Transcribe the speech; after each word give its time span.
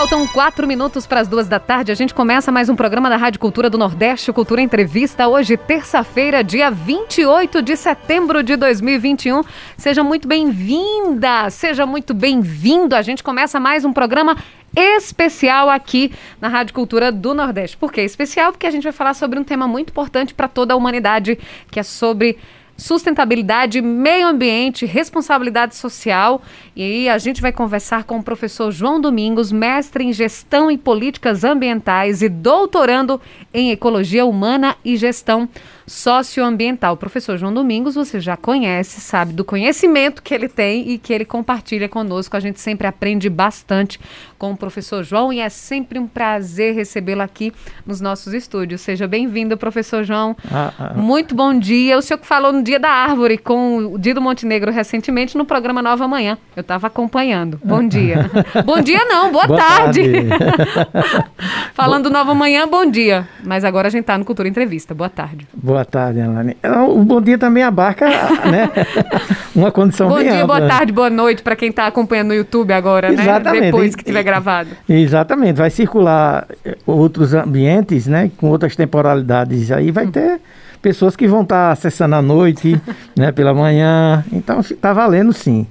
faltam 0.00 0.26
quatro 0.26 0.66
minutos 0.66 1.06
para 1.06 1.20
as 1.20 1.28
duas 1.28 1.46
da 1.46 1.58
tarde. 1.58 1.92
A 1.92 1.94
gente 1.94 2.14
começa 2.14 2.50
mais 2.50 2.70
um 2.70 2.74
programa 2.74 3.10
da 3.10 3.18
Rádio 3.18 3.38
Cultura 3.38 3.68
do 3.68 3.76
Nordeste, 3.76 4.32
Cultura 4.32 4.62
Entrevista. 4.62 5.28
Hoje, 5.28 5.58
terça-feira, 5.58 6.42
dia 6.42 6.70
28 6.70 7.60
de 7.60 7.76
setembro 7.76 8.42
de 8.42 8.56
2021. 8.56 9.42
Seja 9.76 10.02
muito 10.02 10.26
bem-vinda, 10.26 11.50
seja 11.50 11.84
muito 11.84 12.14
bem-vindo. 12.14 12.96
A 12.96 13.02
gente 13.02 13.22
começa 13.22 13.60
mais 13.60 13.84
um 13.84 13.92
programa 13.92 14.38
especial 14.74 15.68
aqui 15.68 16.10
na 16.40 16.48
Rádio 16.48 16.72
Cultura 16.72 17.12
do 17.12 17.34
Nordeste. 17.34 17.76
Por 17.76 17.92
que 17.92 18.00
especial? 18.00 18.52
Porque 18.52 18.66
a 18.66 18.70
gente 18.70 18.84
vai 18.84 18.92
falar 18.92 19.12
sobre 19.12 19.38
um 19.38 19.44
tema 19.44 19.68
muito 19.68 19.90
importante 19.90 20.32
para 20.32 20.48
toda 20.48 20.72
a 20.72 20.78
humanidade, 20.78 21.38
que 21.70 21.78
é 21.78 21.82
sobre 21.82 22.38
sustentabilidade, 22.80 23.80
meio 23.82 24.26
ambiente, 24.26 24.86
responsabilidade 24.86 25.76
social. 25.76 26.42
E 26.74 27.08
a 27.08 27.18
gente 27.18 27.42
vai 27.42 27.52
conversar 27.52 28.04
com 28.04 28.18
o 28.18 28.22
professor 28.22 28.72
João 28.72 29.00
Domingos, 29.00 29.52
mestre 29.52 30.02
em 30.02 30.12
gestão 30.12 30.70
e 30.70 30.78
políticas 30.78 31.44
ambientais 31.44 32.22
e 32.22 32.28
doutorando 32.28 33.20
em 33.52 33.70
ecologia 33.70 34.24
humana 34.24 34.76
e 34.84 34.96
gestão 34.96 35.48
socioambiental. 35.90 36.94
O 36.94 36.96
professor 36.96 37.36
João 37.36 37.52
Domingos, 37.52 37.96
você 37.96 38.20
já 38.20 38.36
conhece, 38.36 39.00
sabe 39.00 39.32
do 39.32 39.44
conhecimento 39.44 40.22
que 40.22 40.32
ele 40.32 40.48
tem 40.48 40.88
e 40.88 40.98
que 40.98 41.12
ele 41.12 41.24
compartilha 41.24 41.88
conosco. 41.88 42.36
A 42.36 42.40
gente 42.40 42.60
sempre 42.60 42.86
aprende 42.86 43.28
bastante 43.28 43.98
com 44.38 44.52
o 44.52 44.56
professor 44.56 45.02
João 45.02 45.32
e 45.32 45.40
é 45.40 45.48
sempre 45.48 45.98
um 45.98 46.06
prazer 46.06 46.74
recebê-lo 46.74 47.22
aqui 47.22 47.52
nos 47.84 48.00
nossos 48.00 48.32
estúdios. 48.32 48.80
Seja 48.80 49.08
bem-vindo, 49.08 49.56
professor 49.56 50.04
João. 50.04 50.36
Ah, 50.50 50.72
ah, 50.78 50.94
Muito 50.94 51.34
bom 51.34 51.58
dia. 51.58 51.98
O 51.98 52.02
senhor 52.02 52.18
que 52.18 52.26
falou 52.26 52.52
no 52.52 52.62
Dia 52.62 52.78
da 52.78 52.88
Árvore 52.88 53.36
com 53.36 53.78
o 53.78 53.98
Dido 53.98 54.20
Montenegro 54.20 54.70
recentemente 54.70 55.36
no 55.36 55.44
programa 55.44 55.82
Nova 55.82 56.06
Manhã. 56.06 56.38
Eu 56.54 56.60
estava 56.60 56.86
acompanhando. 56.86 57.60
Bom 57.64 57.86
dia. 57.86 58.30
bom 58.64 58.80
dia 58.80 59.04
não, 59.06 59.32
boa, 59.32 59.46
boa 59.48 59.58
tarde. 59.58 60.02
tarde. 60.02 61.30
Falando 61.74 62.08
Nova 62.08 62.32
Manhã, 62.32 62.68
bom 62.68 62.88
dia. 62.88 63.28
Mas 63.42 63.64
agora 63.64 63.88
a 63.88 63.90
gente 63.90 64.02
está 64.02 64.16
no 64.16 64.24
Cultura 64.24 64.48
Entrevista. 64.48 64.94
Boa 64.94 65.10
tarde. 65.10 65.48
Boa 65.52 65.79
Boa 65.80 65.84
tarde, 65.86 66.20
Alane. 66.20 66.56
É, 66.62 66.70
o 66.72 67.02
bom 67.02 67.22
dia 67.22 67.38
também 67.38 67.62
abarca, 67.62 68.06
né? 68.06 68.68
Uma 69.56 69.72
condição 69.72 70.10
bom 70.10 70.16
Bom 70.16 70.20
dia, 70.20 70.42
ampla. 70.42 70.58
boa 70.58 70.68
tarde, 70.68 70.92
boa 70.92 71.08
noite 71.08 71.42
para 71.42 71.56
quem 71.56 71.70
está 71.70 71.86
acompanhando 71.86 72.28
no 72.28 72.34
YouTube 72.34 72.70
agora, 72.70 73.10
né? 73.10 73.22
Exatamente. 73.22 73.60
né? 73.60 73.66
Depois 73.68 73.96
que 73.96 74.04
tiver 74.04 74.22
gravado. 74.22 74.68
Exatamente. 74.86 75.56
Vai 75.56 75.70
circular 75.70 76.46
eh, 76.62 76.76
outros 76.86 77.32
ambientes, 77.32 78.06
né? 78.06 78.30
Com 78.36 78.50
outras 78.50 78.76
temporalidades. 78.76 79.72
Aí 79.72 79.90
vai 79.90 80.06
ter 80.08 80.38
pessoas 80.82 81.16
que 81.16 81.26
vão 81.26 81.40
estar 81.40 81.68
tá 81.68 81.72
acessando 81.72 82.14
à 82.14 82.20
noite, 82.20 82.78
né? 83.16 83.32
Pela 83.32 83.54
manhã. 83.54 84.22
Então, 84.30 84.60
está 84.60 84.92
valendo 84.92 85.32
sim. 85.32 85.66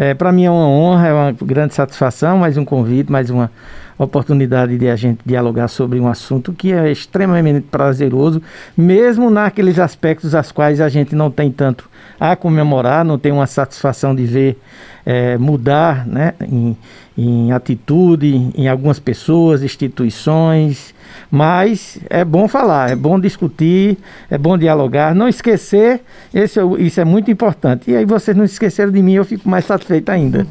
É, 0.00 0.14
para 0.14 0.32
mim 0.32 0.46
é 0.46 0.50
uma 0.50 0.66
honra, 0.66 1.08
é 1.08 1.12
uma 1.12 1.32
grande 1.32 1.74
satisfação, 1.74 2.38
mais 2.38 2.56
um 2.56 2.64
convite, 2.64 3.12
mais 3.12 3.28
uma 3.28 3.50
oportunidade 3.98 4.78
de 4.78 4.88
a 4.88 4.96
gente 4.96 5.20
dialogar 5.26 5.68
sobre 5.68 6.00
um 6.00 6.08
assunto 6.08 6.54
que 6.54 6.72
é 6.72 6.90
extremamente 6.90 7.60
prazeroso, 7.60 8.40
mesmo 8.74 9.28
naqueles 9.28 9.78
aspectos 9.78 10.34
as 10.34 10.50
quais 10.50 10.80
a 10.80 10.88
gente 10.88 11.14
não 11.14 11.30
tem 11.30 11.52
tanto 11.52 11.86
a 12.18 12.34
comemorar, 12.34 13.04
não 13.04 13.18
tem 13.18 13.30
uma 13.30 13.46
satisfação 13.46 14.14
de 14.14 14.24
ver 14.24 14.58
é, 15.04 15.38
mudar 15.38 16.06
né, 16.06 16.34
em, 16.40 16.76
em 17.16 17.52
atitude 17.52 18.50
em 18.54 18.68
algumas 18.68 18.98
pessoas, 18.98 19.62
instituições, 19.62 20.94
mas 21.30 21.98
é 22.08 22.24
bom 22.24 22.48
falar, 22.48 22.90
é 22.90 22.96
bom 22.96 23.18
discutir, 23.18 23.98
é 24.28 24.36
bom 24.36 24.58
dialogar, 24.58 25.14
não 25.14 25.28
esquecer, 25.28 26.02
esse, 26.34 26.58
é 26.58 26.62
isso 26.78 27.00
é 27.00 27.04
muito 27.04 27.30
importante. 27.30 27.90
E 27.90 27.96
aí 27.96 28.04
vocês 28.04 28.36
não 28.36 28.44
esqueceram 28.44 28.90
de 28.90 29.02
mim, 29.02 29.14
eu 29.14 29.24
fico 29.24 29.48
mais 29.48 29.64
satisfeito 29.64 30.08
ainda. 30.10 30.46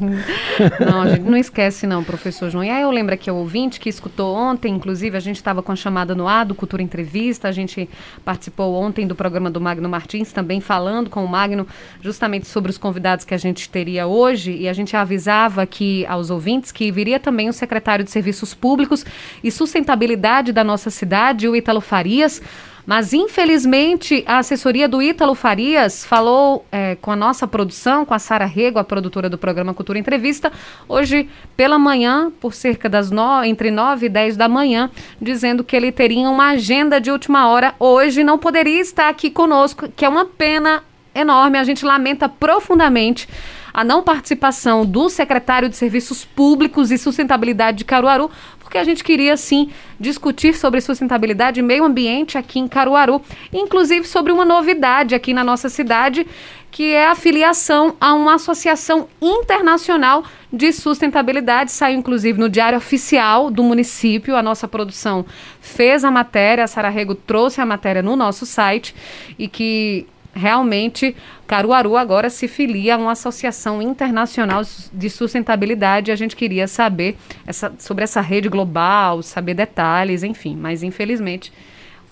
Não, 0.80 1.02
a 1.02 1.08
gente 1.10 1.22
não 1.22 1.36
esquece 1.36 1.86
não, 1.86 2.02
professor 2.02 2.50
João. 2.50 2.64
E 2.64 2.70
aí 2.70 2.82
eu 2.82 2.90
lembro 2.90 3.14
aqui 3.14 3.30
o 3.30 3.34
ouvinte 3.34 3.80
que 3.80 3.88
escutou 3.88 4.34
ontem, 4.34 4.74
inclusive 4.74 5.16
a 5.16 5.20
gente 5.20 5.36
estava 5.36 5.62
com 5.62 5.72
a 5.72 5.76
chamada 5.76 6.14
no 6.14 6.26
ar 6.26 6.44
do 6.44 6.54
Cultura 6.54 6.82
Entrevista, 6.82 7.48
a 7.48 7.52
gente 7.52 7.88
participou 8.24 8.74
ontem 8.74 9.06
do 9.06 9.14
programa 9.14 9.50
do 9.50 9.60
Magno 9.60 9.88
Martins, 9.88 10.32
também 10.32 10.60
falando 10.60 11.08
com 11.08 11.24
o 11.24 11.28
Magno 11.28 11.66
justamente 12.02 12.46
sobre 12.46 12.70
os 12.70 12.78
convidados 12.78 13.24
que 13.24 13.34
a 13.34 13.38
gente 13.38 13.68
teria 13.68 14.06
hoje, 14.06 14.39
e 14.48 14.68
a 14.68 14.72
gente 14.72 14.96
avisava 14.96 15.66
que 15.66 16.06
aos 16.06 16.30
ouvintes 16.30 16.70
que 16.70 16.90
viria 16.90 17.18
também 17.18 17.48
o 17.48 17.52
secretário 17.52 18.04
de 18.04 18.10
Serviços 18.10 18.54
Públicos 18.54 19.04
e 19.42 19.50
Sustentabilidade 19.50 20.52
da 20.52 20.62
nossa 20.62 20.90
cidade, 20.90 21.48
o 21.48 21.56
Ítalo 21.56 21.80
Farias. 21.80 22.40
Mas, 22.86 23.12
infelizmente, 23.12 24.24
a 24.26 24.38
assessoria 24.38 24.88
do 24.88 25.02
Ítalo 25.02 25.34
Farias 25.34 26.04
falou 26.04 26.64
é, 26.72 26.96
com 27.00 27.10
a 27.10 27.16
nossa 27.16 27.46
produção, 27.46 28.04
com 28.04 28.14
a 28.14 28.18
Sara 28.18 28.46
Rego, 28.46 28.78
a 28.78 28.84
produtora 28.84 29.28
do 29.28 29.38
programa 29.38 29.74
Cultura 29.74 29.98
Entrevista, 29.98 30.50
hoje 30.88 31.28
pela 31.56 31.78
manhã, 31.78 32.32
por 32.40 32.54
cerca 32.54 32.88
das 32.88 33.10
no, 33.10 33.44
entre 33.44 33.70
9 33.70 34.06
e 34.06 34.08
10 34.08 34.36
da 34.36 34.48
manhã, 34.48 34.90
dizendo 35.20 35.62
que 35.62 35.76
ele 35.76 35.92
teria 35.92 36.28
uma 36.28 36.50
agenda 36.50 37.00
de 37.00 37.10
última 37.10 37.48
hora. 37.48 37.74
Hoje 37.78 38.24
não 38.24 38.38
poderia 38.38 38.80
estar 38.80 39.08
aqui 39.08 39.30
conosco, 39.30 39.88
que 39.94 40.04
é 40.04 40.08
uma 40.08 40.24
pena 40.24 40.82
enorme. 41.14 41.58
A 41.58 41.64
gente 41.64 41.84
lamenta 41.84 42.28
profundamente 42.28 43.28
a 43.72 43.84
não 43.84 44.02
participação 44.02 44.84
do 44.84 45.08
secretário 45.08 45.68
de 45.68 45.76
Serviços 45.76 46.24
Públicos 46.24 46.90
e 46.90 46.98
Sustentabilidade 46.98 47.78
de 47.78 47.84
Caruaru, 47.84 48.30
porque 48.70 48.78
a 48.78 48.84
gente 48.84 49.02
queria 49.02 49.36
sim 49.36 49.70
discutir 49.98 50.54
sobre 50.54 50.80
sustentabilidade 50.80 51.58
e 51.58 51.62
meio 51.62 51.84
ambiente 51.84 52.38
aqui 52.38 52.60
em 52.60 52.68
Caruaru, 52.68 53.20
inclusive 53.52 54.06
sobre 54.06 54.32
uma 54.32 54.44
novidade 54.44 55.12
aqui 55.12 55.34
na 55.34 55.42
nossa 55.42 55.68
cidade, 55.68 56.24
que 56.70 56.92
é 56.92 57.08
a 57.08 57.16
filiação 57.16 57.96
a 58.00 58.14
uma 58.14 58.36
associação 58.36 59.08
internacional 59.20 60.22
de 60.52 60.72
sustentabilidade. 60.72 61.72
Saiu 61.72 61.98
inclusive 61.98 62.38
no 62.38 62.48
Diário 62.48 62.78
Oficial 62.78 63.50
do 63.50 63.64
município. 63.64 64.36
A 64.36 64.42
nossa 64.42 64.68
produção 64.68 65.26
fez 65.60 66.04
a 66.04 66.10
matéria, 66.10 66.62
a 66.62 66.68
Sara 66.68 66.88
Rego 66.88 67.16
trouxe 67.16 67.60
a 67.60 67.66
matéria 67.66 68.02
no 68.02 68.14
nosso 68.14 68.46
site 68.46 68.94
e 69.36 69.48
que 69.48 70.06
realmente 70.40 71.14
Caruaru 71.46 71.96
agora 71.96 72.30
se 72.30 72.48
filia 72.48 72.94
a 72.94 72.98
uma 72.98 73.12
associação 73.12 73.82
internacional 73.82 74.62
de 74.92 75.10
sustentabilidade. 75.10 76.10
A 76.10 76.16
gente 76.16 76.34
queria 76.34 76.66
saber 76.66 77.16
essa, 77.46 77.72
sobre 77.78 78.04
essa 78.04 78.20
rede 78.20 78.48
global, 78.48 79.22
saber 79.22 79.54
detalhes, 79.54 80.22
enfim. 80.22 80.56
Mas 80.56 80.82
infelizmente 80.82 81.52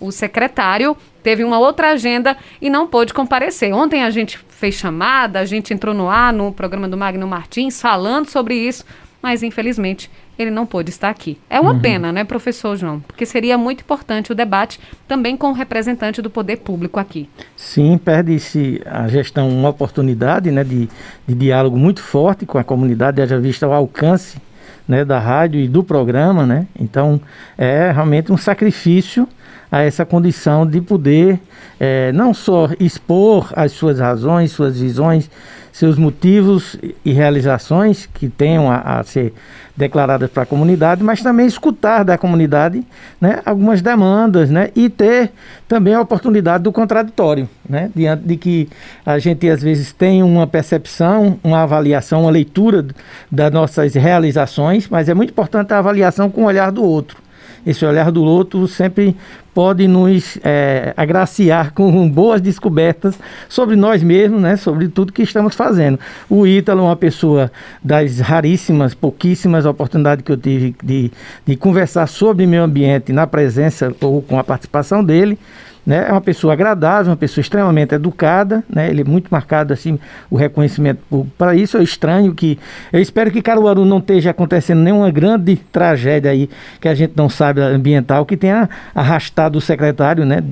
o 0.00 0.12
secretário 0.12 0.96
teve 1.22 1.42
uma 1.42 1.58
outra 1.58 1.90
agenda 1.90 2.36
e 2.60 2.70
não 2.70 2.86
pôde 2.86 3.12
comparecer. 3.14 3.72
Ontem 3.72 4.04
a 4.04 4.10
gente 4.10 4.38
fez 4.48 4.74
chamada, 4.74 5.40
a 5.40 5.44
gente 5.44 5.72
entrou 5.72 5.94
no 5.94 6.08
ar 6.08 6.32
no 6.32 6.52
programa 6.52 6.88
do 6.88 6.96
Magno 6.96 7.26
Martins 7.26 7.80
falando 7.80 8.28
sobre 8.28 8.54
isso, 8.54 8.84
mas 9.22 9.42
infelizmente 9.42 10.10
ele 10.38 10.50
não 10.50 10.64
pôde 10.64 10.90
estar 10.90 11.10
aqui. 11.10 11.38
É 11.50 11.60
uma 11.60 11.72
uhum. 11.72 11.80
pena, 11.80 12.12
né, 12.12 12.24
professor 12.24 12.76
João? 12.76 13.00
Porque 13.00 13.26
seria 13.26 13.58
muito 13.58 13.80
importante 13.80 14.30
o 14.30 14.34
debate 14.34 14.78
também 15.06 15.36
com 15.36 15.48
o 15.48 15.52
representante 15.52 16.22
do 16.22 16.30
poder 16.30 16.58
público 16.58 17.00
aqui. 17.00 17.28
Sim, 17.56 17.98
perde-se 17.98 18.80
a 18.86 19.08
gestão 19.08 19.48
uma 19.48 19.70
oportunidade 19.70 20.50
né, 20.50 20.62
de, 20.62 20.88
de 21.26 21.34
diálogo 21.34 21.76
muito 21.76 22.02
forte 22.02 22.46
com 22.46 22.58
a 22.58 22.64
comunidade, 22.64 23.20
haja 23.20 23.38
vista 23.38 23.66
o 23.66 23.72
alcance 23.72 24.38
né, 24.86 25.04
da 25.04 25.18
rádio 25.18 25.60
e 25.60 25.68
do 25.68 25.84
programa, 25.84 26.46
né? 26.46 26.66
Então 26.78 27.20
é 27.56 27.90
realmente 27.90 28.32
um 28.32 28.36
sacrifício 28.36 29.28
a 29.70 29.82
essa 29.82 30.04
condição 30.04 30.66
de 30.66 30.80
poder 30.80 31.40
é, 31.78 32.10
não 32.12 32.34
só 32.34 32.70
expor 32.80 33.52
as 33.54 33.72
suas 33.72 34.00
razões, 34.00 34.50
suas 34.50 34.80
visões, 34.80 35.30
seus 35.72 35.96
motivos 35.96 36.76
e 37.04 37.12
realizações 37.12 38.06
que 38.12 38.28
tenham 38.28 38.68
a, 38.70 38.98
a 38.98 39.04
ser 39.04 39.32
declaradas 39.76 40.28
para 40.28 40.42
a 40.42 40.46
comunidade, 40.46 41.04
mas 41.04 41.22
também 41.22 41.46
escutar 41.46 42.02
da 42.02 42.18
comunidade 42.18 42.84
né, 43.20 43.40
algumas 43.46 43.80
demandas 43.80 44.50
né, 44.50 44.70
e 44.74 44.88
ter 44.88 45.30
também 45.68 45.94
a 45.94 46.00
oportunidade 46.00 46.64
do 46.64 46.72
contraditório, 46.72 47.48
né, 47.68 47.88
diante 47.94 48.24
de 48.24 48.36
que 48.36 48.68
a 49.06 49.20
gente 49.20 49.48
às 49.48 49.62
vezes 49.62 49.92
tem 49.92 50.20
uma 50.20 50.48
percepção, 50.48 51.38
uma 51.44 51.62
avaliação, 51.62 52.22
uma 52.22 52.30
leitura 52.30 52.84
das 53.30 53.52
nossas 53.52 53.94
realizações, 53.94 54.88
mas 54.88 55.08
é 55.08 55.14
muito 55.14 55.30
importante 55.30 55.72
a 55.72 55.78
avaliação 55.78 56.28
com 56.28 56.42
o 56.42 56.46
olhar 56.46 56.72
do 56.72 56.82
outro. 56.82 57.27
Esse 57.68 57.84
olhar 57.84 58.10
do 58.10 58.24
outro 58.24 58.66
sempre 58.66 59.14
pode 59.52 59.86
nos 59.86 60.38
é, 60.42 60.94
agraciar 60.96 61.74
com 61.74 62.08
boas 62.08 62.40
descobertas 62.40 63.18
sobre 63.46 63.76
nós 63.76 64.02
mesmos, 64.02 64.40
né, 64.40 64.56
sobre 64.56 64.88
tudo 64.88 65.12
que 65.12 65.22
estamos 65.22 65.54
fazendo. 65.54 65.98
O 66.30 66.46
Ítalo 66.46 66.80
é 66.80 66.84
uma 66.84 66.96
pessoa 66.96 67.52
das 67.84 68.20
raríssimas, 68.20 68.94
pouquíssimas 68.94 69.66
oportunidades 69.66 70.24
que 70.24 70.32
eu 70.32 70.36
tive 70.38 70.74
de, 70.82 71.12
de 71.44 71.56
conversar 71.56 72.06
sobre 72.06 72.46
meio 72.46 72.62
ambiente 72.62 73.12
na 73.12 73.26
presença 73.26 73.94
ou 74.00 74.22
com 74.22 74.38
a 74.38 74.44
participação 74.44 75.04
dele. 75.04 75.38
Né? 75.88 76.04
É 76.06 76.12
uma 76.12 76.20
pessoa 76.20 76.52
agradável, 76.52 77.10
uma 77.10 77.16
pessoa 77.16 77.40
extremamente 77.40 77.94
educada, 77.94 78.62
né? 78.68 78.90
Ele 78.90 79.00
é 79.00 79.04
muito 79.04 79.28
marcado 79.30 79.72
assim 79.72 79.98
o 80.28 80.36
reconhecimento 80.36 81.26
para 81.38 81.54
isso. 81.54 81.78
É 81.78 81.82
estranho 81.82 82.34
que 82.34 82.58
eu 82.92 83.00
espero 83.00 83.30
que 83.30 83.40
Caruaru 83.40 83.86
não 83.86 83.96
esteja 83.96 84.32
acontecendo 84.32 84.80
nenhuma 84.80 85.10
grande 85.10 85.56
tragédia 85.56 86.30
aí 86.30 86.50
que 86.78 86.88
a 86.88 86.94
gente 86.94 87.14
não 87.16 87.30
sabe 87.30 87.62
ambiental 87.62 88.26
que 88.26 88.36
tenha 88.36 88.68
arrastado 88.94 89.56
o 89.56 89.62
secretário, 89.62 90.26
né? 90.26 90.44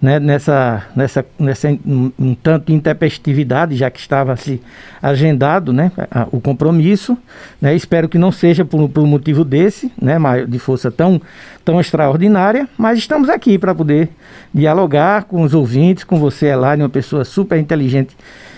Né, 0.00 0.18
nessa, 0.18 0.84
nessa, 0.96 1.26
nessa 1.38 1.68
um, 1.84 2.10
um, 2.18 2.34
tanto 2.34 2.72
intempestividade, 2.72 3.76
já 3.76 3.90
que 3.90 4.00
estava 4.00 4.34
se 4.34 4.60
agendado 5.02 5.72
né, 5.72 5.92
a, 6.10 6.26
o 6.32 6.40
compromisso. 6.40 7.18
Né, 7.60 7.74
espero 7.74 8.08
que 8.08 8.16
não 8.16 8.32
seja 8.32 8.64
por, 8.64 8.88
por 8.88 9.02
um 9.02 9.06
motivo 9.06 9.44
desse, 9.44 9.92
né, 10.00 10.16
de 10.48 10.58
força 10.58 10.90
tão, 10.90 11.20
tão 11.64 11.80
extraordinária, 11.80 12.66
mas 12.78 12.98
estamos 12.98 13.28
aqui 13.28 13.58
para 13.58 13.74
poder 13.74 14.08
dialogar 14.54 15.24
com 15.24 15.42
os 15.42 15.52
ouvintes, 15.52 16.04
com 16.04 16.18
você, 16.18 16.46
Elaine, 16.46 16.82
uma 16.82 16.88
pessoa 16.88 17.24
super 17.24 17.58
inteligente 17.58 18.16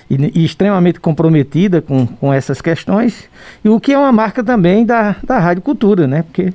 e, 0.09 0.41
e, 0.41 0.45
extremamente 0.45 1.01
comprometida 1.01 1.81
com, 1.81 2.07
com 2.07 2.33
essas 2.33 2.61
questões, 2.61 3.29
e 3.65 3.69
o 3.69 3.81
que 3.81 3.93
é 3.93 3.99
uma 3.99 4.13
marca 4.13 4.45
também 4.45 4.85
da, 4.85 5.17
da 5.25 5.39
Rádio 5.39 5.63
Cultura, 5.63 6.07
né? 6.07 6.23
Porque 6.23 6.53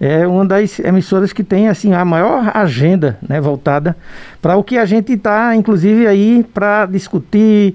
é 0.00 0.26
uma 0.26 0.44
das 0.44 0.78
emissoras 0.78 1.32
que 1.32 1.42
tem 1.42 1.68
assim 1.68 1.92
a 1.92 2.04
maior 2.04 2.52
agenda 2.54 3.18
né, 3.26 3.40
voltada 3.40 3.96
para 4.40 4.56
o 4.56 4.62
que 4.62 4.78
a 4.78 4.86
gente 4.86 5.12
está, 5.12 5.54
inclusive, 5.56 6.06
aí 6.06 6.44
para 6.54 6.86
discutir, 6.86 7.74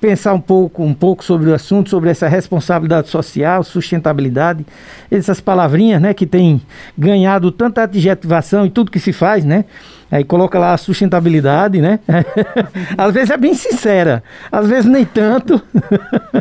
pensar 0.00 0.34
um 0.34 0.40
pouco, 0.40 0.84
um 0.84 0.92
pouco 0.92 1.24
sobre 1.24 1.48
o 1.48 1.54
assunto, 1.54 1.88
sobre 1.88 2.10
essa 2.10 2.28
responsabilidade 2.28 3.08
social, 3.08 3.64
sustentabilidade, 3.64 4.66
essas 5.10 5.40
palavrinhas 5.40 6.02
né, 6.02 6.12
que 6.12 6.26
tem 6.26 6.60
ganhado 6.96 7.50
tanta 7.50 7.84
adjetivação 7.84 8.66
e 8.66 8.70
tudo 8.70 8.90
que 8.90 9.00
se 9.00 9.14
faz, 9.14 9.46
né? 9.46 9.64
Aí 10.14 10.22
coloca 10.22 10.60
lá 10.60 10.74
a 10.74 10.76
sustentabilidade, 10.76 11.80
né? 11.80 11.98
às 12.96 13.12
vezes 13.12 13.30
é 13.30 13.36
bem 13.36 13.52
sincera, 13.52 14.22
às 14.52 14.68
vezes 14.68 14.84
nem 14.84 15.04
tanto. 15.04 15.60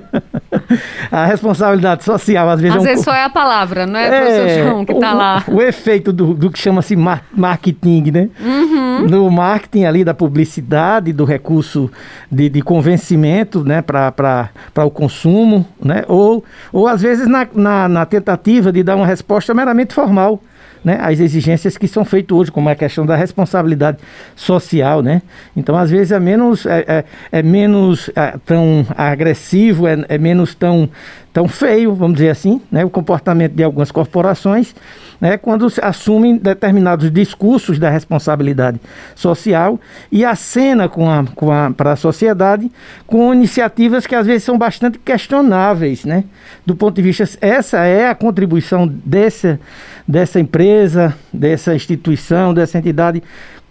a 1.12 1.26
responsabilidade 1.26 2.04
social, 2.04 2.50
às 2.50 2.62
vezes 2.62 2.78
Às 2.78 2.84
é 2.84 2.86
um 2.86 2.88
vezes 2.88 3.04
só 3.04 3.16
é 3.16 3.24
a 3.24 3.32
palavra, 3.32 3.88
não 3.88 4.00
é, 4.00 4.06
é 4.06 4.22
professor 4.22 4.64
João, 4.64 4.86
que 4.86 4.92
está 4.92 5.14
lá. 5.14 5.44
O 5.48 5.60
efeito 5.60 6.14
do, 6.14 6.36
do 6.36 6.52
que 6.52 6.60
chama-se 6.60 6.96
mar 6.96 7.26
marketing, 7.34 8.12
né? 8.12 8.30
Uhum. 8.40 9.08
No 9.08 9.32
marketing 9.32 9.86
ali 9.86 10.04
da 10.04 10.14
publicidade, 10.14 11.12
do 11.12 11.26
recurso 11.26 11.90
de, 12.32 12.50
de 12.50 12.62
convencimento, 12.62 13.64
né? 13.64 13.82
Para 13.82 14.52
o 14.86 14.92
consumo, 14.92 15.66
né? 15.84 16.04
Ou, 16.08 16.46
ou 16.72 16.88
às 16.88 17.02
vezes 17.02 17.28
na, 17.28 17.48
na, 17.52 17.90
na 17.90 18.06
tentativa 18.06 18.72
de 18.72 18.84
dar 18.84 18.96
uma 18.96 19.08
resposta 19.08 19.52
meramente 19.52 19.96
formal 19.96 20.40
né, 20.84 20.98
as 21.02 21.20
exigências 21.20 21.78
que 21.78 21.88
são 21.88 22.04
feitas 22.04 22.38
hoje, 22.38 22.52
como 22.52 22.70
a 22.70 22.76
questão 22.76 23.06
da 23.06 23.16
responsabilidade 23.16 23.98
social, 24.36 25.02
né? 25.02 25.22
Então, 25.56 25.76
às 25.78 25.90
vezes 25.90 26.12
é 26.12 26.20
menos, 26.20 26.66
é, 26.66 26.86
é, 26.88 27.04
é 27.32 27.44
menos 27.44 28.10
é, 28.16 28.36
tão 28.46 28.86
agressivo, 28.98 29.88
é, 29.88 30.04
é 30.10 30.18
menos 30.18 30.54
tão, 30.54 30.90
tão 31.34 31.48
feio, 31.48 31.96
vamos 31.96 32.18
dizer 32.18 32.30
assim, 32.30 32.62
né, 32.72 32.86
o 32.86 32.90
comportamento 32.90 33.54
de 33.54 33.64
algumas 33.64 33.92
corporações, 33.92 34.76
né, 35.20 35.36
quando 35.36 35.68
assumem 35.82 36.38
determinados 36.38 37.10
discursos 37.12 37.80
da 37.80 37.90
responsabilidade 37.90 38.80
social 39.16 39.80
e 40.12 40.24
acena 40.24 40.88
com 40.88 41.10
a, 41.10 41.26
com 41.36 41.52
a, 41.52 41.72
para 41.72 41.94
a 41.94 41.96
sociedade 41.96 42.72
com 43.08 43.34
iniciativas 43.34 44.06
que 44.06 44.14
às 44.14 44.28
vezes 44.28 44.44
são 44.44 44.58
bastante 44.58 45.00
questionáveis, 45.00 46.06
né, 46.06 46.24
do 46.64 46.76
ponto 46.76 46.96
de 46.96 47.02
vista 47.02 47.24
essa 47.42 47.84
é 47.84 48.08
a 48.08 48.16
contribuição 48.16 48.88
dessa 48.88 49.60
dessa 50.06 50.40
empresa, 50.40 51.16
dessa 51.32 51.74
instituição, 51.74 52.54
dessa 52.54 52.78
entidade 52.78 53.24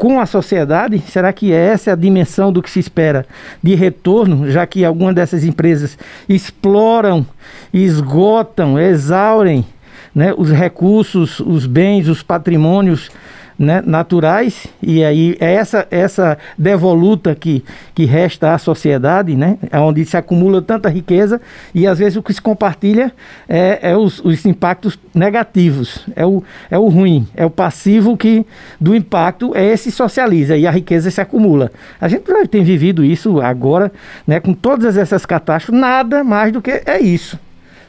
com 0.03 0.19
a 0.19 0.27
sociedade? 0.27 0.99
Será 0.99 1.33
que 1.33 1.53
essa 1.53 1.91
é 1.91 1.93
a 1.93 1.97
dimensão 1.97 2.53
do 2.53 2.61
que 2.61 2.69
se 2.69 2.81
espera 2.81 3.25
de 3.63 3.77
retorno, 3.77 4.51
já 4.51 4.67
que 4.67 4.85
algumas 4.85 5.15
dessas 5.15 5.45
empresas 5.45 5.97
exploram, 6.29 7.25
esgotam, 7.73 8.81
exaurem 8.81 9.65
né, 10.13 10.35
os 10.37 10.51
recursos, 10.51 11.39
os 11.39 11.67
bens, 11.67 12.09
os 12.09 12.21
patrimônios 12.21 13.13
né, 13.63 13.81
naturais 13.87 14.67
e 14.83 15.05
aí 15.05 15.37
é 15.39 15.55
essa 15.55 15.87
essa 15.89 16.37
devoluta 16.59 17.33
que, 17.35 17.65
que 17.95 18.05
resta 18.05 18.53
à 18.53 18.59
sociedade, 18.59 19.37
né, 19.37 19.57
onde 19.75 20.05
se 20.05 20.17
acumula 20.17 20.61
tanta 20.61 20.89
riqueza 20.89 21.41
e 21.73 21.87
às 21.87 21.99
vezes 22.01 22.17
o 22.17 22.23
que 22.23 22.35
se 22.35 22.43
compartilha 22.43 23.13
é, 23.49 23.91
é 23.93 23.97
os, 23.97 24.19
os 24.25 24.45
impactos 24.45 24.99
negativos, 25.15 26.05
é 26.17 26.27
o, 26.27 26.43
é 26.69 26.79
o 26.79 26.89
ruim, 26.89 27.27
é 27.37 27.47
o 27.47 27.51
passivo 27.51 28.17
que 28.17 28.45
do 28.81 28.97
impacto 28.97 29.53
é 29.55 29.65
esse 29.65 29.93
socializa 29.93 30.57
e 30.57 30.67
a 30.67 30.71
riqueza 30.71 31.11
se 31.11 31.21
acumula. 31.21 31.71
A 32.01 32.09
gente 32.09 32.25
tem 32.49 32.65
vivido 32.65 33.05
isso 33.05 33.41
agora, 33.41 33.93
né, 34.27 34.41
com 34.41 34.53
todas 34.53 34.97
essas 34.97 35.25
catástrofes, 35.25 35.81
nada 35.81 36.25
mais 36.25 36.53
do 36.53 36.61
que 36.61 36.83
é 36.85 37.01
isso. 37.01 37.39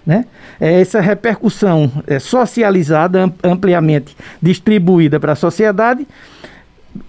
Né? 0.06 0.26
É 0.60 0.82
essa 0.82 1.00
repercussão 1.00 1.90
é, 2.06 2.20
socializada, 2.20 3.32
ampliamente 3.44 4.16
distribuída 4.42 5.20
para 5.20 5.32
a 5.32 5.36
sociedade, 5.36 6.06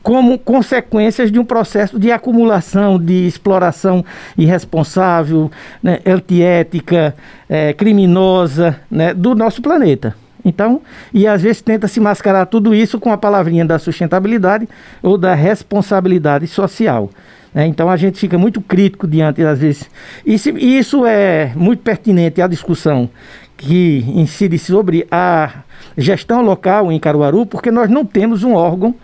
como 0.02 0.38
consequências 0.38 1.30
de 1.30 1.38
um 1.38 1.44
processo 1.44 1.98
de 1.98 2.10
acumulação, 2.10 2.98
de 2.98 3.26
exploração 3.26 4.04
irresponsável, 4.36 5.50
né, 5.82 6.00
antiética, 6.06 7.14
é, 7.48 7.72
criminosa 7.72 8.80
né, 8.90 9.12
do 9.12 9.34
nosso 9.34 9.60
planeta. 9.60 10.14
Então, 10.44 10.82
e 11.12 11.26
às 11.26 11.42
vezes 11.42 11.62
tenta 11.62 11.88
se 11.88 11.98
mascarar 12.00 12.46
tudo 12.46 12.74
isso 12.74 13.00
com 13.00 13.10
a 13.10 13.16
palavrinha 13.16 13.64
da 13.64 13.78
sustentabilidade 13.78 14.68
ou 15.02 15.16
da 15.16 15.34
responsabilidade 15.34 16.46
social. 16.46 17.10
Né? 17.54 17.66
Então 17.66 17.88
a 17.88 17.96
gente 17.96 18.18
fica 18.18 18.36
muito 18.36 18.60
crítico 18.60 19.06
diante 19.06 19.42
das 19.42 19.60
vezes. 19.60 19.88
E, 20.26 20.34
e 20.58 20.78
isso 20.78 21.06
é 21.06 21.52
muito 21.54 21.82
pertinente 21.82 22.42
à 22.42 22.46
discussão 22.46 23.08
que 23.56 24.04
incide 24.08 24.58
sobre 24.58 25.06
a 25.10 25.62
gestão 25.96 26.42
local 26.42 26.90
em 26.90 26.98
Caruaru, 26.98 27.46
porque 27.46 27.70
nós 27.70 27.88
não 27.88 28.04
temos 28.04 28.42
um 28.42 28.54
órgão 28.54 28.94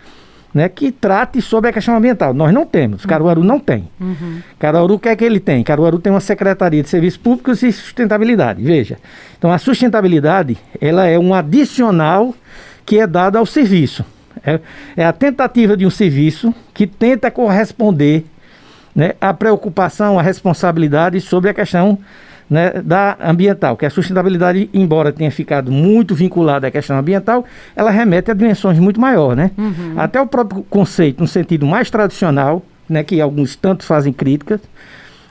né, 0.53 0.69
que 0.69 0.91
trate 0.91 1.41
sobre 1.41 1.71
a 1.71 1.73
questão 1.73 1.97
ambiental. 1.97 2.35
Nós 2.35 2.53
não 2.53 2.67
temos, 2.67 3.07
Caruaru 3.07 3.45
não 3.45 3.61
tem. 3.61 3.89
Uhum. 4.01 4.41
Caruaru, 4.59 4.95
o 4.95 4.99
que 4.99 5.09
é 5.09 5.15
que 5.15 5.25
ele 5.25 5.39
tem? 5.39 5.63
Caruaru 5.63 6.01
tem 6.01 6.13
uma 6.13 6.21
Secretaria 6.21 6.83
de 6.83 6.89
Serviços 6.89 7.17
Públicos 7.17 7.63
e 7.63 7.71
Sustentabilidade, 7.71 8.63
veja. 8.63 8.99
Então 9.39 9.53
a 9.53 9.59
sustentabilidade, 9.59 10.59
ela 10.81 11.07
é 11.07 11.19
um 11.19 11.33
adicional 11.33 12.35
que 12.85 12.99
é 12.99 13.07
dado 13.07 13.37
ao 13.37 13.47
serviço. 13.47 14.05
É, 14.45 14.59
é 14.97 15.05
a 15.05 15.13
tentativa 15.13 15.77
de 15.77 15.87
um 15.87 15.91
serviço 15.91 16.53
que 16.75 16.87
tenta 16.87 17.31
corresponder 17.31 18.25
né, 19.01 19.15
a 19.19 19.33
preocupação, 19.33 20.19
a 20.19 20.23
responsabilidade 20.23 21.23
sobre 21.23 21.49
a 21.49 21.55
questão 21.55 21.99
né, 22.51 22.83
da 22.85 23.17
ambiental, 23.19 23.75
que 23.75 23.87
a 23.87 23.91
sustentabilidade, 23.91 24.69
embora 24.75 25.11
tenha 25.11 25.31
ficado 25.31 25.73
muito 25.73 26.15
vinculada 26.15 26.67
à 26.67 26.71
questão 26.71 26.99
ambiental, 26.99 27.47
ela 27.75 27.91
remete 27.91 28.31
a 28.31 28.35
dimensões 28.35 28.79
muito 28.79 29.01
maiores, 29.01 29.39
né? 29.39 29.51
Uhum. 29.57 29.95
Até 29.97 30.21
o 30.21 30.27
próprio 30.27 30.63
conceito, 30.69 31.21
no 31.23 31.27
sentido 31.27 31.65
mais 31.65 31.89
tradicional, 31.89 32.63
né, 32.87 33.03
que 33.03 33.23
alguns 33.23 33.57
tantos 33.57 33.87
fazem 33.87 34.13
críticas, 34.13 34.61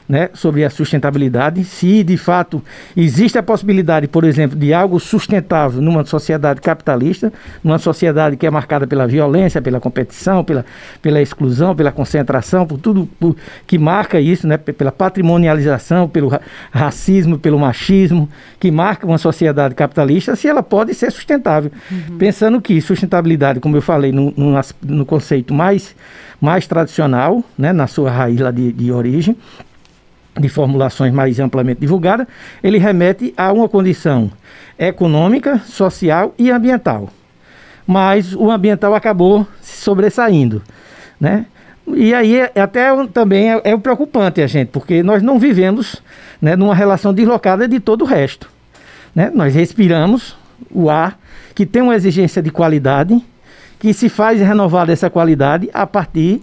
né, 0.09 0.31
sobre 0.33 0.65
a 0.65 0.71
sustentabilidade, 0.71 1.63
se 1.63 2.03
de 2.03 2.17
fato 2.17 2.63
existe 2.97 3.37
a 3.37 3.43
possibilidade, 3.43 4.07
por 4.07 4.23
exemplo, 4.23 4.57
de 4.57 4.73
algo 4.73 4.99
sustentável 4.99 5.79
numa 5.79 6.03
sociedade 6.03 6.59
capitalista, 6.61 7.31
numa 7.63 7.77
sociedade 7.77 8.35
que 8.35 8.47
é 8.47 8.49
marcada 8.49 8.87
pela 8.87 9.05
violência, 9.05 9.61
pela 9.61 9.79
competição, 9.79 10.43
pela, 10.43 10.65
pela 10.99 11.21
exclusão, 11.21 11.75
pela 11.75 11.91
concentração, 11.91 12.65
por 12.65 12.79
tudo 12.79 13.07
por, 13.19 13.35
que 13.67 13.77
marca 13.77 14.19
isso, 14.19 14.47
né, 14.47 14.57
pela 14.57 14.91
patrimonialização, 14.91 16.09
pelo 16.09 16.31
racismo, 16.71 17.37
pelo 17.37 17.59
machismo, 17.59 18.27
que 18.59 18.71
marca 18.71 19.05
uma 19.05 19.19
sociedade 19.19 19.75
capitalista, 19.75 20.35
se 20.35 20.47
ela 20.47 20.63
pode 20.63 20.91
ser 20.95 21.11
sustentável. 21.11 21.71
Uhum. 21.91 22.17
Pensando 22.17 22.59
que 22.59 22.81
sustentabilidade, 22.81 23.59
como 23.59 23.77
eu 23.77 23.81
falei, 23.81 24.11
no, 24.11 24.33
no, 24.35 24.59
no 24.83 25.05
conceito 25.05 25.53
mais, 25.53 25.95
mais 26.41 26.65
tradicional, 26.65 27.43
né, 27.55 27.71
na 27.71 27.85
sua 27.85 28.09
raiz 28.09 28.39
lá 28.39 28.49
de, 28.49 28.71
de 28.71 28.91
origem, 28.91 29.37
de 30.37 30.49
formulações 30.49 31.13
mais 31.13 31.39
amplamente 31.39 31.81
divulgadas, 31.81 32.27
ele 32.63 32.77
remete 32.77 33.33
a 33.37 33.51
uma 33.51 33.67
condição 33.67 34.31
econômica, 34.77 35.59
social 35.59 36.33
e 36.37 36.51
ambiental. 36.51 37.09
Mas 37.85 38.35
o 38.35 38.51
ambiental 38.51 38.93
acabou 38.93 39.47
se 39.61 39.81
sobressaindo, 39.81 40.61
né? 41.19 41.45
E 41.95 42.13
aí 42.13 42.39
é, 42.39 42.51
é 42.53 42.61
até 42.61 42.89
também 43.07 43.51
é, 43.51 43.61
é 43.63 43.77
preocupante 43.77 44.41
a 44.41 44.47
gente, 44.47 44.69
porque 44.69 45.01
nós 45.01 45.23
não 45.23 45.39
vivemos 45.39 46.01
né, 46.41 46.55
numa 46.55 46.75
relação 46.75 47.13
deslocada 47.13 47.67
de 47.67 47.79
todo 47.79 48.03
o 48.03 48.05
resto. 48.05 48.49
Né? 49.13 49.31
Nós 49.33 49.55
respiramos 49.55 50.37
o 50.69 50.89
ar 50.89 51.17
que 51.55 51.65
tem 51.65 51.81
uma 51.81 51.95
exigência 51.95 52.41
de 52.41 52.51
qualidade, 52.51 53.21
que 53.79 53.93
se 53.93 54.07
faz 54.07 54.39
renovar 54.39 54.85
dessa 54.85 55.09
qualidade 55.09 55.69
a 55.73 55.87
partir 55.87 56.41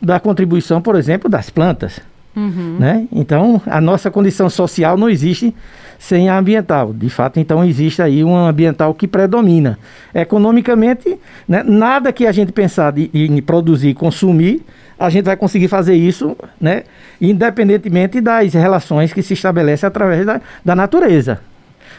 da 0.00 0.18
contribuição, 0.18 0.80
por 0.80 0.96
exemplo, 0.96 1.28
das 1.28 1.48
plantas. 1.48 2.00
Uhum. 2.38 2.76
Né? 2.78 3.08
Então, 3.10 3.60
a 3.66 3.80
nossa 3.80 4.12
condição 4.12 4.48
social 4.48 4.96
não 4.96 5.10
existe 5.10 5.52
sem 5.98 6.28
a 6.28 6.38
ambiental. 6.38 6.92
De 6.92 7.10
fato, 7.10 7.40
então, 7.40 7.64
existe 7.64 8.00
aí 8.00 8.22
um 8.22 8.36
ambiental 8.36 8.94
que 8.94 9.08
predomina. 9.08 9.76
Economicamente, 10.14 11.18
né, 11.48 11.64
nada 11.64 12.12
que 12.12 12.26
a 12.26 12.30
gente 12.30 12.52
pensar 12.52 12.92
de, 12.92 13.10
em 13.12 13.42
produzir, 13.42 13.94
consumir, 13.94 14.64
a 14.96 15.10
gente 15.10 15.24
vai 15.24 15.36
conseguir 15.36 15.66
fazer 15.66 15.94
isso, 15.94 16.36
né, 16.60 16.84
independentemente 17.20 18.20
das 18.20 18.54
relações 18.54 19.12
que 19.12 19.22
se 19.22 19.34
estabelecem 19.34 19.86
através 19.86 20.24
da, 20.24 20.40
da 20.64 20.76
natureza. 20.76 21.40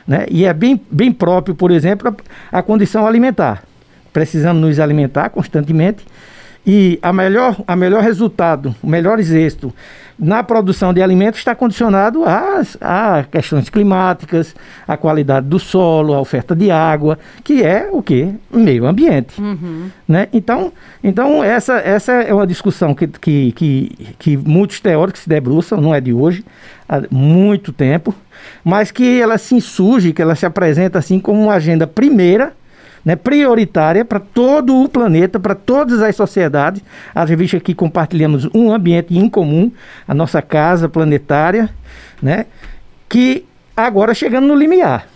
Né? 0.08 0.25
E 0.31 0.46
é 0.46 0.53
bem, 0.53 0.79
bem 0.89 1.12
próprio, 1.12 1.53
por 1.53 1.69
exemplo, 1.69 2.15
a, 2.51 2.60
a 2.60 2.63
condição 2.63 3.05
alimentar. 3.05 3.63
Precisamos 4.13 4.62
nos 4.62 4.79
alimentar 4.79 5.29
constantemente 5.29 6.05
e 6.65 7.00
a 7.01 7.12
melhor, 7.12 7.58
a 7.65 7.75
melhor 7.75 8.03
resultado, 8.03 8.75
o 8.81 8.88
melhor 8.88 9.19
êxito 9.19 9.74
na 10.19 10.43
produção 10.43 10.93
de 10.93 11.01
alimentos 11.01 11.39
está 11.39 11.55
condicionado 11.55 12.25
às, 12.25 12.77
a 12.81 13.23
questões 13.31 13.69
climáticas, 13.69 14.53
a 14.85 14.97
qualidade 14.97 15.47
do 15.47 15.57
solo, 15.57 16.13
a 16.13 16.19
oferta 16.19 16.53
de 16.53 16.69
água, 16.69 17.17
que 17.43 17.63
é 17.63 17.89
o 17.89 18.03
que? 18.03 18.33
Meio 18.51 18.85
ambiente. 18.85 19.39
Uhum. 19.41 19.89
Né? 20.05 20.27
Então, 20.33 20.73
então 21.01 21.41
essa, 21.41 21.77
essa 21.77 22.11
é 22.11 22.33
uma 22.33 22.45
discussão 22.45 22.93
que, 22.93 23.07
que, 23.07 23.53
que, 23.53 24.15
que 24.19 24.38
muitos 24.38 24.81
teóricos 24.81 25.21
se 25.21 25.29
debruçam, 25.29 25.79
não 25.79 25.95
é 25.95 26.01
de 26.01 26.11
hoje, 26.11 26.43
há 26.88 27.01
muito 27.09 27.71
tempo, 27.71 28.13
mas 28.63 28.91
que 28.91 29.21
ela 29.21 29.38
se 29.38 29.55
insurge, 29.55 30.11
que 30.11 30.21
ela 30.21 30.35
se 30.35 30.45
apresenta 30.45 30.99
assim 30.99 31.19
como 31.19 31.41
uma 31.41 31.53
agenda 31.53 31.88
primeira 31.88 32.51
né, 33.03 33.15
prioritária 33.15 34.03
para 34.03 34.19
todo 34.19 34.81
o 34.81 34.89
planeta, 34.89 35.39
para 35.39 35.55
todas 35.55 36.01
as 36.01 36.15
sociedades. 36.15 36.83
As 37.13 37.29
revistas 37.29 37.59
aqui 37.59 37.73
compartilhamos 37.73 38.47
um 38.53 38.71
ambiente 38.71 39.17
em 39.17 39.29
comum, 39.29 39.71
a 40.07 40.13
nossa 40.13 40.41
casa 40.41 40.89
planetária, 40.89 41.69
né, 42.21 42.45
que 43.07 43.45
agora 43.75 44.13
chegando 44.13 44.47
no 44.47 44.55
limiar. 44.55 45.07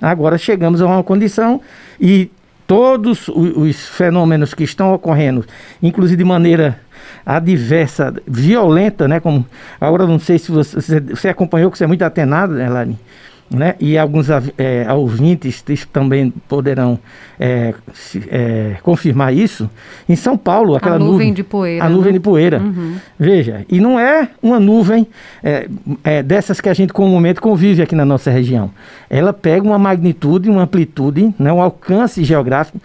Agora 0.00 0.38
chegamos 0.38 0.80
a 0.80 0.86
uma 0.86 1.02
condição 1.02 1.60
e 2.00 2.30
todos 2.66 3.28
os, 3.28 3.88
fenômenos 3.88 4.52
que 4.54 4.62
estão 4.62 4.92
ocorrendo, 4.92 5.44
inclusive 5.82 6.18
de 6.18 6.24
maneira 6.24 6.78
adversa, 7.24 8.14
violenta, 8.26 9.08
né? 9.08 9.20
Como 9.20 9.44
agora 9.80 10.06
não 10.06 10.18
sei 10.18 10.38
se 10.38 10.52
você, 10.52 11.00
você 11.00 11.28
acompanhou, 11.28 11.70
que 11.70 11.78
você 11.78 11.84
é 11.84 11.86
muito 11.86 12.02
atenado, 12.02 12.60
Elaine 12.60 12.92
né? 12.92 12.98
E 13.80 13.96
alguns 13.96 14.28
é, 14.58 14.92
ouvintes 14.92 15.64
também 15.90 16.30
poderão 16.46 16.98
é, 17.40 17.72
se, 17.94 18.22
é, 18.30 18.76
confirmar 18.82 19.32
isso. 19.32 19.70
Em 20.06 20.16
São 20.16 20.36
Paulo, 20.36 20.76
aquela 20.76 20.96
a 20.96 20.98
nuvem, 20.98 21.12
nuvem 21.12 21.32
de 21.32 21.42
poeira. 21.42 21.84
A 21.84 21.88
nuvem 21.88 22.12
né? 22.12 22.18
de 22.18 22.20
poeira. 22.20 22.60
Uhum. 22.60 22.96
Veja, 23.18 23.64
e 23.68 23.80
não 23.80 23.98
é 23.98 24.28
uma 24.42 24.60
nuvem 24.60 25.06
é, 25.42 25.66
é, 26.04 26.22
dessas 26.22 26.60
que 26.60 26.68
a 26.68 26.74
gente 26.74 26.92
comumente 26.92 27.40
convive 27.40 27.80
aqui 27.80 27.94
na 27.94 28.04
nossa 28.04 28.30
região. 28.30 28.70
Ela 29.08 29.32
pega 29.32 29.66
uma 29.66 29.78
magnitude, 29.78 30.50
uma 30.50 30.62
amplitude, 30.62 31.34
né, 31.38 31.50
um 31.50 31.62
alcance 31.62 32.22
geográfico 32.24 32.78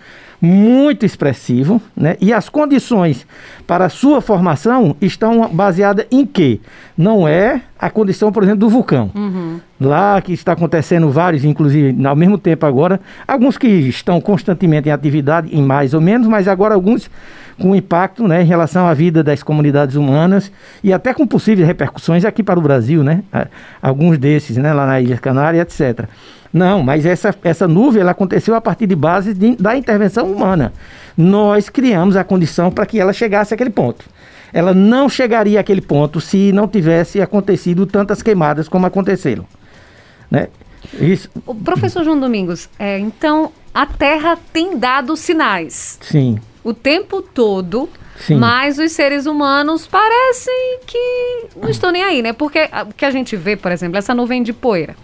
muito 0.45 1.05
expressivo, 1.05 1.81
né? 1.95 2.17
E 2.19 2.33
as 2.33 2.49
condições 2.49 3.25
para 3.65 3.85
a 3.85 3.89
sua 3.89 4.19
formação 4.19 4.93
estão 4.99 5.47
baseadas 5.47 6.05
em 6.11 6.25
quê? 6.25 6.59
Não 6.97 7.25
é 7.25 7.61
a 7.79 7.89
condição, 7.89 8.29
por 8.29 8.43
exemplo, 8.43 8.59
do 8.59 8.69
vulcão. 8.69 9.09
Uhum. 9.15 9.61
Lá 9.79 10.21
que 10.21 10.33
está 10.33 10.51
acontecendo 10.51 11.09
vários, 11.09 11.45
inclusive 11.45 11.95
ao 12.05 12.15
mesmo 12.15 12.37
tempo 12.37 12.65
agora, 12.65 12.99
alguns 13.25 13.57
que 13.57 13.67
estão 13.67 14.19
constantemente 14.19 14.89
em 14.89 14.91
atividade, 14.91 15.47
em 15.55 15.61
mais 15.61 15.93
ou 15.93 16.01
menos, 16.01 16.27
mas 16.27 16.45
agora 16.49 16.75
alguns 16.75 17.09
com 17.57 17.73
impacto 17.73 18.27
né, 18.27 18.41
em 18.41 18.45
relação 18.45 18.85
à 18.85 18.93
vida 18.93 19.23
das 19.23 19.41
comunidades 19.41 19.95
humanas 19.95 20.51
e 20.83 20.91
até 20.91 21.13
com 21.13 21.25
possíveis 21.25 21.65
repercussões 21.65 22.25
aqui 22.25 22.43
para 22.43 22.59
o 22.59 22.61
Brasil, 22.61 23.01
né? 23.01 23.23
Alguns 23.81 24.17
desses, 24.17 24.57
né, 24.57 24.73
lá 24.73 24.85
na 24.85 24.99
Ilha 24.99 25.17
Canária, 25.17 25.61
etc. 25.61 26.05
Não, 26.53 26.83
mas 26.83 27.03
essa, 27.03 27.33
essa 27.43 27.67
nuvem 27.67 28.01
ela 28.01 28.11
aconteceu 28.11 28.53
a 28.53 28.61
partir 28.61 28.85
de 28.85 28.95
base 28.95 29.33
de, 29.33 29.55
da 29.55 29.75
intervenção 29.75 30.31
humana. 30.31 30.71
Nós 31.17 31.67
criamos 31.67 32.15
a 32.15 32.23
condição 32.23 32.69
para 32.69 32.85
que 32.85 32.99
ela 32.99 33.11
chegasse 33.11 33.55
àquele 33.55 33.71
ponto. 33.71 34.05
Ela 34.53 34.71
não 34.71 35.09
chegaria 35.09 35.59
àquele 35.59 35.81
ponto 35.81 36.21
se 36.21 36.51
não 36.51 36.67
tivesse 36.67 37.19
acontecido 37.19 37.87
tantas 37.87 38.21
queimadas 38.21 38.69
como 38.69 38.85
aconteceram. 38.85 39.47
Né? 40.29 40.47
Isso. 40.99 41.27
O 41.43 41.55
professor 41.55 42.03
João 42.03 42.19
Domingos, 42.19 42.69
é, 42.77 42.99
então 42.99 43.51
a 43.73 43.87
Terra 43.87 44.37
tem 44.51 44.77
dado 44.77 45.17
sinais. 45.17 45.97
Sim. 46.01 46.37
O 46.63 46.71
tempo 46.71 47.23
todo. 47.23 47.89
Sim. 48.15 48.35
Mas 48.35 48.77
os 48.77 48.91
seres 48.91 49.25
humanos 49.25 49.87
parecem 49.87 50.79
que 50.85 51.47
não 51.59 51.67
estão 51.67 51.91
nem 51.91 52.03
aí, 52.03 52.21
né? 52.21 52.31
Porque 52.31 52.69
o 52.87 52.93
que 52.93 53.05
a 53.05 53.09
gente 53.09 53.35
vê, 53.35 53.55
por 53.55 53.71
exemplo, 53.71 53.97
essa 53.97 54.13
nuvem 54.13 54.43
de 54.43 54.53
poeira 54.53 54.95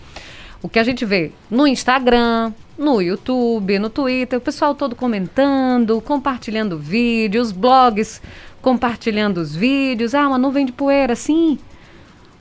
o 0.61 0.69
que 0.69 0.79
a 0.79 0.83
gente 0.83 1.05
vê 1.05 1.31
no 1.49 1.65
Instagram, 1.65 2.53
no 2.77 3.01
YouTube, 3.01 3.79
no 3.79 3.89
Twitter, 3.89 4.39
o 4.39 4.41
pessoal 4.41 4.75
todo 4.75 4.95
comentando, 4.95 6.01
compartilhando 6.01 6.77
vídeos, 6.77 7.51
blogs 7.51 8.21
compartilhando 8.61 9.39
os 9.39 9.55
vídeos. 9.55 10.13
Ah, 10.13 10.27
uma 10.27 10.37
nuvem 10.37 10.65
de 10.65 10.71
poeira, 10.71 11.15
sim. 11.15 11.57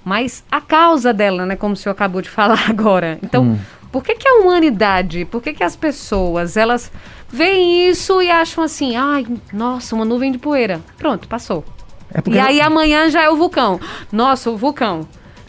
Mas 0.05 0.45
a 0.51 0.61
causa 0.61 1.13
dela, 1.13 1.45
né, 1.45 1.57
como 1.57 1.75
o 1.75 1.77
senhor 1.77 1.93
acabou 1.93 2.23
de 2.23 2.29
falar 2.31 2.69
agora. 2.69 3.19
Então, 3.23 3.45
hum. 3.45 3.59
por 3.91 4.03
que, 4.03 4.15
que 4.15 4.29
a 4.29 4.35
humanidade, 4.35 5.25
por 5.25 5.43
que, 5.43 5.53
que 5.53 5.65
as 5.65 5.77
pessoas, 5.77 6.57
elas 6.57 6.91
veem 7.29 7.89
isso 7.89 8.23
e 8.23 8.31
acham 8.31 8.65
assim, 8.65 8.97
ai, 8.97 9.27
nossa, 9.53 9.95
uma 9.95 10.05
nuvem 10.05 10.33
de 10.33 10.39
poeira. 10.39 10.81
Pronto, 10.97 11.29
passou. 11.29 11.65
É 12.13 12.23
e 12.31 12.39
aí 12.39 12.61
amanhã 12.61 13.11
já 13.11 13.23
é 13.23 13.29
o 13.29 13.37
vulcão. 13.37 13.79
Nossa, 14.11 14.51
o 14.51 14.57
vulcão. 14.57 15.07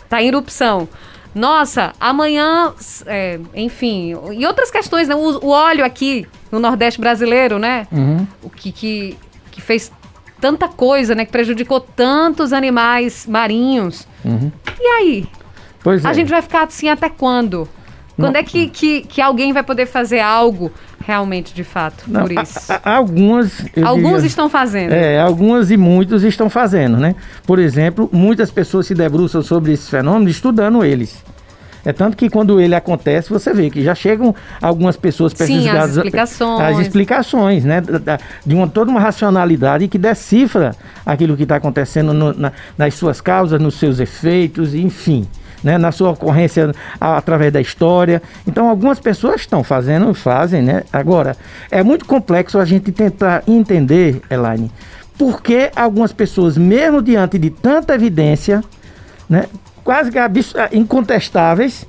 Tá 0.09 0.21
em 0.21 0.27
erupção. 0.27 0.89
Nossa, 1.33 1.93
amanhã, 2.00 2.74
é, 3.05 3.39
enfim, 3.53 4.15
e 4.33 4.45
outras 4.45 4.71
questões, 4.71 5.07
né? 5.07 5.15
O, 5.15 5.45
o, 5.45 5.50
óleo 5.50 5.86
aqui 5.86 6.27
no 6.51 6.59
Nordeste 6.59 7.00
brasileiro, 7.00 7.59
né? 7.59 7.88
Uhum. 7.91 8.27
O 8.41 8.50
que, 8.50 8.71
que, 8.71 9.17
que, 9.51 9.62
fez 9.62 9.91
tanta 10.41 10.67
coisa, 10.67 11.13
né? 11.13 11.25
Que 11.25 11.31
prejudicou 11.31 11.79
tantos 11.79 12.51
animais 12.51 13.27
marinhos. 13.27 14.07
Uhum. 14.25 14.51
E 14.79 14.88
aí? 14.88 15.27
Pois 15.83 16.05
A 16.05 16.12
é. 16.12 16.13
gente 16.13 16.29
vai 16.29 16.41
ficar 16.41 16.63
assim 16.63 16.89
até 16.89 17.09
quando? 17.09 17.69
Quando 18.19 18.33
Não. 18.33 18.41
é 18.41 18.43
que, 18.43 18.67
que, 18.67 19.01
que 19.01 19.21
alguém 19.21 19.53
vai 19.53 19.63
poder 19.63 19.85
fazer 19.85 20.19
algo 20.19 20.71
realmente, 20.99 21.53
de 21.53 21.63
fato, 21.63 22.03
Não, 22.05 22.21
por 22.21 22.31
isso? 22.31 22.71
A, 22.71 22.81
a, 22.83 22.95
algumas. 22.97 23.65
Alguns 23.81 24.15
diria, 24.15 24.27
estão 24.27 24.49
fazendo. 24.49 24.91
É, 24.91 25.19
algumas 25.21 25.71
e 25.71 25.77
muitos 25.77 26.23
estão 26.23 26.49
fazendo, 26.49 26.97
né? 26.97 27.15
Por 27.47 27.59
exemplo, 27.59 28.09
muitas 28.11 28.51
pessoas 28.51 28.88
se 28.88 28.93
debruçam 28.93 29.41
sobre 29.41 29.71
esses 29.71 29.89
fenômenos 29.89 30.31
estudando 30.31 30.83
eles. 30.83 31.23
É 31.85 31.93
tanto 31.93 32.17
que 32.17 32.29
quando 32.29 32.59
ele 32.59 32.75
acontece, 32.75 33.29
você 33.29 33.53
vê 33.53 33.69
que 33.69 33.81
já 33.81 33.95
chegam 33.95 34.35
algumas 34.61 34.97
pessoas 34.97 35.33
pesquisadas. 35.33 35.71
Sim, 35.71 35.77
as 35.77 35.95
explicações. 35.95 36.61
As 36.61 36.79
explicações, 36.79 37.63
né? 37.63 37.81
De 38.45 38.53
uma, 38.53 38.67
toda 38.67 38.91
uma 38.91 38.99
racionalidade 38.99 39.88
que 39.88 39.97
decifra 39.97 40.75
aquilo 41.05 41.38
que 41.38 41.43
está 41.43 41.55
acontecendo 41.55 42.13
no, 42.13 42.33
na, 42.33 42.51
nas 42.77 42.95
suas 42.95 43.21
causas, 43.21 43.61
nos 43.61 43.75
seus 43.75 43.99
efeitos, 43.99 44.75
enfim 44.75 45.25
né, 45.63 45.77
na 45.77 45.91
sua 45.91 46.11
ocorrência 46.11 46.71
a, 46.99 47.17
através 47.17 47.51
da 47.51 47.61
história. 47.61 48.21
Então, 48.47 48.69
algumas 48.69 48.99
pessoas 48.99 49.41
estão 49.41 49.63
fazendo, 49.63 50.13
fazem, 50.13 50.61
né? 50.61 50.83
Agora, 50.91 51.35
é 51.69 51.83
muito 51.83 52.05
complexo 52.05 52.59
a 52.59 52.65
gente 52.65 52.91
tentar 52.91 53.43
entender, 53.47 54.21
Elaine, 54.29 54.71
por 55.17 55.41
que 55.41 55.69
algumas 55.75 56.13
pessoas, 56.13 56.57
mesmo 56.57 57.01
diante 57.01 57.37
de 57.37 57.49
tanta 57.49 57.93
evidência, 57.93 58.63
né, 59.29 59.45
quase 59.83 60.11
que 60.11 60.17
incontestáveis, 60.71 61.85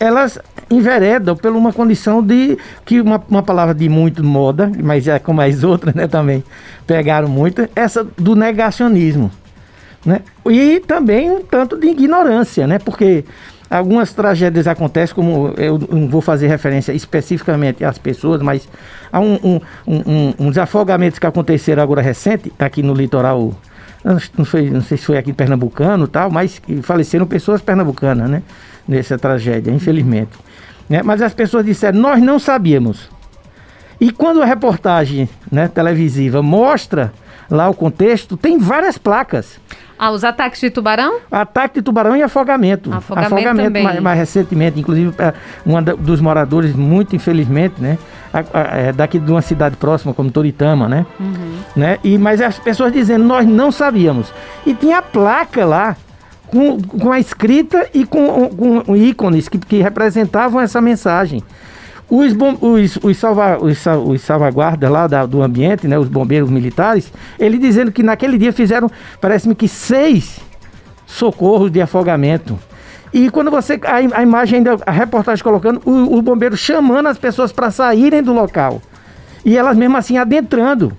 elas 0.00 0.38
enveredam 0.68 1.36
por 1.36 1.52
uma 1.52 1.72
condição 1.72 2.22
de 2.22 2.58
que 2.84 3.00
uma, 3.00 3.22
uma 3.28 3.42
palavra 3.42 3.72
de 3.72 3.88
muito 3.88 4.24
moda, 4.24 4.70
mas 4.82 5.06
é 5.06 5.18
como 5.18 5.40
as 5.40 5.62
outras, 5.62 5.94
né, 5.94 6.08
também 6.08 6.42
pegaram 6.86 7.28
muito, 7.28 7.68
essa 7.76 8.02
do 8.16 8.34
negacionismo. 8.34 9.30
Né? 10.04 10.20
E 10.46 10.80
também 10.80 11.30
um 11.30 11.42
tanto 11.42 11.78
de 11.78 11.88
ignorância, 11.88 12.66
né? 12.66 12.78
porque 12.78 13.24
algumas 13.70 14.12
tragédias 14.12 14.66
acontecem, 14.66 15.14
como 15.14 15.54
eu 15.56 15.78
não 15.90 16.08
vou 16.08 16.20
fazer 16.20 16.48
referência 16.48 16.92
especificamente 16.92 17.84
às 17.84 17.98
pessoas, 17.98 18.42
mas 18.42 18.68
há 19.12 19.20
um, 19.20 19.34
um, 19.42 19.60
um, 19.86 20.34
um 20.38 20.48
desafogamentos 20.48 21.18
que 21.18 21.26
aconteceram 21.26 21.82
agora 21.82 22.02
recente, 22.02 22.52
aqui 22.58 22.82
no 22.82 22.92
litoral, 22.92 23.54
não, 24.36 24.44
foi, 24.44 24.68
não 24.68 24.82
sei 24.82 24.98
se 24.98 25.04
foi 25.04 25.16
aqui 25.16 25.32
pernambucano 25.32 26.08
tal, 26.08 26.30
mas 26.30 26.60
faleceram 26.82 27.26
pessoas 27.26 27.62
pernambucanas, 27.62 28.28
né? 28.28 28.42
Nessa 28.86 29.16
tragédia, 29.16 29.70
infelizmente. 29.70 30.32
Né? 30.88 31.02
Mas 31.02 31.22
as 31.22 31.32
pessoas 31.32 31.64
disseram, 31.64 32.00
nós 32.00 32.20
não 32.20 32.38
sabíamos. 32.38 33.08
E 34.00 34.10
quando 34.10 34.42
a 34.42 34.44
reportagem 34.44 35.28
né, 35.50 35.68
televisiva 35.68 36.42
mostra 36.42 37.12
lá 37.48 37.68
o 37.68 37.74
contexto, 37.74 38.36
tem 38.36 38.58
várias 38.58 38.98
placas. 38.98 39.60
Ah, 40.04 40.10
os 40.10 40.24
ataques 40.24 40.60
de 40.60 40.68
tubarão? 40.68 41.20
Ataque 41.30 41.76
de 41.76 41.82
tubarão 41.82 42.16
e 42.16 42.22
afogamento. 42.24 42.92
Afogamento, 42.92 43.34
afogamento 43.36 43.66
também. 43.68 43.84
Mais, 43.84 44.00
mais, 44.00 44.18
recentemente, 44.18 44.80
inclusive, 44.80 45.14
é, 45.16 45.32
um 45.64 45.80
dos 45.80 46.20
moradores, 46.20 46.74
muito 46.74 47.14
infelizmente, 47.14 47.80
né? 47.80 47.96
É 48.52 48.90
daqui 48.90 49.20
de 49.20 49.30
uma 49.30 49.42
cidade 49.42 49.76
próxima, 49.76 50.12
como 50.12 50.28
Toritama, 50.28 50.88
né? 50.88 51.06
Uhum. 51.20 51.54
né? 51.76 51.98
E, 52.02 52.18
mas 52.18 52.40
as 52.40 52.58
pessoas 52.58 52.92
dizendo, 52.92 53.24
nós 53.24 53.46
não 53.46 53.70
sabíamos. 53.70 54.34
E 54.66 54.74
tinha 54.74 54.98
a 54.98 55.02
placa 55.02 55.64
lá, 55.64 55.96
com, 56.48 56.82
com 56.82 57.12
a 57.12 57.20
escrita 57.20 57.88
e 57.94 58.04
com, 58.04 58.82
com 58.84 58.96
ícones 58.96 59.48
que, 59.48 59.56
que 59.56 59.80
representavam 59.80 60.60
essa 60.60 60.80
mensagem. 60.80 61.44
Os, 62.14 62.34
bom, 62.34 62.58
os, 62.60 62.98
os, 63.02 63.16
salva, 63.16 63.56
os, 63.56 63.86
os 64.06 64.20
salvaguardas 64.20 64.90
lá 64.90 65.06
da, 65.06 65.24
do 65.24 65.40
ambiente, 65.40 65.88
né, 65.88 65.98
os 65.98 66.08
bombeiros 66.08 66.50
militares, 66.50 67.10
ele 67.38 67.56
dizendo 67.56 67.90
que 67.90 68.02
naquele 68.02 68.36
dia 68.36 68.52
fizeram, 68.52 68.90
parece-me 69.18 69.54
que 69.54 69.66
seis 69.66 70.38
socorros 71.06 71.70
de 71.72 71.80
afogamento. 71.80 72.58
E 73.14 73.30
quando 73.30 73.50
você. 73.50 73.80
A, 73.84 74.18
a 74.18 74.22
imagem 74.22 74.58
ainda, 74.58 74.76
a 74.84 74.90
reportagem 74.90 75.42
colocando, 75.42 75.80
o, 75.86 76.18
o 76.18 76.20
bombeiro 76.20 76.54
chamando 76.54 77.06
as 77.06 77.16
pessoas 77.16 77.50
para 77.50 77.70
saírem 77.70 78.22
do 78.22 78.34
local. 78.34 78.82
E 79.42 79.56
elas 79.56 79.74
mesmo 79.74 79.96
assim 79.96 80.18
adentrando. 80.18 80.94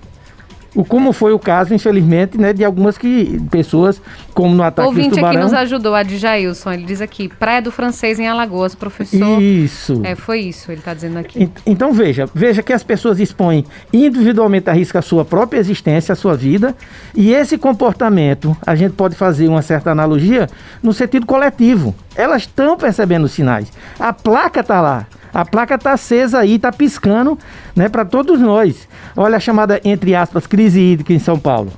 O, 0.74 0.84
como 0.84 1.12
foi 1.12 1.32
o 1.32 1.38
caso, 1.38 1.72
infelizmente, 1.72 2.36
né, 2.36 2.52
de 2.52 2.64
algumas 2.64 2.98
que, 2.98 3.40
pessoas, 3.50 4.00
como 4.32 4.54
no 4.54 4.62
ataque 4.62 4.88
Ouvinte 4.88 5.10
do 5.10 5.16
tubarão... 5.16 5.36
aqui 5.36 5.44
nos 5.44 5.54
ajudou, 5.54 5.94
a 5.94 6.02
Djailson, 6.02 6.72
ele 6.72 6.84
diz 6.84 7.00
aqui, 7.00 7.28
Praia 7.28 7.62
do 7.62 7.70
Francês 7.70 8.18
em 8.18 8.26
Alagoas, 8.26 8.74
professor... 8.74 9.40
Isso. 9.40 10.00
É, 10.02 10.14
foi 10.14 10.40
isso, 10.40 10.72
ele 10.72 10.80
está 10.80 10.92
dizendo 10.92 11.18
aqui. 11.18 11.50
Então 11.64 11.92
veja, 11.92 12.28
veja 12.34 12.62
que 12.62 12.72
as 12.72 12.82
pessoas 12.82 13.20
expõem 13.20 13.64
individualmente 13.92 14.68
a 14.68 14.72
risco 14.72 14.98
a 14.98 15.02
sua 15.02 15.24
própria 15.24 15.58
existência, 15.60 16.12
a 16.12 16.16
sua 16.16 16.34
vida, 16.34 16.74
e 17.14 17.32
esse 17.32 17.56
comportamento, 17.56 18.56
a 18.66 18.74
gente 18.74 18.92
pode 18.94 19.14
fazer 19.14 19.48
uma 19.48 19.62
certa 19.62 19.90
analogia 19.92 20.48
no 20.82 20.92
sentido 20.92 21.26
coletivo. 21.26 21.94
Elas 22.16 22.42
estão 22.42 22.76
percebendo 22.76 23.24
os 23.24 23.32
sinais. 23.32 23.72
A 23.98 24.12
placa 24.12 24.60
está 24.60 24.80
lá. 24.80 25.06
A 25.34 25.44
placa 25.44 25.74
está 25.74 25.92
acesa 25.92 26.38
aí, 26.38 26.54
está 26.54 26.72
piscando, 26.72 27.36
né, 27.74 27.88
para 27.88 28.04
todos 28.04 28.40
nós. 28.40 28.88
Olha 29.16 29.36
a 29.36 29.40
chamada, 29.40 29.80
entre 29.84 30.14
aspas, 30.14 30.46
crise 30.46 30.80
hídrica 30.80 31.12
em 31.12 31.18
São 31.18 31.38
Paulo 31.38 31.72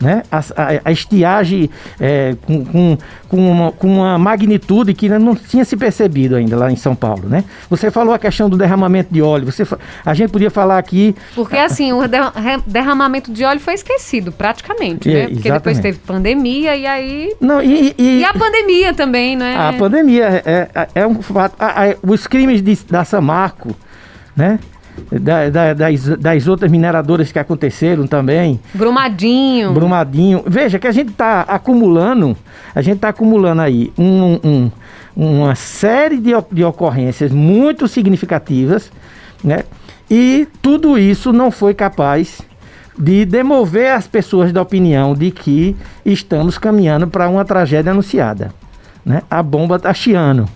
né? 0.00 0.22
a, 0.30 0.38
a, 0.38 0.80
a 0.84 0.92
estiagem 0.92 1.68
é, 2.00 2.36
com, 2.46 2.64
com, 2.64 2.98
com, 3.28 3.50
uma, 3.50 3.72
com 3.72 3.88
uma 3.88 4.18
magnitude 4.18 4.94
que 4.94 5.08
não 5.08 5.34
tinha 5.34 5.64
se 5.64 5.76
percebido 5.76 6.36
ainda 6.36 6.56
lá 6.56 6.70
em 6.70 6.76
São 6.76 6.94
Paulo. 6.94 7.28
Né? 7.28 7.44
Você 7.68 7.90
falou 7.90 8.14
a 8.14 8.18
questão 8.18 8.48
do 8.48 8.56
derramamento 8.56 9.12
de 9.12 9.20
óleo. 9.20 9.50
Você, 9.50 9.66
a 10.04 10.14
gente 10.14 10.30
podia 10.30 10.50
falar 10.50 10.78
aqui. 10.78 11.14
Porque 11.34 11.56
assim, 11.56 11.92
o 11.92 12.02
derramamento 12.66 13.32
de 13.32 13.44
óleo 13.44 13.60
foi 13.60 13.74
esquecido, 13.74 14.30
praticamente, 14.30 15.08
é, 15.10 15.12
né? 15.12 15.20
Porque 15.22 15.48
exatamente. 15.48 15.58
depois 15.58 15.78
teve 15.80 15.98
pandemia 15.98 16.76
e 16.76 16.86
aí. 16.86 17.34
Não, 17.40 17.62
e, 17.62 17.94
e, 17.98 18.20
e 18.20 18.24
a 18.24 18.32
pandemia 18.32 18.94
também, 18.94 19.36
né? 19.36 19.56
A 19.56 19.72
pandemia 19.72 20.42
é, 20.44 20.68
é, 20.74 20.88
é 20.94 21.06
um 21.06 21.20
fato. 21.22 21.56
os 22.02 22.26
crimes 22.26 22.62
de, 22.62 22.78
da 22.88 23.04
Samarco, 23.04 23.74
né? 24.36 24.58
Da, 25.10 25.48
da, 25.50 25.74
das, 25.74 26.06
das 26.18 26.48
outras 26.48 26.70
mineradoras 26.70 27.32
que 27.32 27.38
aconteceram 27.38 28.06
também. 28.06 28.60
Brumadinho. 28.74 29.72
Brumadinho. 29.72 30.42
Veja 30.46 30.78
que 30.78 30.86
a 30.86 30.92
gente 30.92 31.10
está 31.10 31.42
acumulando, 31.42 32.36
a 32.74 32.82
gente 32.82 32.96
está 32.96 33.08
acumulando 33.08 33.62
aí 33.62 33.92
um, 33.98 34.38
um, 34.44 34.70
uma 35.16 35.54
série 35.54 36.18
de, 36.18 36.30
de 36.52 36.64
ocorrências 36.64 37.32
muito 37.32 37.86
significativas, 37.88 38.90
né? 39.42 39.64
E 40.10 40.48
tudo 40.62 40.98
isso 40.98 41.32
não 41.32 41.50
foi 41.50 41.74
capaz 41.74 42.40
de 42.98 43.24
demover 43.24 43.92
as 43.92 44.06
pessoas 44.06 44.52
da 44.52 44.62
opinião 44.62 45.14
de 45.14 45.30
que 45.30 45.76
estamos 46.04 46.58
caminhando 46.58 47.06
para 47.06 47.28
uma 47.28 47.44
tragédia 47.44 47.92
anunciada. 47.92 48.52
Né? 49.04 49.22
A 49.30 49.42
bomba 49.42 49.76
está 49.76 49.92
chiando 49.92 50.48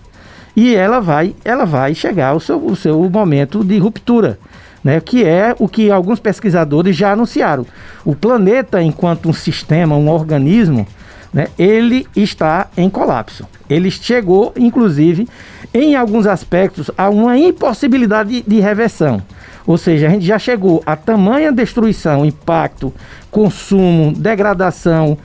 e 0.55 0.75
ela 0.75 0.99
vai, 0.99 1.35
ela 1.43 1.65
vai 1.65 1.95
chegar 1.95 2.29
ao 2.29 2.39
seu, 2.39 2.55
ao 2.69 2.75
seu 2.75 3.09
momento 3.09 3.63
de 3.63 3.77
ruptura. 3.77 4.39
Né, 4.83 4.99
que 4.99 5.23
é 5.23 5.55
o 5.59 5.69
que 5.69 5.89
alguns 5.89 6.19
pesquisadores 6.19 6.93
já 6.93 7.13
anunciaram. 7.13 7.65
O 8.03 8.13
planeta, 8.13 8.83
enquanto 8.83 9.29
um 9.29 9.33
sistema, 9.33 9.95
um 9.95 10.09
organismo, 10.09 10.85
né, 11.33 11.47
ele 11.57 12.05
está 12.13 12.67
em 12.75 12.89
colapso. 12.89 13.47
Ele 13.69 13.89
chegou, 13.89 14.51
inclusive, 14.57 15.25
em 15.73 15.95
alguns 15.95 16.27
aspectos, 16.27 16.91
a 16.97 17.09
uma 17.09 17.37
impossibilidade 17.37 18.29
de, 18.29 18.41
de 18.41 18.59
reversão. 18.59 19.21
Ou 19.65 19.77
seja, 19.77 20.07
a 20.07 20.09
gente 20.09 20.25
já 20.25 20.37
chegou 20.37 20.83
a 20.85 20.95
tamanha 20.95 21.51
destruição, 21.51 22.25
impacto, 22.25 22.93
consumo, 23.31 24.11
degradação, 24.11 25.17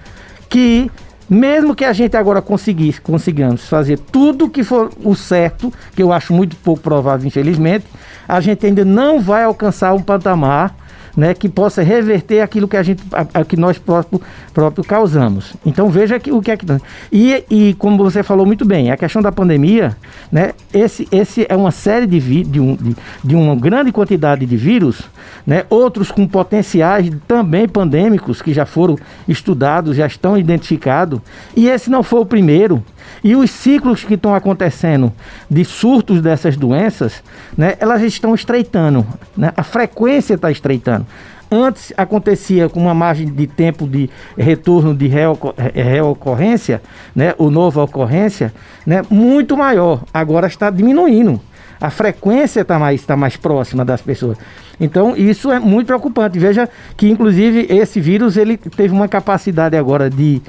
que 0.48 0.90
mesmo 1.28 1.74
que 1.74 1.84
a 1.84 1.92
gente 1.92 2.16
agora 2.16 2.40
conseguisse, 2.40 3.00
consigamos 3.00 3.68
fazer 3.68 3.98
tudo 3.98 4.48
que 4.48 4.64
for 4.64 4.90
o 5.04 5.14
certo, 5.14 5.72
que 5.94 6.02
eu 6.02 6.12
acho 6.12 6.32
muito 6.32 6.56
pouco 6.56 6.80
provável, 6.80 7.26
infelizmente, 7.26 7.84
a 8.26 8.40
gente 8.40 8.66
ainda 8.66 8.84
não 8.84 9.20
vai 9.20 9.44
alcançar 9.44 9.92
um 9.94 10.02
patamar 10.02 10.74
né, 11.18 11.34
que 11.34 11.48
possa 11.48 11.82
reverter 11.82 12.40
aquilo 12.40 12.68
que 12.68 12.76
a 12.76 12.82
gente, 12.84 13.02
a, 13.12 13.40
a 13.40 13.44
que 13.44 13.56
nós 13.56 13.76
próprio, 13.76 14.22
próprio 14.54 14.84
causamos. 14.84 15.52
Então 15.66 15.90
veja 15.90 16.16
que, 16.20 16.30
o 16.30 16.40
que 16.40 16.52
é 16.52 16.56
que 16.56 16.64
e, 17.10 17.44
e 17.50 17.74
como 17.74 18.04
você 18.04 18.22
falou 18.22 18.46
muito 18.46 18.64
bem, 18.64 18.92
a 18.92 18.96
questão 18.96 19.20
da 19.20 19.32
pandemia, 19.32 19.96
né, 20.30 20.52
esse, 20.72 21.08
esse 21.10 21.44
é 21.48 21.56
uma 21.56 21.72
série 21.72 22.06
de, 22.06 22.20
vi, 22.20 22.44
de, 22.44 22.60
um, 22.60 22.76
de, 22.76 22.96
de 23.24 23.34
uma 23.34 23.56
grande 23.56 23.90
quantidade 23.90 24.46
de 24.46 24.56
vírus, 24.56 25.02
né, 25.44 25.64
outros 25.68 26.12
com 26.12 26.24
potenciais 26.24 27.10
também 27.26 27.66
pandêmicos 27.66 28.40
que 28.40 28.52
já 28.52 28.64
foram 28.64 28.96
estudados, 29.26 29.96
já 29.96 30.06
estão 30.06 30.38
identificados, 30.38 31.20
e 31.56 31.66
esse 31.66 31.90
não 31.90 32.04
foi 32.04 32.20
o 32.20 32.26
primeiro. 32.26 32.80
E 33.22 33.34
os 33.34 33.50
ciclos 33.50 34.04
que 34.04 34.14
estão 34.14 34.34
acontecendo 34.34 35.12
de 35.50 35.64
surtos 35.64 36.20
dessas 36.20 36.56
doenças, 36.56 37.22
né, 37.56 37.76
elas 37.80 38.02
estão 38.02 38.34
estreitando, 38.34 39.06
né? 39.36 39.52
a 39.56 39.62
frequência 39.62 40.34
está 40.34 40.50
estreitando. 40.50 41.06
Antes 41.50 41.94
acontecia 41.96 42.68
com 42.68 42.80
uma 42.80 42.92
margem 42.92 43.26
de 43.26 43.46
tempo 43.46 43.88
de 43.88 44.10
retorno 44.36 44.94
de 44.94 45.08
reocorrência, 45.08 46.82
né, 47.16 47.34
ou 47.38 47.50
nova 47.50 47.82
ocorrência, 47.82 48.52
né, 48.86 49.02
muito 49.08 49.56
maior. 49.56 50.02
Agora 50.12 50.46
está 50.46 50.68
diminuindo. 50.68 51.40
A 51.80 51.90
frequência 51.90 52.60
está 52.60 52.78
mais, 52.78 53.02
tá 53.04 53.16
mais 53.16 53.36
próxima 53.36 53.84
das 53.84 54.02
pessoas. 54.02 54.36
Então 54.80 55.16
isso 55.16 55.50
é 55.50 55.58
muito 55.58 55.86
preocupante. 55.86 56.38
Veja 56.38 56.68
que 56.96 57.08
inclusive 57.08 57.66
esse 57.70 58.00
vírus 58.00 58.36
ele 58.36 58.56
teve 58.56 58.92
uma 58.92 59.08
capacidade 59.08 59.76
agora 59.76 60.10
de 60.10 60.42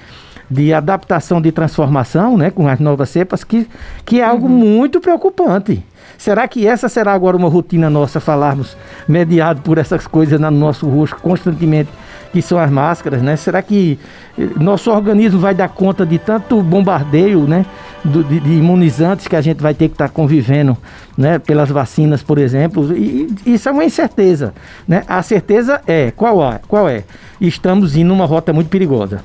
de 0.50 0.74
adaptação 0.74 1.42
de 1.42 1.52
transformação, 1.52 2.38
né, 2.38 2.50
com 2.50 2.68
as 2.68 2.80
novas 2.80 3.10
cepas, 3.10 3.44
que, 3.44 3.68
que 4.04 4.20
é 4.20 4.24
algo 4.24 4.48
uhum. 4.48 4.54
muito 4.54 5.00
preocupante. 5.00 5.84
Será 6.18 6.48
que 6.48 6.68
essa 6.68 6.90
será 6.90 7.14
agora 7.14 7.38
uma 7.38 7.48
rotina 7.48 7.90
nossa, 7.90 8.20
falarmos 8.20 8.76
mediado 9.08 9.62
por 9.62 9.78
essas 9.78 10.06
coisas 10.06 10.40
no 10.40 10.52
nosso 10.52 10.86
rosto 10.88 11.16
constantemente, 11.22 11.90
que 12.34 12.42
são 12.42 12.60
as 12.60 12.70
máscaras, 12.70 13.22
né? 13.22 13.36
Será 13.38 13.62
que 13.62 13.98
eh, 14.38 14.50
nosso 14.58 14.92
organismo 14.92 15.40
vai 15.40 15.56
dar 15.56 15.70
conta 15.70 16.06
de 16.06 16.20
tanto 16.20 16.62
bombardeio, 16.62 17.48
né? 17.48 17.66
Do, 18.04 18.24
de, 18.24 18.40
de, 18.40 18.52
imunizantes 18.52 19.28
que 19.28 19.36
a 19.36 19.42
gente 19.42 19.62
vai 19.62 19.74
ter 19.74 19.88
que 19.88 19.96
estar 19.96 20.10
tá 20.10 20.14
convivendo, 20.14 20.78
né? 21.18 21.40
Pelas 21.40 21.70
vacinas, 21.70 22.22
por 22.22 22.38
exemplo. 22.38 22.96
E, 22.96 23.34
isso 23.46 23.70
é 23.70 23.72
uma 23.72 23.86
incerteza, 23.86 24.54
né? 24.88 25.04
A 25.08 25.24
certeza 25.24 25.82
é, 25.88 26.12
qual 26.12 26.44
é? 26.52 26.60
Qual 26.68 26.88
é? 26.88 27.04
Estamos 27.40 27.96
indo 27.96 28.10
numa 28.10 28.26
rota 28.26 28.52
muito 28.52 28.70
perigosa 28.70 29.24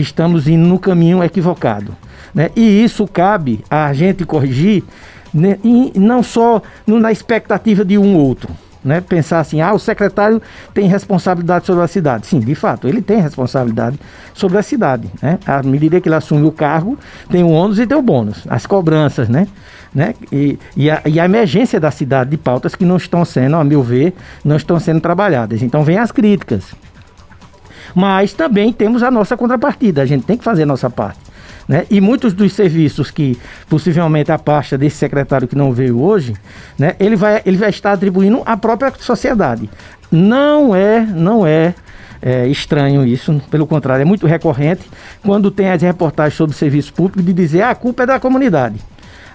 estamos 0.00 0.48
indo 0.48 0.66
no 0.66 0.78
caminho 0.78 1.22
equivocado. 1.22 1.96
Né? 2.34 2.50
E 2.54 2.84
isso 2.84 3.06
cabe 3.06 3.64
a 3.70 3.92
gente 3.92 4.24
corrigir, 4.24 4.84
né? 5.32 5.58
não 5.94 6.22
só 6.22 6.62
na 6.86 7.10
expectativa 7.10 7.84
de 7.84 7.98
um 7.98 8.16
ou 8.16 8.26
outro. 8.26 8.50
Né? 8.84 9.00
Pensar 9.00 9.40
assim, 9.40 9.60
ah, 9.60 9.72
o 9.74 9.78
secretário 9.78 10.40
tem 10.72 10.88
responsabilidade 10.88 11.66
sobre 11.66 11.82
a 11.82 11.88
cidade. 11.88 12.26
Sim, 12.26 12.40
de 12.40 12.54
fato, 12.54 12.88
ele 12.88 13.02
tem 13.02 13.20
responsabilidade 13.20 13.98
sobre 14.32 14.56
a 14.56 14.62
cidade. 14.62 15.10
Né? 15.20 15.38
À 15.46 15.62
medida 15.62 16.00
que 16.00 16.08
ele 16.08 16.14
assume 16.14 16.46
o 16.46 16.52
cargo, 16.52 16.98
tem 17.30 17.42
o 17.42 17.50
ônus 17.50 17.78
e 17.78 17.86
tem 17.86 17.98
o 17.98 18.02
bônus, 18.02 18.44
as 18.48 18.66
cobranças, 18.66 19.28
né? 19.28 19.48
né? 19.94 20.14
E, 20.30 20.58
e, 20.76 20.90
a, 20.90 21.02
e 21.04 21.18
a 21.18 21.24
emergência 21.24 21.80
da 21.80 21.90
cidade 21.90 22.30
de 22.30 22.36
pautas 22.36 22.74
que 22.74 22.84
não 22.84 22.96
estão 22.96 23.24
sendo, 23.24 23.56
a 23.56 23.64
meu 23.64 23.82
ver, 23.82 24.14
não 24.44 24.56
estão 24.56 24.78
sendo 24.78 25.00
trabalhadas. 25.00 25.62
Então 25.62 25.82
vem 25.82 25.98
as 25.98 26.12
críticas. 26.12 26.74
Mas 27.98 28.32
também 28.32 28.72
temos 28.72 29.02
a 29.02 29.10
nossa 29.10 29.36
contrapartida, 29.36 30.02
a 30.02 30.06
gente 30.06 30.24
tem 30.24 30.36
que 30.38 30.44
fazer 30.44 30.62
a 30.62 30.66
nossa 30.66 30.88
parte. 30.88 31.18
Né? 31.66 31.84
E 31.90 32.00
muitos 32.00 32.32
dos 32.32 32.52
serviços 32.52 33.10
que 33.10 33.36
possivelmente 33.68 34.30
a 34.30 34.38
pasta 34.38 34.78
desse 34.78 34.94
secretário 34.94 35.48
que 35.48 35.56
não 35.56 35.72
veio 35.72 36.00
hoje, 36.00 36.34
né, 36.78 36.94
ele, 37.00 37.16
vai, 37.16 37.42
ele 37.44 37.56
vai 37.56 37.70
estar 37.70 37.90
atribuindo 37.90 38.40
à 38.46 38.56
própria 38.56 38.92
sociedade. 39.00 39.68
Não 40.12 40.76
é, 40.76 41.00
não 41.00 41.44
é, 41.44 41.74
é 42.22 42.46
estranho 42.46 43.04
isso, 43.04 43.42
pelo 43.50 43.66
contrário, 43.66 44.02
é 44.02 44.04
muito 44.04 44.28
recorrente 44.28 44.88
quando 45.20 45.50
tem 45.50 45.68
as 45.68 45.82
reportagens 45.82 46.36
sobre 46.36 46.54
serviço 46.54 46.92
público 46.92 47.20
de 47.20 47.32
dizer 47.32 47.62
ah, 47.62 47.70
a 47.70 47.74
culpa 47.74 48.04
é 48.04 48.06
da 48.06 48.20
comunidade. 48.20 48.76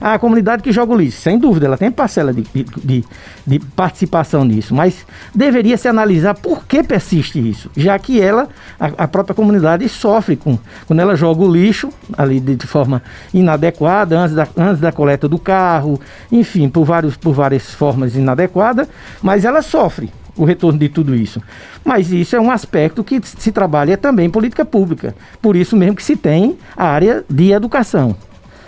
A 0.03 0.19
comunidade 0.19 0.61
que 0.61 0.69
joga 0.69 0.91
o 0.91 0.97
lixo, 0.97 1.21
sem 1.21 1.39
dúvida, 1.39 1.65
ela 1.65 1.77
tem 1.77 1.89
parcela 1.89 2.33
de, 2.33 2.43
de, 2.83 3.05
de 3.47 3.59
participação 3.59 4.43
nisso, 4.43 4.75
mas 4.75 5.05
deveria 5.33 5.77
se 5.77 5.87
analisar 5.87 6.33
por 6.33 6.65
que 6.65 6.83
persiste 6.83 7.39
isso, 7.39 7.71
já 7.73 7.97
que 7.97 8.19
ela, 8.19 8.49
a, 8.77 8.87
a 9.03 9.07
própria 9.07 9.33
comunidade, 9.33 9.87
sofre 9.87 10.35
com 10.35 10.59
quando 10.85 10.99
ela 10.99 11.15
joga 11.15 11.41
o 11.41 11.49
lixo 11.49 11.89
ali 12.17 12.41
de, 12.41 12.53
de 12.53 12.67
forma 12.67 13.01
inadequada, 13.33 14.19
antes 14.19 14.35
da, 14.35 14.45
antes 14.57 14.81
da 14.81 14.91
coleta 14.91 15.29
do 15.29 15.39
carro, 15.39 15.97
enfim, 16.29 16.67
por, 16.67 16.83
vários, 16.83 17.15
por 17.15 17.33
várias 17.33 17.73
formas 17.73 18.13
inadequadas, 18.13 18.89
mas 19.21 19.45
ela 19.45 19.61
sofre 19.61 20.11
o 20.35 20.43
retorno 20.43 20.79
de 20.79 20.89
tudo 20.89 21.15
isso. 21.15 21.41
Mas 21.85 22.11
isso 22.11 22.35
é 22.35 22.41
um 22.41 22.51
aspecto 22.51 23.05
que 23.05 23.21
se 23.23 23.53
trabalha 23.53 23.95
também 23.95 24.25
em 24.25 24.29
política 24.29 24.65
pública. 24.65 25.15
Por 25.41 25.55
isso 25.55 25.77
mesmo 25.77 25.95
que 25.95 26.03
se 26.03 26.17
tem 26.17 26.57
a 26.75 26.87
área 26.87 27.23
de 27.29 27.51
educação. 27.51 28.17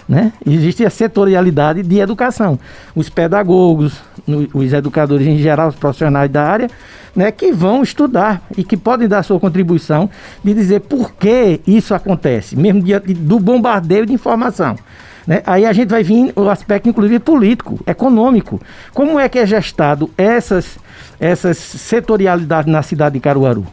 Né? 0.07 0.31
Existe 0.45 0.85
a 0.85 0.89
setorialidade 0.89 1.81
de 1.81 1.99
educação. 1.99 2.59
Os 2.95 3.09
pedagogos, 3.09 4.01
os 4.53 4.71
educadores 4.71 5.25
em 5.25 5.37
geral, 5.37 5.69
os 5.69 5.75
profissionais 5.75 6.29
da 6.29 6.43
área, 6.43 6.69
né, 7.15 7.31
que 7.31 7.51
vão 7.51 7.81
estudar 7.81 8.41
e 8.55 8.63
que 8.63 8.77
podem 8.77 9.07
dar 9.07 9.23
sua 9.23 9.39
contribuição 9.39 10.09
de 10.43 10.53
dizer 10.53 10.81
por 10.81 11.13
que 11.13 11.61
isso 11.65 11.95
acontece, 11.95 12.55
mesmo 12.55 12.83
diante 12.83 13.13
do 13.13 13.39
bombardeio 13.39 14.05
de 14.05 14.13
informação. 14.13 14.75
Né? 15.25 15.41
Aí 15.45 15.65
a 15.65 15.73
gente 15.73 15.89
vai 15.89 16.03
vir 16.03 16.31
o 16.35 16.49
aspecto, 16.49 16.87
inclusive, 16.87 17.19
político, 17.19 17.79
econômico. 17.87 18.61
Como 18.93 19.19
é 19.19 19.27
que 19.27 19.39
é 19.39 19.45
gestado 19.45 20.11
essas, 20.17 20.77
essas 21.19 21.57
setorialidades 21.57 22.71
na 22.71 22.83
cidade 22.83 23.13
de 23.13 23.19
Caruaru? 23.19 23.65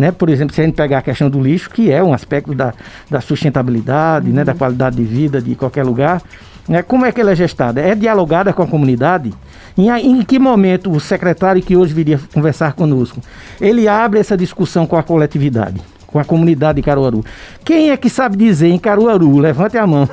Né? 0.00 0.10
Por 0.10 0.30
exemplo, 0.30 0.54
se 0.54 0.62
a 0.62 0.64
gente 0.64 0.74
pegar 0.74 0.98
a 0.98 1.02
questão 1.02 1.28
do 1.28 1.38
lixo, 1.38 1.68
que 1.68 1.92
é 1.92 2.02
um 2.02 2.14
aspecto 2.14 2.54
da, 2.54 2.72
da 3.10 3.20
sustentabilidade, 3.20 4.30
uhum. 4.30 4.34
né? 4.34 4.44
da 4.44 4.54
qualidade 4.54 4.96
de 4.96 5.04
vida 5.04 5.42
de 5.42 5.54
qualquer 5.54 5.84
lugar, 5.84 6.22
né? 6.66 6.82
como 6.82 7.04
é 7.04 7.12
que 7.12 7.20
ela 7.20 7.32
é 7.32 7.36
gestada? 7.36 7.82
É 7.82 7.94
dialogada 7.94 8.50
com 8.50 8.62
a 8.62 8.66
comunidade? 8.66 9.30
Em, 9.76 9.90
em 9.90 10.22
que 10.22 10.38
momento 10.38 10.90
o 10.90 10.98
secretário 10.98 11.60
que 11.60 11.76
hoje 11.76 11.92
viria 11.92 12.18
conversar 12.32 12.72
conosco, 12.72 13.20
ele 13.60 13.86
abre 13.86 14.18
essa 14.18 14.38
discussão 14.38 14.86
com 14.86 14.96
a 14.96 15.02
coletividade? 15.02 15.82
Com 16.12 16.18
a 16.18 16.24
comunidade 16.24 16.76
de 16.76 16.82
Caruaru. 16.82 17.24
Quem 17.64 17.90
é 17.90 17.96
que 17.96 18.10
sabe 18.10 18.36
dizer 18.36 18.68
em 18.68 18.78
Caruaru? 18.78 19.38
Levante 19.38 19.78
a 19.78 19.86
mão. 19.86 20.08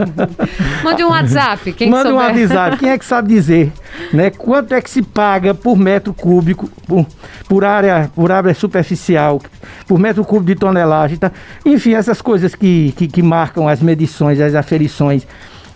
Mande 0.82 1.04
um 1.04 1.08
WhatsApp. 1.08 1.72
Quem 1.72 1.90
Mande 1.90 2.10
um 2.10 2.16
WhatsApp. 2.16 2.78
Quem 2.78 2.90
é 2.90 2.98
que 2.98 3.04
sabe 3.04 3.28
dizer? 3.28 3.72
Né? 4.12 4.30
Quanto 4.30 4.72
é 4.72 4.80
que 4.80 4.88
se 4.88 5.02
paga 5.02 5.54
por 5.54 5.76
metro 5.76 6.14
cúbico, 6.14 6.68
por, 6.86 7.06
por, 7.48 7.64
área, 7.64 8.10
por 8.14 8.32
área 8.32 8.54
superficial, 8.54 9.40
por 9.86 9.98
metro 9.98 10.24
cúbico 10.24 10.46
de 10.46 10.54
tonelagem? 10.54 11.18
Tá? 11.18 11.30
Enfim, 11.64 11.94
essas 11.94 12.22
coisas 12.22 12.54
que, 12.54 12.94
que, 12.96 13.06
que 13.06 13.22
marcam 13.22 13.68
as 13.68 13.80
medições, 13.80 14.40
as 14.40 14.54
aferições. 14.54 15.26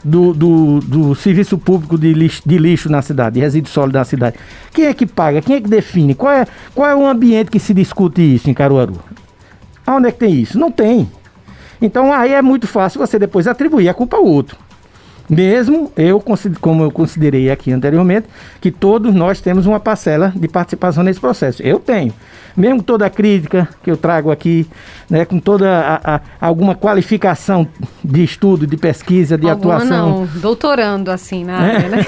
Do, 0.07 0.35
do, 0.35 0.80
do, 0.80 1.14
serviço 1.14 1.57
público 1.57 1.96
de 1.96 2.12
lixo, 2.12 2.42
de 2.44 2.59
lixo 2.59 2.90
na 2.90 3.00
cidade, 3.00 3.37
de 3.37 3.40
resíduo 3.40 3.70
sólido 3.70 3.96
na 3.96 4.04
cidade. 4.04 4.37
Quem 4.70 4.85
é 4.85 4.92
que 4.92 5.07
paga? 5.07 5.40
Quem 5.40 5.57
é 5.57 5.61
que 5.62 5.66
define? 5.66 6.14
Qual 6.14 6.30
é, 6.30 6.46
qual 6.74 6.90
é 6.90 6.94
o 6.94 7.07
ambiente 7.07 7.50
que 7.50 7.59
se 7.59 7.72
discute 7.72 8.20
isso 8.20 8.50
em 8.50 8.52
Caruaru? 8.52 9.00
Aonde 9.86 10.08
é 10.08 10.12
que 10.12 10.18
tem 10.18 10.34
isso? 10.34 10.58
Não 10.58 10.70
tem. 10.70 11.10
Então 11.80 12.12
aí 12.12 12.32
é 12.32 12.42
muito 12.42 12.66
fácil 12.66 12.98
você 12.98 13.18
depois 13.18 13.46
atribuir 13.46 13.88
a 13.88 13.94
culpa 13.94 14.16
ao 14.16 14.24
outro. 14.24 14.56
Mesmo 15.28 15.90
eu, 15.96 16.22
como 16.60 16.82
eu 16.82 16.90
considerei 16.90 17.50
aqui 17.50 17.72
anteriormente, 17.72 18.26
que 18.60 18.70
todos 18.70 19.14
nós 19.14 19.40
temos 19.40 19.66
uma 19.66 19.80
parcela 19.80 20.32
de 20.34 20.46
participação 20.46 21.02
nesse 21.02 21.20
processo. 21.20 21.62
Eu 21.62 21.78
tenho. 21.78 22.12
Mesmo 22.56 22.82
toda 22.82 23.06
a 23.06 23.10
crítica 23.10 23.68
que 23.82 23.90
eu 23.90 23.96
trago 23.96 24.30
aqui, 24.30 24.68
né, 25.10 25.24
com 25.24 25.40
toda 25.40 25.68
a, 25.68 26.16
a, 26.16 26.20
alguma 26.40 26.74
qualificação 26.74 27.66
de 28.04 28.22
estudo, 28.22 28.64
de 28.64 28.76
pesquisa, 28.76 29.37
de 29.37 29.48
alguma 29.48 29.76
atuação. 29.76 30.20
Não, 30.20 30.40
doutorando 30.40 31.10
assim 31.10 31.42
na 31.42 31.56
área, 31.56 31.88
né? 31.88 32.06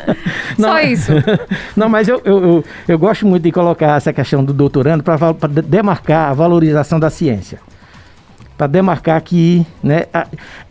Só 0.58 0.80
isso. 0.80 1.12
não, 1.76 1.90
mas 1.90 2.08
eu, 2.08 2.22
eu, 2.24 2.42
eu, 2.42 2.64
eu, 2.88 2.98
gosto 2.98 3.26
muito 3.26 3.42
de 3.42 3.52
colocar 3.52 3.96
essa 3.96 4.12
questão 4.14 4.42
do 4.42 4.54
doutorando 4.54 5.02
para 5.02 5.18
demarcar 5.62 6.30
a 6.30 6.34
valorização 6.34 6.98
da 6.98 7.10
ciência 7.10 7.58
para 8.62 8.68
demarcar 8.68 9.20
que 9.22 9.66
né, 9.82 10.04
a, 10.14 10.24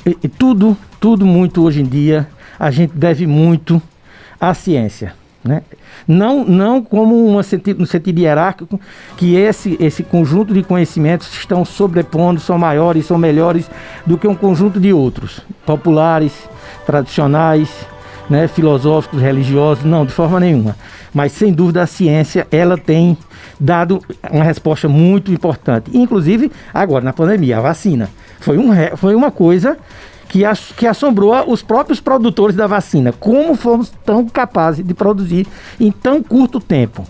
e, 0.06 0.30
tudo, 0.30 0.78
tudo 0.98 1.26
muito 1.26 1.62
hoje 1.62 1.82
em 1.82 1.86
dia, 1.86 2.26
a 2.58 2.72
gente 2.72 2.94
deve 2.96 3.28
muito 3.28 3.82
à 4.40 4.54
ciência. 4.54 5.14
Né? 5.44 5.62
Não, 6.08 6.46
não 6.46 6.82
como 6.82 7.28
uma 7.28 7.44
sentido, 7.44 7.82
no 7.82 7.86
sentido 7.86 8.18
hierárquico, 8.20 8.80
que 9.18 9.36
esse, 9.36 9.76
esse 9.78 10.04
conjunto 10.04 10.54
de 10.54 10.64
conhecimentos 10.64 11.34
estão 11.34 11.66
sobrepondo, 11.66 12.40
são 12.40 12.58
maiores, 12.58 13.06
são 13.06 13.18
melhores 13.18 13.70
do 14.06 14.18
que 14.18 14.26
um 14.26 14.36
conjunto 14.36 14.80
de 14.80 14.94
outros, 14.94 15.42
populares, 15.66 16.32
tradicionais, 16.86 17.70
né, 18.30 18.48
filosóficos, 18.48 19.22
religiosos, 19.22 19.84
não, 19.84 20.06
de 20.06 20.14
forma 20.14 20.40
nenhuma. 20.40 20.78
Mas 21.14 21.32
sem 21.34 21.52
dúvida 21.52 21.82
a 21.82 21.88
ciência 21.88 22.48
ela 22.52 22.78
tem 22.78 23.18
dado 23.60 24.02
uma 24.32 24.44
resposta 24.44 24.88
muito 24.88 25.32
importante. 25.32 25.92
Inclusive, 25.94 26.52
agora 26.74 27.04
na 27.04 27.14
pandemia, 27.14 27.58
a 27.58 27.62
vacina. 27.62 28.10
Foi, 28.40 28.58
um, 28.58 28.72
foi 28.98 29.14
uma 29.14 29.30
coisa 29.30 29.78
que, 30.28 30.44
que 30.78 30.88
assombrou 30.88 31.52
os 31.52 31.62
próprios 31.62 32.00
produtores 32.00 32.56
da 32.56 32.66
vacina. 32.66 33.12
Como 33.12 33.56
fomos 33.56 33.92
tão 34.06 34.26
capazes 34.26 34.86
de 34.86 34.94
produzir 34.94 35.46
em 35.80 35.92
tão 35.92 36.24
curto 36.24 36.60
tempo? 36.60 37.06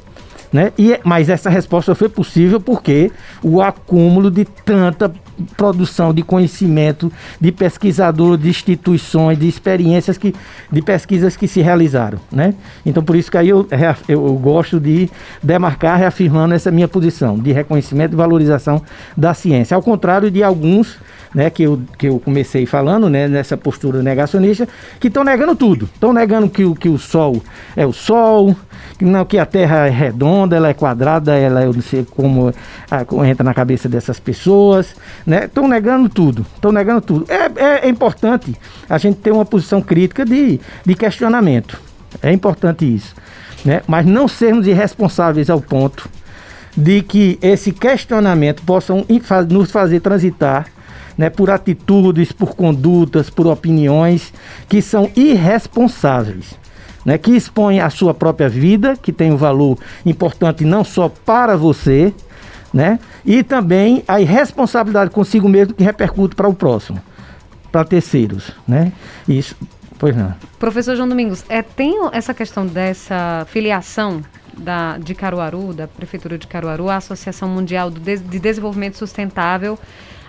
Né? 0.52 0.74
E, 0.78 1.00
mas 1.04 1.30
essa 1.30 1.50
resposta 1.50 1.96
foi 1.96 2.10
possível 2.10 2.60
porque 2.60 3.12
o 3.42 3.62
acúmulo 3.62 4.30
de 4.30 4.44
tanta 4.44 5.14
produção 5.42 6.14
de 6.14 6.22
conhecimento 6.22 7.12
de 7.40 7.52
pesquisadores, 7.52 8.42
de 8.42 8.50
instituições, 8.50 9.38
de 9.38 9.48
experiências 9.48 10.18
que, 10.18 10.34
de 10.72 10.82
pesquisas 10.82 11.36
que 11.36 11.48
se 11.48 11.62
realizaram, 11.62 12.20
né? 12.32 12.54
Então 12.86 13.04
por 13.04 13.16
isso 13.16 13.30
que 13.30 13.38
aí 13.38 13.50
eu, 13.50 13.68
eu 14.08 14.34
gosto 14.36 14.80
de 14.80 15.10
demarcar 15.42 15.98
reafirmando 15.98 16.54
essa 16.54 16.72
minha 16.72 16.88
posição 16.88 17.38
de 17.38 17.52
reconhecimento 17.52 18.14
e 18.14 18.16
valorização 18.16 18.82
da 19.16 19.34
ciência, 19.34 19.76
ao 19.76 19.82
contrário 19.82 20.30
de 20.32 20.44
alguns 20.44 20.98
né, 21.34 21.50
que, 21.50 21.64
eu, 21.64 21.82
que 21.98 22.08
eu 22.08 22.20
comecei 22.20 22.66
falando, 22.66 23.10
né, 23.10 23.28
nessa 23.28 23.56
postura 23.56 24.04
negacionista, 24.04 24.68
que 25.00 25.08
estão 25.08 25.24
negando 25.24 25.56
tudo. 25.56 25.86
Estão 25.94 26.14
negando 26.14 26.50
que, 26.50 26.64
o, 26.64 26.76
que 26.76 26.90
o 26.90 26.98
Sol 26.98 27.42
é 27.76 27.86
o 27.86 27.94
Sol, 27.94 28.56
que, 28.98 29.06
não, 29.06 29.26
que 29.26 29.38
a 29.38 29.46
Terra 29.46 29.88
é 29.88 29.90
redonda, 29.90 30.56
ela 30.56 30.70
é 30.70 30.74
quadrada, 30.74 31.38
ela 31.38 31.64
eu 31.64 31.74
não 31.74 31.82
sei 31.82 32.06
como, 32.06 32.54
entra 33.26 33.44
na 33.44 33.54
cabeça 33.54 33.88
dessas 33.88 34.20
pessoas. 34.20 34.96
Estão 35.46 35.68
né, 35.68 35.76
negando 35.76 36.10
tudo. 36.10 36.46
Estão 36.56 36.72
negando 36.72 37.02
tudo. 37.02 37.26
É, 37.30 37.52
é, 37.56 37.86
é 37.86 37.90
importante 37.90 38.56
a 38.90 38.98
gente 38.98 39.18
ter 39.20 39.32
uma 39.32 39.46
posição 39.46 39.82
crítica 39.82 40.26
de, 40.26 40.60
de 40.86 40.96
questionamento. 40.96 41.80
É 42.22 42.32
importante 42.32 42.86
isso. 42.86 43.16
Né? 43.64 43.82
Mas 43.88 44.06
não 44.06 44.28
sermos 44.28 44.68
irresponsáveis 44.68 45.50
ao 45.50 45.62
ponto 45.62 46.10
de 46.76 47.02
que 47.02 47.38
esse 47.42 47.72
questionamento 47.72 48.64
possam 48.64 49.06
nos 49.50 49.72
fazer 49.72 50.00
transitar 50.00 50.68
né, 51.18 51.30
por 51.30 51.50
atitudes, 51.50 52.32
por 52.32 52.56
condutas, 52.56 53.30
por 53.30 53.48
opiniões 53.48 54.34
que 54.68 54.82
são 54.82 55.10
irresponsáveis. 55.16 56.60
Né, 57.04 57.18
que 57.18 57.32
expõem 57.32 57.80
a 57.80 57.90
sua 57.90 58.14
própria 58.14 58.48
vida, 58.48 58.96
que 58.96 59.12
tem 59.12 59.32
um 59.32 59.36
valor 59.36 59.76
importante 60.06 60.64
não 60.64 60.84
só 60.84 61.10
para 61.10 61.58
você, 61.58 62.14
né, 62.72 63.00
e 63.26 63.44
também 63.44 64.04
a 64.08 64.20
irresponsabilidade 64.20 65.12
consigo 65.12 65.48
mesmo 65.48 65.74
que 65.74 65.84
repercute 65.84 66.36
para 66.36 66.48
o 66.48 66.54
próximo, 66.54 67.02
para 67.72 67.84
terceiros. 67.86 68.52
Né? 68.68 68.92
Isso, 69.28 69.56
pois 69.98 70.16
não. 70.16 70.34
Professor 70.60 70.96
João 70.96 71.08
Domingos, 71.08 71.44
é, 71.50 71.62
tem 71.62 71.96
essa 72.12 72.34
questão 72.34 72.66
dessa 72.66 73.46
filiação 73.50 74.22
da, 74.58 74.98
de 74.98 75.16
Caruaru, 75.16 75.74
da 75.74 75.88
Prefeitura 75.88 76.38
de 76.38 76.48
Caruaru, 76.48 76.90
à 76.90 76.98
Associação 76.98 77.48
Mundial 77.50 77.90
de 77.90 78.18
Desenvolvimento 78.18 78.98
Sustentável 78.98 79.78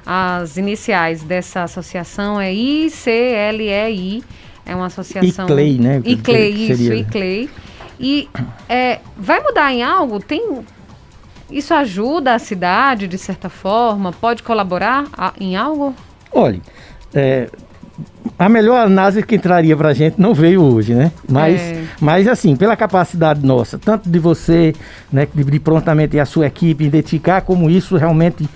as 0.05 0.57
iniciais 0.57 1.23
dessa 1.23 1.63
associação 1.63 2.41
é 2.41 2.53
ICLEI, 2.53 4.23
é 4.67 4.75
uma 4.75 4.87
associação. 4.87 5.47
ICLEI, 5.47 5.79
né? 5.79 6.03
ICLEI, 6.05 6.73
isso, 6.73 6.93
ICLEI. 6.93 7.51
E 8.01 8.29
é, 8.69 8.99
vai 9.17 9.41
mudar 9.41 9.73
em 9.73 9.83
algo? 9.83 10.19
Tem. 10.19 10.65
Isso 11.53 11.75
ajuda 11.75 12.35
a 12.35 12.38
cidade, 12.38 13.07
de 13.07 13.19
certa 13.19 13.49
forma? 13.49 14.12
Pode 14.12 14.43
colaborar 14.43 15.07
a, 15.17 15.33
em 15.38 15.55
algo? 15.55 15.95
Olha, 16.33 16.61
é, 17.15 17.49
a 18.38 18.49
melhor 18.49 18.87
análise 18.87 19.23
que 19.23 19.35
entraria 19.35 19.77
para 19.77 19.91
a 19.91 19.95
gente 19.95 20.21
não 20.21 20.35
veio 20.35 20.62
hoje, 20.62 20.95
né? 20.95 21.12
Mas, 21.29 21.61
é. 21.61 21.85
mas 22.01 22.27
assim, 22.27 22.57
pela 22.57 22.77
capacidade 22.77 23.45
nossa, 23.45 23.79
tanto 23.79 24.09
de 24.09 24.19
você, 24.19 24.73
né, 25.12 25.29
de, 25.33 25.45
de 25.45 25.61
prontamente 25.61 26.19
a 26.19 26.25
sua 26.25 26.47
equipe 26.47 26.85
identificar 26.85 27.43
como 27.43 27.69
isso 27.69 27.97
realmente 27.97 28.49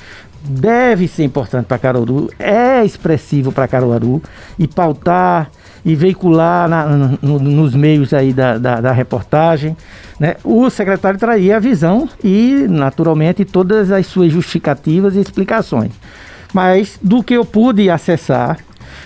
deve 0.48 1.09
ser 1.09 1.24
importante 1.24 1.66
para 1.66 1.78
Caruaru, 1.78 2.30
é 2.38 2.85
expressivo 2.85 3.52
para 3.52 3.66
Caruaru 3.66 4.22
e 4.59 4.66
pautar 4.66 5.50
e 5.85 5.94
veicular 5.94 6.68
na, 6.68 6.87
no, 7.22 7.38
nos 7.38 7.74
meios 7.74 8.12
aí 8.12 8.32
da, 8.32 8.59
da, 8.59 8.80
da, 8.80 8.92
reportagem, 8.92 9.76
né? 10.18 10.37
o 10.42 10.68
secretário 10.70 11.18
traria 11.18 11.57
a 11.57 11.61
visão 11.61 12.09
e, 12.22 12.66
naturalmente, 12.68 13.44
todas 13.44 13.90
as 13.90 14.07
suas 14.07 14.33
justificativas 14.33 15.14
e 15.14 15.20
explicações. 15.20 15.92
Mas 16.52 16.98
do 17.02 17.22
que 17.22 17.35
eu 17.35 17.44
pude 17.44 17.90
acessar, 17.90 18.59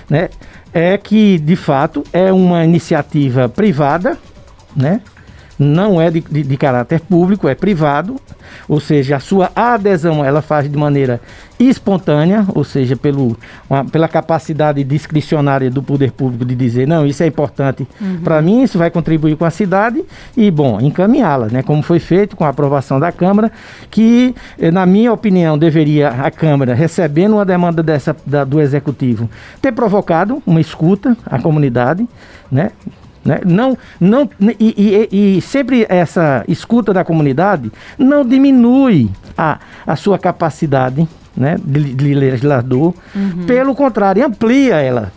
né? 0.09 0.29
é 0.73 0.97
que, 0.97 1.39
de 1.39 1.57
fato, 1.57 2.05
é 2.13 2.33
uma 2.33 2.65
iniciativa 2.65 3.49
privada, 3.49 4.17
né? 4.75 5.01
Não 5.61 6.01
é 6.01 6.11
de, 6.11 6.23
de, 6.23 6.43
de, 6.43 6.57
caráter 6.57 7.01
público, 7.01 7.47
é 7.47 7.55
privado, 7.55 8.17
ou 8.67 8.81
seja, 8.81 9.17
a 9.17 9.21
sua 9.21 9.53
adesão 9.55 10.25
ela 10.25 10.41
faz 10.41 10.71
de 10.71 10.77
maneira 10.77 11.21
espontânea, 11.59 12.47
ou 12.55 12.65
seja, 12.65 12.97
pelo, 12.97 13.37
uma, 13.69 13.85
pela 13.85 14.09
capacidade 14.09 14.83
discricionária 14.83 15.71
do 15.71 15.83
poder 15.83 16.13
público 16.13 16.47
de 16.47 16.55
dizer, 16.55 16.89
não, 16.89 17.07
isso 17.07 17.23
é 17.23 17.27
importante 17.27 17.87
uhum. 18.01 18.21
para 18.25 18.41
mim, 18.41 18.63
isso 18.63 18.79
vai 18.79 18.91
contribuir 18.91 19.37
com 19.37 19.45
a 19.45 19.51
cidade 19.51 20.03
e, 20.35 20.51
bom, 20.51 20.81
encaminhá-la, 20.81 21.49
né, 21.49 21.63
como 21.63 21.83
foi 21.83 21.99
feito 21.99 22.37
com 22.37 22.45
a 22.45 22.49
aprovação 22.49 22.99
da 22.99 23.13
Câmara, 23.13 23.53
que, 23.91 24.35
eh, 24.59 24.71
na 24.71 24.87
minha 24.87 25.13
opinião, 25.13 25.59
deveria 25.59 26.09
a 26.09 26.31
Câmara, 26.31 26.73
recebendo 26.73 27.35
uma 27.35 27.45
demanda 27.45 27.83
dessa 27.83 28.17
da, 28.25 28.45
do 28.45 28.59
Executivo, 28.59 29.29
ter 29.61 29.73
provocado 29.73 30.43
uma 30.47 30.61
escuta 30.61 31.15
à 31.27 31.39
comunidade, 31.39 32.09
né, 32.51 32.71
né? 33.25 33.41
Não, 33.45 33.77
não, 34.01 34.29
e, 34.59 35.09
e, 35.13 35.37
e, 35.37 35.41
sempre 35.41 35.87
essa 35.89 36.45
escuta 36.49 36.93
da 36.93 37.05
comunidade 37.05 37.71
não 37.99 38.25
diminui 38.25 39.11
a, 39.37 39.59
a 39.87 39.95
sua 39.95 40.19
capacidade 40.19 41.07
né, 41.37 41.57
de, 41.63 41.95
de 41.95 42.15
legislador, 42.15 42.95
uhum. 43.15 43.47
pelo 43.47 43.75
contrário, 43.75 44.25
amplia 44.25 44.77
ela. 44.77 45.13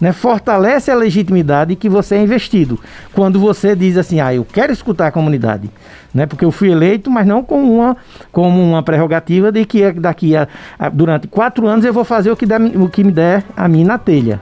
Né, 0.00 0.12
fortalece 0.12 0.92
a 0.92 0.94
legitimidade 0.94 1.74
que 1.74 1.88
você 1.88 2.14
é 2.14 2.22
investido. 2.22 2.78
Quando 3.12 3.40
você 3.40 3.74
diz 3.74 3.96
assim, 3.96 4.20
ah, 4.20 4.32
eu 4.32 4.44
quero 4.44 4.72
escutar 4.72 5.08
a 5.08 5.10
comunidade, 5.10 5.68
né, 6.14 6.24
porque 6.24 6.44
eu 6.44 6.52
fui 6.52 6.70
eleito, 6.70 7.10
mas 7.10 7.26
não 7.26 7.42
como 7.42 7.74
uma, 7.74 7.96
como 8.30 8.62
uma 8.62 8.80
prerrogativa 8.80 9.50
de 9.50 9.64
que 9.64 9.90
daqui 9.90 10.36
a, 10.36 10.46
a 10.78 10.88
durante 10.88 11.26
quatro 11.26 11.66
anos 11.66 11.84
eu 11.84 11.92
vou 11.92 12.04
fazer 12.04 12.30
o 12.30 12.36
que, 12.36 12.46
der, 12.46 12.60
o 12.60 12.88
que 12.88 13.02
me 13.02 13.10
der 13.10 13.42
a 13.56 13.66
mim 13.66 13.82
na 13.82 13.98
telha. 13.98 14.38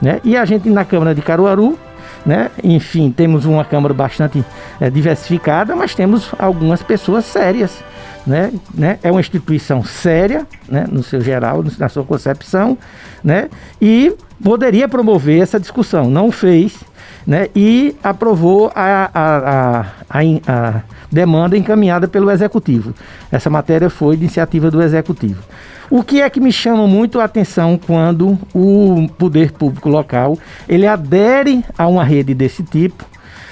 Né? 0.00 0.20
E 0.22 0.36
a 0.36 0.44
gente 0.44 0.70
na 0.70 0.84
Câmara 0.84 1.12
de 1.12 1.22
Caruaru 1.22 1.76
né? 2.24 2.50
Enfim, 2.62 3.10
temos 3.10 3.44
uma 3.44 3.64
Câmara 3.64 3.94
bastante 3.94 4.44
é, 4.80 4.90
diversificada, 4.90 5.74
mas 5.74 5.94
temos 5.94 6.32
algumas 6.38 6.82
pessoas 6.82 7.24
sérias. 7.24 7.82
Né? 8.26 8.52
Né? 8.74 8.98
É 9.02 9.10
uma 9.10 9.20
instituição 9.20 9.82
séria, 9.82 10.46
né? 10.68 10.86
no 10.90 11.02
seu 11.02 11.20
geral, 11.20 11.64
na 11.78 11.88
sua 11.88 12.04
concepção, 12.04 12.76
né? 13.24 13.48
e 13.80 14.14
poderia 14.42 14.88
promover 14.88 15.40
essa 15.40 15.58
discussão. 15.58 16.10
Não 16.10 16.30
fez 16.30 16.78
né? 17.26 17.48
e 17.54 17.96
aprovou 18.02 18.70
a, 18.74 19.10
a, 19.14 19.86
a, 20.08 20.20
a, 20.46 20.82
demanda 21.10 21.56
encaminhada 21.56 22.06
pelo 22.06 22.30
Executivo. 22.30 22.94
Essa 23.32 23.48
matéria 23.48 23.88
foi 23.88 24.16
de 24.16 24.24
iniciativa 24.24 24.70
do 24.70 24.82
Executivo. 24.82 25.42
O 25.90 26.04
que 26.04 26.20
é 26.20 26.30
que 26.30 26.38
me 26.38 26.52
chama 26.52 26.86
muito 26.86 27.18
a 27.18 27.24
atenção 27.24 27.76
quando 27.76 28.38
o 28.54 29.08
poder 29.18 29.50
público 29.50 29.88
local 29.88 30.38
ele 30.68 30.86
adere 30.86 31.64
a 31.76 31.88
uma 31.88 32.04
rede 32.04 32.32
desse 32.32 32.62
tipo, 32.62 33.04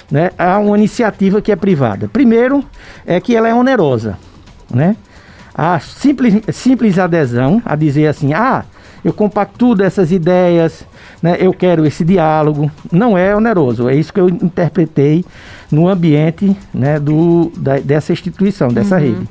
né, 0.09 0.31
a 0.37 0.57
uma 0.57 0.77
iniciativa 0.77 1.41
que 1.41 1.51
é 1.51 1.55
privada? 1.57 2.07
Primeiro, 2.07 2.63
é 3.05 3.19
que 3.19 3.35
ela 3.35 3.49
é 3.49 3.53
onerosa, 3.53 4.17
né? 4.73 4.95
A 5.53 5.81
simples, 5.81 6.41
simples 6.53 6.97
adesão 6.97 7.61
a 7.65 7.75
dizer 7.75 8.07
assim, 8.07 8.33
ah, 8.33 8.63
eu 9.03 9.11
compactuo 9.11 9.75
dessas 9.75 10.09
ideias, 10.09 10.85
né, 11.21 11.35
eu 11.41 11.51
quero 11.53 11.85
esse 11.85 12.05
diálogo, 12.05 12.71
não 12.89 13.17
é 13.17 13.35
oneroso. 13.35 13.89
É 13.89 13.95
isso 13.95 14.13
que 14.13 14.19
eu 14.21 14.29
interpretei 14.29 15.25
no 15.69 15.89
ambiente 15.89 16.55
né, 16.73 16.97
do, 16.97 17.51
da, 17.57 17.79
dessa 17.79 18.13
instituição, 18.13 18.69
dessa 18.69 18.95
uhum. 18.95 19.01
rede. 19.01 19.29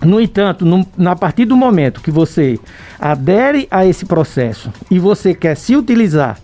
No 0.00 0.20
entanto, 0.20 0.64
no, 0.64 0.86
a 1.08 1.16
partir 1.16 1.44
do 1.44 1.56
momento 1.56 2.00
que 2.00 2.10
você 2.10 2.58
adere 3.00 3.66
a 3.70 3.84
esse 3.84 4.04
processo 4.04 4.72
e 4.90 4.98
você 4.98 5.34
quer 5.34 5.56
se 5.56 5.74
utilizar 5.74 6.38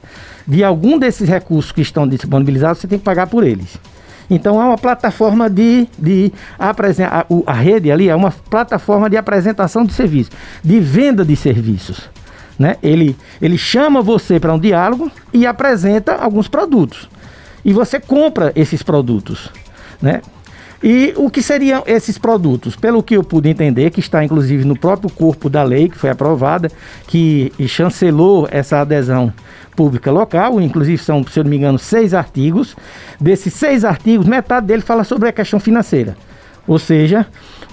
de 0.47 0.64
algum 0.64 0.99
desses 0.99 1.29
recursos 1.29 1.73
que 1.73 1.81
estão 1.81 2.07
disponibilizados, 2.07 2.81
você 2.81 2.88
tem 2.88 2.99
que 2.99 3.05
pagar 3.05 3.29
por 3.29 3.45
eles. 3.45 3.79
Então 4.29 4.61
é 4.61 4.64
uma 4.64 4.79
plataforma 4.79 5.49
de, 5.49 5.87
de 5.99 6.33
apresentar. 6.59 7.27
A, 7.47 7.53
a 7.53 7.55
rede 7.55 7.90
ali 7.90 8.09
é 8.09 8.14
uma 8.14 8.31
plataforma 8.31 9.09
de 9.09 9.17
apresentação 9.17 9.85
de 9.85 9.93
serviços, 9.93 10.33
de 10.62 10.81
venda 10.81 11.25
de 11.25 11.37
serviços. 11.37 12.09
Né? 12.59 12.77
Ele, 12.83 13.17
ele 13.40 13.59
chama 13.59 14.01
você 14.01 14.38
para 14.38 14.53
um 14.53 14.59
diálogo 14.59 15.11
e 15.33 15.47
apresenta 15.47 16.14
alguns 16.14 16.49
produtos. 16.49 17.09
E 17.64 17.73
você 17.73 17.99
compra 17.99 18.53
esses 18.55 18.83
produtos. 18.83 19.51
Né? 20.01 20.21
E 20.87 21.14
o 21.16 21.31
que 21.31 21.40
seriam 21.40 21.83
esses 21.87 22.18
produtos? 22.18 22.77
Pelo 22.77 23.03
que 23.03 23.16
eu 23.16 23.25
pude 23.25 23.49
entender, 23.49 23.88
que 23.90 24.01
está 24.01 24.23
inclusive 24.23 24.66
no 24.66 24.79
próprio 24.79 25.09
corpo 25.09 25.49
da 25.49 25.62
lei 25.62 25.88
que 25.88 25.97
foi 25.97 26.11
aprovada, 26.11 26.70
que 27.07 27.51
chancelou 27.66 28.47
essa 28.51 28.81
adesão 28.81 29.33
pública 29.75 30.12
local, 30.12 30.61
inclusive 30.61 30.99
são, 30.99 31.25
se 31.27 31.40
eu 31.40 31.44
não 31.44 31.51
me 31.51 31.57
engano, 31.57 31.79
seis 31.79 32.12
artigos. 32.12 32.77
Desses 33.18 33.55
seis 33.55 33.83
artigos, 33.83 34.27
metade 34.27 34.66
dele 34.66 34.83
fala 34.83 35.05
sobre 35.05 35.27
a 35.27 35.33
questão 35.33 35.59
financeira. 35.59 36.18
Ou 36.66 36.79
seja, 36.79 37.27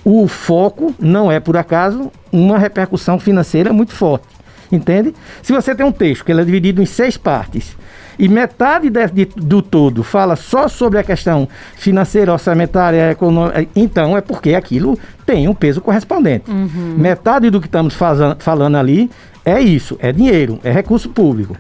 o 0.06 0.26
foco 0.30 0.96
não 0.98 1.30
é 1.30 1.38
por 1.38 1.58
acaso 1.58 2.10
uma 2.32 2.58
repercussão 2.58 3.20
financeira 3.20 3.74
muito 3.74 3.92
forte. 3.92 4.41
Entende? 4.72 5.14
Se 5.42 5.52
você 5.52 5.76
tem 5.76 5.86
um 5.86 5.92
texto 5.92 6.24
que 6.24 6.32
ele 6.32 6.42
é 6.42 6.46
dividido 6.46 6.82
em 6.82 6.86
seis 6.86 7.18
partes 7.18 7.76
e 8.18 8.28
metade 8.28 8.90
de, 8.90 9.08
de, 9.08 9.26
do 9.36 9.62
todo 9.62 10.04
fala 10.04 10.36
só 10.36 10.68
sobre 10.68 11.00
a 11.00 11.04
questão 11.04 11.48
financeira, 11.76 12.32
orçamentária, 12.32 13.12
econômica, 13.12 13.66
então 13.76 14.16
é 14.16 14.22
porque 14.22 14.54
aquilo 14.54 14.98
tem 15.26 15.48
um 15.48 15.54
peso 15.54 15.82
correspondente. 15.82 16.50
Uhum. 16.50 16.96
Metade 16.98 17.50
do 17.50 17.60
que 17.60 17.68
estamos 17.68 17.96
falando 18.40 18.78
ali 18.78 19.10
é 19.44 19.60
isso, 19.60 19.98
é 20.00 20.12
dinheiro, 20.12 20.60
é 20.64 20.72
recurso 20.72 21.10
público. 21.10 21.58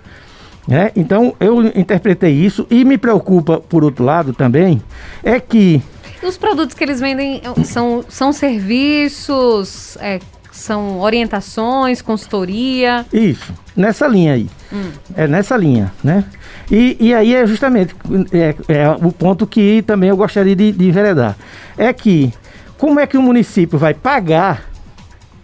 Né? 0.67 0.91
Então 0.95 1.35
eu 1.39 1.65
interpretei 1.75 2.31
isso 2.31 2.67
e 2.69 2.85
me 2.85 2.97
preocupa, 2.97 3.59
por 3.59 3.83
outro 3.83 4.05
lado, 4.05 4.33
também, 4.33 4.81
é 5.23 5.39
que. 5.39 5.81
Os 6.21 6.37
produtos 6.37 6.75
que 6.75 6.83
eles 6.83 6.99
vendem 6.99 7.41
são, 7.63 8.05
são 8.07 8.31
serviços, 8.31 9.97
é, 9.99 10.19
são 10.51 10.99
orientações, 10.99 12.01
consultoria? 12.01 13.05
Isso, 13.11 13.53
nessa 13.75 14.05
linha 14.07 14.33
aí. 14.33 14.49
Hum. 14.71 14.91
É 15.15 15.27
nessa 15.27 15.55
linha, 15.55 15.91
né? 16.03 16.25
E, 16.69 16.97
e 16.99 17.13
aí 17.13 17.33
é 17.33 17.47
justamente 17.47 17.95
é, 18.31 18.55
é, 18.67 18.89
o 18.89 19.11
ponto 19.11 19.47
que 19.47 19.81
também 19.81 20.09
eu 20.09 20.17
gostaria 20.17 20.55
de, 20.55 20.71
de 20.71 20.87
enveredar. 20.87 21.37
É 21.77 21.91
que 21.93 22.33
como 22.77 22.99
é 22.99 23.07
que 23.07 23.17
o 23.17 23.21
município 23.21 23.79
vai 23.79 23.93
pagar, 23.93 24.69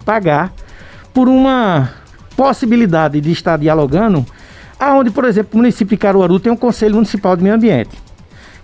pagar 0.06 0.54
por 1.14 1.28
uma 1.28 1.90
possibilidade 2.36 3.20
de 3.20 3.32
estar 3.32 3.58
dialogando, 3.58 4.26
aonde, 4.80 5.10
por 5.10 5.26
exemplo, 5.26 5.52
o 5.54 5.58
município 5.58 5.98
de 5.98 6.02
Caruaru 6.02 6.40
tem 6.40 6.52
um 6.52 6.58
Conselho 6.58 6.96
Municipal 6.96 7.36
de 7.36 7.44
Meio 7.44 7.56
Ambiente 7.56 8.07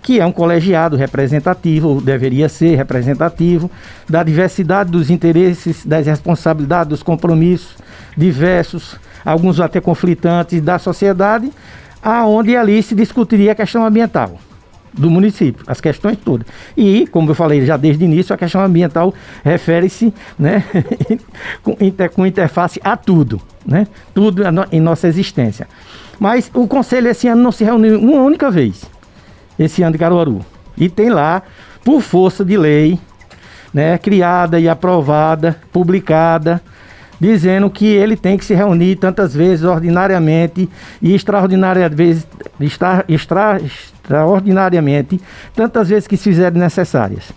que 0.04 0.20
é 0.20 0.26
um 0.26 0.30
colegiado 0.30 0.96
representativo, 0.96 1.98
deveria 1.98 2.46
ser 2.46 2.76
representativo, 2.76 3.70
da 4.06 4.22
diversidade 4.22 4.90
dos 4.90 5.08
interesses, 5.08 5.84
das 5.84 6.06
responsabilidades, 6.06 6.90
dos 6.90 7.02
compromissos 7.02 7.74
diversos, 8.14 8.96
alguns 9.24 9.58
até 9.60 9.80
conflitantes 9.80 10.60
da 10.60 10.78
sociedade, 10.78 11.50
aonde 12.02 12.54
ali 12.54 12.82
se 12.82 12.94
discutiria 12.94 13.52
a 13.52 13.54
questão 13.54 13.82
ambiental 13.82 14.38
do 14.92 15.10
município, 15.10 15.64
as 15.66 15.80
questões 15.80 16.18
todas. 16.18 16.46
E, 16.76 17.06
como 17.06 17.30
eu 17.30 17.34
falei 17.34 17.64
já 17.64 17.78
desde 17.78 18.04
o 18.04 18.06
início, 18.06 18.34
a 18.34 18.36
questão 18.36 18.62
ambiental 18.62 19.14
refere-se 19.42 20.12
né, 20.38 20.62
com, 21.64 21.78
inter, 21.80 22.10
com 22.10 22.26
interface 22.26 22.78
a 22.84 22.94
tudo, 22.94 23.40
né, 23.64 23.86
tudo 24.12 24.42
em 24.70 24.80
nossa 24.80 25.08
existência. 25.08 25.66
Mas 26.20 26.50
o 26.52 26.68
conselho 26.68 27.08
esse 27.08 27.26
ano 27.26 27.42
não 27.42 27.50
se 27.50 27.64
reuniu 27.64 27.98
uma 27.98 28.20
única 28.20 28.50
vez 28.50 28.92
esse 29.58 29.82
ano 29.82 29.92
de 29.92 29.98
Caruaru. 29.98 30.40
E 30.76 30.88
tem 30.88 31.10
lá, 31.10 31.42
por 31.84 32.00
força 32.00 32.44
de 32.44 32.56
lei, 32.56 32.98
né, 33.72 33.98
criada 33.98 34.58
e 34.58 34.68
aprovada, 34.68 35.56
publicada, 35.72 36.60
dizendo 37.20 37.70
que 37.70 37.86
ele 37.86 38.16
tem 38.16 38.36
que 38.36 38.44
se 38.44 38.54
reunir 38.54 38.96
tantas 38.96 39.34
vezes 39.34 39.64
ordinariamente 39.64 40.68
e 41.00 41.14
extraordinariamente, 41.14 42.26
extra, 42.60 43.04
extra, 43.08 43.60
extraordinariamente, 43.60 45.20
tantas 45.54 45.88
vezes 45.88 46.06
que 46.06 46.16
se 46.16 46.24
fizerem 46.24 46.58
necessárias. 46.58 47.32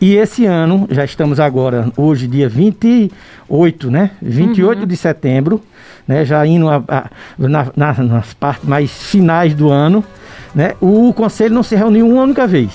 E 0.00 0.14
esse 0.14 0.44
ano, 0.44 0.86
já 0.90 1.04
estamos 1.04 1.40
agora, 1.40 1.90
hoje, 1.96 2.26
dia 2.26 2.48
28, 2.48 3.90
né? 3.90 4.10
28 4.20 4.80
uhum. 4.80 4.86
de 4.86 4.96
setembro, 4.96 5.62
né? 6.06 6.24
Já 6.24 6.46
indo 6.46 6.68
a, 6.68 6.82
a, 6.86 7.10
na, 7.38 7.66
na, 7.74 7.92
nas 7.94 8.34
partes 8.34 8.68
mais 8.68 8.90
finais 8.90 9.54
do 9.54 9.70
ano, 9.70 10.04
né? 10.56 10.72
O 10.80 11.12
conselho 11.12 11.54
não 11.54 11.62
se 11.62 11.76
reuniu 11.76 12.08
uma 12.08 12.22
única 12.22 12.46
vez. 12.46 12.70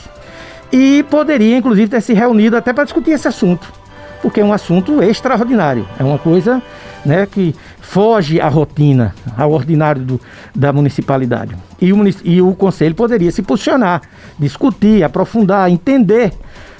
E 0.72 1.04
poderia, 1.10 1.58
inclusive, 1.58 1.90
ter 1.90 2.00
se 2.00 2.14
reunido 2.14 2.56
até 2.56 2.72
para 2.72 2.84
discutir 2.84 3.12
esse 3.12 3.28
assunto, 3.28 3.74
porque 4.22 4.40
é 4.40 4.46
um 4.46 4.54
assunto 4.54 5.02
extraordinário, 5.02 5.86
é 6.00 6.04
uma 6.04 6.20
coisa 6.20 6.62
né, 7.04 7.26
que 7.26 7.56
foge 7.82 8.40
à 8.40 8.48
rotina, 8.48 9.16
ao 9.36 9.52
ordinário 9.52 10.04
do, 10.04 10.22
da 10.56 10.72
municipalidade. 10.72 11.56
E 11.82 11.92
o, 11.92 11.98
e 12.24 12.42
o 12.42 12.54
conselho 12.54 12.94
poderia 12.94 13.32
se 13.32 13.42
posicionar, 13.42 14.04
discutir, 14.38 15.04
aprofundar, 15.04 15.70
entender 15.70 16.32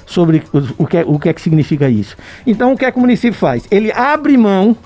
sobre 0.06 0.44
o, 0.52 0.84
o, 0.84 0.86
que, 0.86 0.98
é, 0.98 1.04
o 1.06 1.18
que 1.18 1.28
é 1.28 1.32
que 1.32 1.42
significa 1.42 1.90
isso. 1.90 2.16
Então, 2.46 2.72
o 2.72 2.78
que 2.78 2.84
é 2.84 2.92
que 2.92 2.96
o 2.96 3.00
município 3.00 3.38
faz? 3.38 3.66
Ele 3.70 3.92
abre 3.92 4.38
mão 4.38 4.76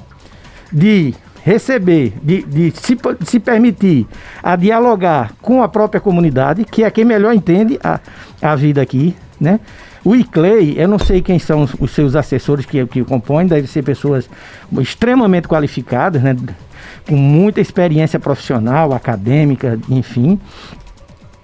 de 0.73 1.15
receber, 1.47 2.13
de, 2.25 2.43
de 2.43 2.73
se, 2.73 2.99
se, 3.25 3.39
permitir 3.39 4.05
a 4.43 4.57
dialogar 4.57 5.31
com 5.41 5.63
a 5.63 5.69
própria 5.69 6.01
comunidade, 6.01 6.65
que 6.65 6.83
é 6.83 6.91
quem 6.91 7.05
melhor 7.05 7.33
entende 7.33 7.79
a, 7.85 8.01
a 8.43 8.57
vida 8.57 8.83
aqui, 8.83 9.15
né? 9.41 9.61
O 10.05 10.17
ICLEI, 10.17 10.75
eu 10.77 10.89
não 10.89 10.99
sei 10.99 11.23
quem 11.23 11.39
são 11.39 11.69
os 11.79 11.93
seus 11.93 12.17
assessores 12.17 12.67
que, 12.67 12.85
que 12.87 13.05
compõem, 13.05 13.47
devem 13.47 13.67
ser 13.67 13.85
pessoas 13.85 14.29
extremamente 14.81 15.47
qualificadas, 15.47 16.21
né? 16.21 16.37
com 17.07 17.17
muita 17.17 17.61
experiência 17.61 18.19
profissional, 18.19 18.93
acadêmica, 18.93 19.79
enfim. 19.89 20.41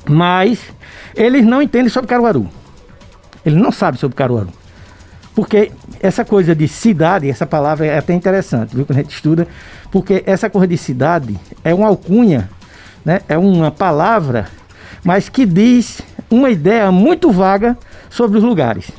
Mas 0.08 0.60
eles 1.14 1.44
não 1.44 1.62
entendem 1.62 1.88
sobre 1.88 2.08
Caruaru. 2.08 2.48
Eles 3.46 3.60
não 3.60 3.70
sabem 3.70 4.00
sobre 4.00 4.16
Caruaru. 4.16 4.48
Porque 5.34 5.72
essa 6.00 6.24
coisa 6.24 6.54
de 6.54 6.68
cidade, 6.68 7.30
essa 7.30 7.46
palavra 7.46 7.86
é 7.86 7.98
até 7.98 8.12
interessante, 8.12 8.76
viu, 8.76 8.84
quando 8.84 8.98
a 8.98 9.02
gente 9.02 9.14
estuda, 9.14 9.48
porque 9.90 10.22
essa 10.26 10.50
coisa 10.50 10.66
de 10.66 10.76
cidade 10.76 11.38
é 11.64 11.74
uma 11.74 11.88
alcunha, 11.88 12.50
né? 13.04 13.22
é 13.28 13.38
uma 13.38 13.70
palavra, 13.70 14.48
mas 15.02 15.28
que 15.28 15.46
diz 15.46 16.02
uma 16.30 16.50
ideia 16.50 16.90
muito 16.92 17.30
vaga 17.30 17.78
sobre 18.10 18.38
os 18.38 18.44
lugares. 18.44 18.90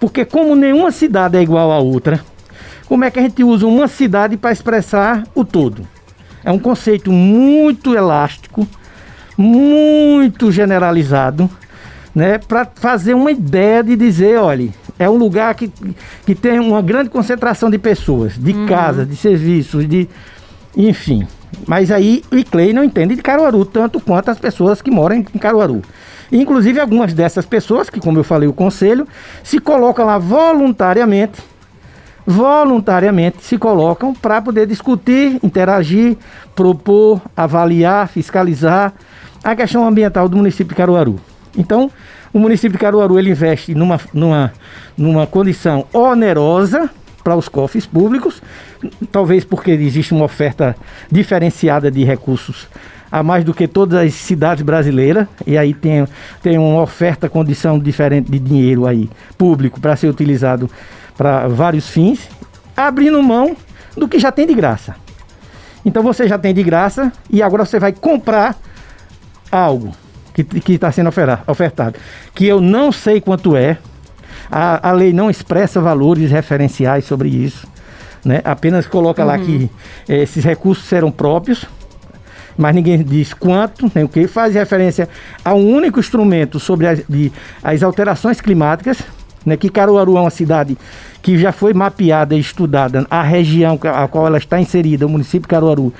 Porque 0.00 0.24
como 0.24 0.56
nenhuma 0.56 0.90
cidade 0.90 1.36
é 1.36 1.42
igual 1.42 1.70
a 1.70 1.78
outra, 1.78 2.20
como 2.86 3.04
é 3.04 3.10
que 3.10 3.20
a 3.20 3.22
gente 3.22 3.44
usa 3.44 3.66
uma 3.66 3.86
cidade 3.86 4.36
para 4.36 4.52
expressar 4.52 5.24
o 5.34 5.44
todo? 5.44 5.86
É 6.44 6.50
um 6.50 6.58
conceito 6.58 7.12
muito 7.12 7.94
elástico, 7.94 8.66
muito 9.38 10.50
generalizado, 10.50 11.48
né, 12.14 12.38
para 12.38 12.66
fazer 12.74 13.14
uma 13.14 13.30
ideia 13.30 13.82
de 13.82 13.96
dizer, 13.96 14.38
olha, 14.38 14.68
é 14.98 15.08
um 15.08 15.16
lugar 15.16 15.54
que, 15.54 15.72
que 16.26 16.34
tem 16.34 16.60
uma 16.60 16.82
grande 16.82 17.10
concentração 17.10 17.70
de 17.70 17.78
pessoas, 17.78 18.36
de 18.36 18.52
uhum. 18.52 18.66
casas, 18.66 19.08
de 19.08 19.16
serviços, 19.16 19.88
de 19.88 20.08
enfim. 20.76 21.26
Mas 21.66 21.90
aí 21.90 22.22
o 22.30 22.36
Iclei 22.36 22.72
não 22.72 22.82
entende 22.82 23.14
de 23.14 23.22
Caruaru 23.22 23.64
tanto 23.64 24.00
quanto 24.00 24.30
as 24.30 24.38
pessoas 24.38 24.80
que 24.80 24.90
moram 24.90 25.16
em 25.16 25.22
Caruaru. 25.22 25.82
Inclusive, 26.30 26.80
algumas 26.80 27.12
dessas 27.12 27.44
pessoas, 27.44 27.90
que 27.90 28.00
como 28.00 28.18
eu 28.18 28.24
falei, 28.24 28.48
o 28.48 28.54
conselho, 28.54 29.06
se 29.44 29.58
colocam 29.58 30.06
lá 30.06 30.16
voluntariamente, 30.16 31.42
voluntariamente 32.26 33.44
se 33.44 33.58
colocam 33.58 34.14
para 34.14 34.40
poder 34.40 34.66
discutir, 34.66 35.38
interagir, 35.42 36.16
propor, 36.54 37.20
avaliar, 37.36 38.08
fiscalizar 38.08 38.94
a 39.44 39.54
questão 39.54 39.86
ambiental 39.86 40.26
do 40.26 40.36
município 40.36 40.70
de 40.70 40.74
Caruaru. 40.74 41.20
Então, 41.56 41.90
o 42.32 42.38
município 42.38 42.72
de 42.72 42.78
Caruaru 42.78 43.18
ele 43.18 43.30
investe 43.30 43.74
numa, 43.74 44.00
numa, 44.12 44.52
numa 44.96 45.26
condição 45.26 45.86
onerosa 45.92 46.88
para 47.22 47.36
os 47.36 47.48
cofres 47.48 47.86
públicos, 47.86 48.42
talvez 49.12 49.44
porque 49.44 49.70
existe 49.70 50.12
uma 50.12 50.24
oferta 50.24 50.74
diferenciada 51.10 51.90
de 51.90 52.02
recursos 52.02 52.66
a 53.12 53.22
mais 53.22 53.44
do 53.44 53.52
que 53.52 53.68
todas 53.68 54.00
as 54.00 54.14
cidades 54.14 54.64
brasileiras, 54.64 55.28
e 55.46 55.58
aí 55.58 55.74
tem, 55.74 56.08
tem 56.42 56.56
uma 56.56 56.80
oferta, 56.80 57.28
condição 57.28 57.78
diferente 57.78 58.32
de 58.32 58.38
dinheiro 58.38 58.86
aí, 58.86 59.10
público, 59.36 59.78
para 59.78 59.94
ser 59.94 60.08
utilizado 60.08 60.68
para 61.14 61.46
vários 61.46 61.90
fins, 61.90 62.26
abrindo 62.74 63.22
mão 63.22 63.54
do 63.94 64.08
que 64.08 64.18
já 64.18 64.32
tem 64.32 64.46
de 64.46 64.54
graça. 64.54 64.96
Então 65.84 66.02
você 66.02 66.26
já 66.26 66.38
tem 66.38 66.54
de 66.54 66.62
graça 66.62 67.12
e 67.28 67.42
agora 67.42 67.66
você 67.66 67.78
vai 67.78 67.92
comprar 67.92 68.56
algo 69.50 69.92
que 70.34 70.72
está 70.72 70.90
sendo 70.90 71.10
ofertado, 71.46 71.98
que 72.34 72.46
eu 72.46 72.60
não 72.60 72.90
sei 72.90 73.20
quanto 73.20 73.56
é, 73.56 73.78
a, 74.50 74.90
a 74.90 74.92
lei 74.92 75.12
não 75.12 75.30
expressa 75.30 75.80
valores 75.80 76.30
referenciais 76.30 77.04
sobre 77.04 77.28
isso, 77.28 77.66
né? 78.24 78.40
apenas 78.44 78.86
coloca 78.86 79.22
uhum. 79.22 79.28
lá 79.28 79.38
que 79.38 79.70
eh, 80.08 80.22
esses 80.22 80.44
recursos 80.44 80.84
serão 80.84 81.10
próprios 81.10 81.66
mas 82.56 82.74
ninguém 82.74 83.02
diz 83.02 83.32
quanto, 83.32 83.90
nem 83.94 84.04
o 84.04 84.08
que, 84.08 84.26
faz 84.26 84.54
referência 84.54 85.08
a 85.44 85.54
um 85.54 85.74
único 85.74 85.98
instrumento 85.98 86.60
sobre 86.60 86.86
as, 86.86 87.02
de, 87.08 87.32
as 87.62 87.82
alterações 87.82 88.40
climáticas, 88.40 88.98
né, 89.44 89.56
que 89.56 89.68
Caruaru 89.68 90.16
é 90.16 90.20
uma 90.20 90.30
cidade 90.30 90.76
que 91.20 91.38
já 91.38 91.52
foi 91.52 91.72
mapeada 91.72 92.34
e 92.34 92.40
estudada, 92.40 93.06
a 93.08 93.22
região 93.22 93.78
a 93.82 94.08
qual 94.08 94.26
ela 94.26 94.38
está 94.38 94.60
inserida, 94.60 95.06
o 95.06 95.08
município 95.08 95.42
de 95.42 95.48
Caruaru, 95.48 95.92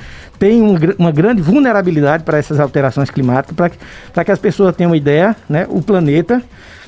tem 0.42 0.60
um, 0.60 0.74
uma 0.98 1.12
grande 1.12 1.40
vulnerabilidade 1.40 2.24
para 2.24 2.36
essas 2.36 2.58
alterações 2.58 3.08
climáticas, 3.08 3.78
para 4.12 4.24
que 4.24 4.32
as 4.32 4.40
pessoas 4.40 4.74
tenham 4.74 4.90
uma 4.90 4.96
ideia, 4.96 5.36
né, 5.48 5.68
o 5.68 5.80
planeta, 5.80 6.42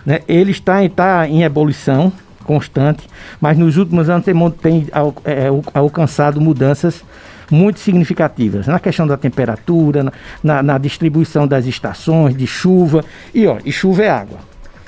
né, 0.04 0.22
ele 0.26 0.50
está, 0.50 0.84
está 0.84 1.28
em 1.28 1.44
ebulição 1.44 2.12
constante, 2.42 3.08
mas 3.40 3.56
nos 3.56 3.76
últimos 3.76 4.10
anos 4.10 4.24
tem, 4.24 4.34
tem 4.60 4.88
é, 5.24 5.46
alcançado 5.72 6.40
mudanças 6.40 7.04
muito 7.48 7.78
significativas 7.78 8.66
na 8.66 8.80
questão 8.80 9.06
da 9.06 9.16
temperatura, 9.16 10.12
na, 10.42 10.60
na 10.60 10.76
distribuição 10.76 11.46
das 11.46 11.64
estações, 11.64 12.36
de 12.36 12.48
chuva. 12.48 13.04
E, 13.32 13.46
ó, 13.46 13.58
e 13.64 13.70
chuva 13.70 14.02
é 14.02 14.10
água. 14.10 14.40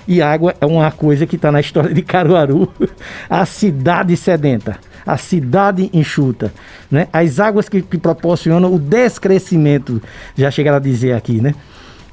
E 0.07 0.23
água 0.23 0.55
é 0.61 0.67
uma 0.67 0.91
coisa 0.91 1.27
que 1.27 1.37
está 1.37 1.51
na 1.51 1.61
história 1.61 1.93
de 1.93 2.03
Caruaru, 2.03 2.73
a 3.29 3.45
cidade 3.45 4.17
sedenta, 4.17 4.79
a 5.05 5.17
cidade 5.17 5.91
enxuta, 5.93 6.53
né? 6.91 7.09
As 7.13 7.41
águas 7.41 7.69
que, 7.69 7.83
que 7.83 7.99
proporcionam 7.99 8.73
o 8.73 8.79
descrescimento, 8.79 10.01
já 10.37 10.51
chegaram 10.51 10.77
a 10.77 10.81
dizer 10.81 11.13
aqui, 11.13 11.41
né? 11.41 11.55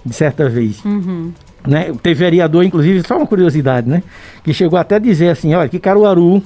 De 0.06 0.14
certa 0.14 0.50
vez. 0.50 0.84
Uhum. 0.84 1.32
Né? 1.68 1.94
Teve 2.02 2.16
vereador, 2.16 2.64
inclusive, 2.64 3.08
só 3.08 3.18
uma 3.18 3.28
curiosidade, 3.28 3.88
né? 3.88 4.04
Que 4.44 4.54
chegou 4.54 4.78
até 4.78 4.96
a 4.96 5.00
dizer 5.00 5.30
assim, 5.30 5.54
olha, 5.54 5.70
que 5.70 5.80
Caruaru, 5.80 6.44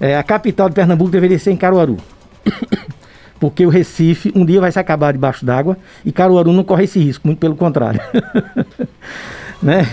é, 0.00 0.16
a 0.16 0.22
capital 0.22 0.68
de 0.68 0.74
Pernambuco 0.74 1.10
deveria 1.10 1.38
ser 1.38 1.52
em 1.52 1.56
Caruaru 1.56 1.96
porque 3.38 3.66
o 3.66 3.68
Recife 3.68 4.32
um 4.36 4.44
dia 4.44 4.60
vai 4.60 4.70
se 4.70 4.78
acabar 4.78 5.12
debaixo 5.12 5.44
d'água 5.44 5.76
e 6.04 6.12
Caruaru 6.12 6.52
não 6.52 6.62
corre 6.62 6.84
esse 6.84 7.00
risco, 7.00 7.26
muito 7.26 7.40
pelo 7.40 7.56
contrário. 7.56 8.00
né? 9.62 9.86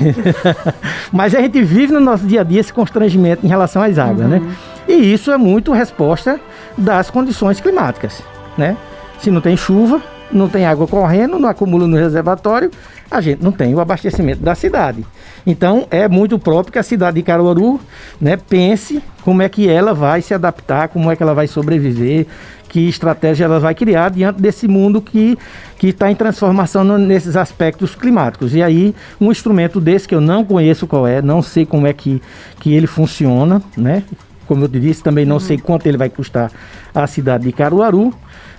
Mas 1.12 1.36
a 1.36 1.42
gente 1.42 1.62
vive 1.62 1.94
no 1.94 2.00
nosso 2.00 2.26
dia 2.26 2.42
a 2.42 2.44
dia 2.44 2.60
esse 2.60 2.74
constrangimento 2.74 3.46
em 3.46 3.50
relação 3.50 3.82
às 3.82 3.98
águas, 3.98 4.28
né? 4.28 4.38
uhum. 4.38 4.46
né? 4.46 4.56
E 4.88 5.14
isso 5.14 5.32
é 5.32 5.38
muito 5.38 5.72
resposta 5.72 6.40
das 6.78 7.10
condições 7.10 7.60
climáticas, 7.60 8.24
né? 8.58 8.76
Se 9.20 9.30
não 9.30 9.42
tem 9.42 9.56
chuva, 9.56 10.02
não 10.32 10.48
tem 10.48 10.66
água 10.66 10.88
correndo, 10.88 11.40
não 11.40 11.50
acumula 11.50 11.88
no 11.88 11.98
reservatório, 11.98 12.72
a 13.10 13.22
gente 13.22 13.44
não 13.44 13.52
tem 13.52 13.74
o 13.74 13.80
abastecimento 13.80 14.42
da 14.42 14.56
cidade. 14.56 15.06
Então 15.46 15.88
é 15.90 16.08
muito 16.08 16.38
próprio 16.38 16.74
que 16.74 16.80
a 16.80 16.84
cidade 16.84 17.16
de 17.16 17.24
Caruaru 17.24 17.80
né, 18.20 18.38
pense 18.38 19.02
como 19.24 19.42
é 19.42 19.50
que 19.50 19.68
ela 19.68 19.94
vai 19.94 20.22
se 20.22 20.34
adaptar, 20.34 20.90
como 20.90 21.12
é 21.12 21.16
que 21.16 21.24
ela 21.24 21.34
vai 21.34 21.48
sobreviver, 21.48 22.28
que 22.68 22.88
estratégia 22.88 23.46
ela 23.46 23.60
vai 23.60 23.74
criar 23.74 24.10
diante 24.10 24.40
desse 24.40 24.68
mundo 24.68 25.02
que 25.02 25.38
está 25.82 26.12
em 26.12 26.16
transformação 26.16 26.84
nesses 26.98 27.36
aspectos 27.36 27.96
climáticos. 27.96 28.54
E 28.54 28.62
aí, 28.62 28.94
um 29.20 29.32
instrumento 29.32 29.82
desse 29.82 30.08
que 30.08 30.14
eu 30.14 30.22
não 30.22 30.46
conheço 30.46 30.86
qual 30.86 31.08
é, 31.08 31.22
não 31.22 31.42
sei 31.42 31.66
como 31.66 31.88
é 31.88 31.94
que, 31.94 32.22
que 32.60 32.74
ele 32.74 32.88
funciona, 32.88 33.62
né? 33.76 34.04
Como 34.50 34.64
eu 34.64 34.68
disse, 34.68 35.04
também 35.04 35.28
não 35.28 35.36
uhum. 35.36 35.40
sei 35.40 35.60
quanto 35.60 35.86
ele 35.86 35.96
vai 35.96 36.10
custar 36.10 36.52
à 36.92 37.06
cidade 37.06 37.44
de 37.44 37.52
Caruaru, 37.52 38.12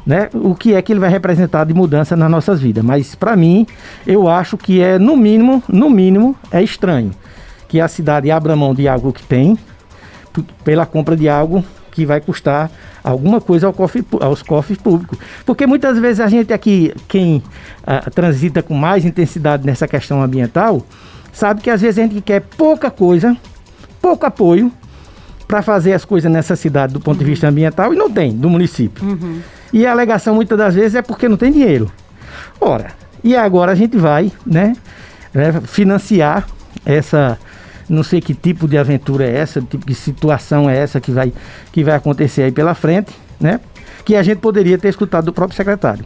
né? 0.07 0.31
O 0.33 0.55
que 0.55 0.72
é 0.72 0.81
que 0.81 0.92
ele 0.92 1.00
vai 1.00 1.11
representar 1.11 1.64
de 1.64 1.74
mudança 1.74 2.14
nas 2.14 2.31
nossas 2.31 2.61
vidas. 2.61 2.85
Mas 2.85 3.16
para 3.16 3.35
mim, 3.35 3.66
eu 4.07 4.29
acho 4.29 4.57
que 4.57 4.81
é 4.81 5.00
no 5.00 5.16
mínimo, 5.16 5.61
no 5.68 5.90
mínimo, 5.90 6.37
é 6.53 6.62
estranho 6.62 7.11
que 7.66 7.81
a 7.81 7.88
cidade 7.88 8.31
abra 8.31 8.55
mão 8.55 8.72
de 8.72 8.87
algo 8.87 9.12
que 9.12 9.24
tem 9.24 9.59
pela 10.62 10.87
compra 10.87 11.16
de 11.16 11.29
algo 11.29 11.64
que 11.90 12.07
vai 12.07 12.20
custar 12.20 12.70
alguma 13.03 13.40
coisa 13.40 13.66
ao 13.66 13.72
cofre, 13.72 14.07
aos 14.20 14.44
cofres 14.44 14.79
públicos. 14.79 15.18
Porque 15.44 15.66
muitas 15.66 15.98
vezes 15.98 16.20
a 16.20 16.29
gente 16.29 16.53
aqui, 16.53 16.94
quem 17.09 17.42
ah, 17.85 18.09
transita 18.14 18.62
com 18.62 18.74
mais 18.74 19.05
intensidade 19.05 19.66
nessa 19.66 19.88
questão 19.88 20.22
ambiental, 20.22 20.87
sabe 21.33 21.62
que 21.62 21.68
às 21.68 21.81
vezes 21.81 21.98
a 21.98 22.03
gente 22.03 22.20
quer 22.20 22.42
pouca 22.42 22.92
coisa, 22.92 23.37
pouco 24.00 24.24
apoio 24.24 24.70
para 25.50 25.62
fazer 25.62 25.92
as 25.92 26.04
coisas 26.04 26.30
nessa 26.30 26.54
cidade 26.54 26.92
do 26.92 27.00
ponto 27.00 27.18
de 27.18 27.24
vista 27.24 27.48
ambiental 27.48 27.92
e 27.92 27.96
não 27.96 28.08
tem, 28.08 28.32
do 28.32 28.48
município. 28.48 29.04
Uhum. 29.04 29.40
E 29.72 29.84
a 29.84 29.90
alegação 29.90 30.32
muitas 30.32 30.56
das 30.56 30.76
vezes 30.76 30.94
é 30.94 31.02
porque 31.02 31.28
não 31.28 31.36
tem 31.36 31.50
dinheiro. 31.50 31.90
Ora, 32.60 32.92
e 33.24 33.34
agora 33.34 33.72
a 33.72 33.74
gente 33.74 33.96
vai 33.96 34.30
né, 34.46 34.76
né 35.34 35.60
financiar 35.64 36.46
essa 36.86 37.36
não 37.88 38.04
sei 38.04 38.20
que 38.20 38.32
tipo 38.32 38.68
de 38.68 38.78
aventura 38.78 39.24
é 39.24 39.38
essa, 39.38 39.60
tipo 39.60 39.84
de 39.84 39.94
situação 39.96 40.70
é 40.70 40.78
essa 40.78 41.00
que 41.00 41.10
vai, 41.10 41.32
que 41.72 41.82
vai 41.82 41.96
acontecer 41.96 42.42
aí 42.42 42.52
pela 42.52 42.72
frente, 42.72 43.12
né? 43.40 43.58
Que 44.04 44.14
a 44.14 44.22
gente 44.22 44.38
poderia 44.38 44.78
ter 44.78 44.86
escutado 44.86 45.24
do 45.24 45.32
próprio 45.32 45.56
secretário. 45.56 46.04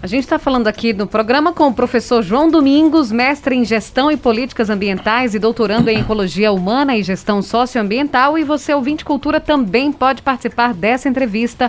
A 0.00 0.06
gente 0.06 0.22
está 0.22 0.38
falando 0.38 0.68
aqui 0.68 0.92
no 0.92 1.08
programa 1.08 1.52
com 1.52 1.66
o 1.66 1.74
professor 1.74 2.22
João 2.22 2.48
Domingos, 2.48 3.10
mestre 3.10 3.56
em 3.56 3.64
gestão 3.64 4.12
e 4.12 4.16
políticas 4.16 4.70
ambientais 4.70 5.34
e 5.34 5.40
doutorando 5.40 5.90
em 5.90 5.98
ecologia 5.98 6.52
humana 6.52 6.96
e 6.96 7.02
gestão 7.02 7.42
socioambiental. 7.42 8.38
E 8.38 8.44
você, 8.44 8.72
ouvinte 8.72 9.04
cultura, 9.04 9.40
também 9.40 9.90
pode 9.90 10.22
participar 10.22 10.72
dessa 10.72 11.08
entrevista 11.08 11.68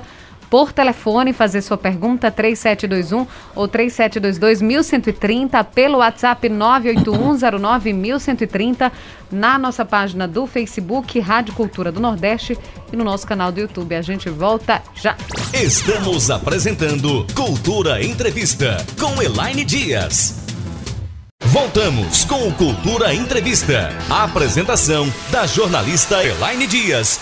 por 0.49 0.73
telefone, 0.73 1.31
fazer 1.31 1.61
sua 1.61 1.77
pergunta 1.77 2.31
3721 2.31 3.27
ou 3.55 3.67
3722 3.67 4.61
1130 4.61 5.63
pelo 5.63 5.99
WhatsApp 5.99 6.49
98109 6.49 7.93
1130 7.93 8.91
na 9.31 9.59
nossa 9.59 9.85
página 9.85 10.27
do 10.27 10.47
Facebook 10.47 11.19
Rádio 11.19 11.53
Cultura 11.53 11.91
do 11.91 11.99
Nordeste 11.99 12.57
e 12.91 12.95
no 12.95 13.03
nosso 13.03 13.27
canal 13.27 13.51
do 13.51 13.59
YouTube. 13.59 13.95
A 13.95 14.01
gente 14.01 14.29
volta 14.29 14.81
já. 14.95 15.15
Estamos 15.53 16.31
apresentando 16.31 17.25
Cultura 17.35 18.03
Entrevista 18.03 18.77
com 18.99 19.21
Elaine 19.21 19.63
Dias. 19.63 20.47
Voltamos 21.45 22.25
com 22.25 22.47
o 22.47 22.53
Cultura 22.53 23.13
Entrevista. 23.13 23.89
A 24.09 24.23
apresentação 24.23 25.11
da 25.31 25.47
jornalista 25.47 26.23
Elaine 26.23 26.67
Dias. 26.67 27.19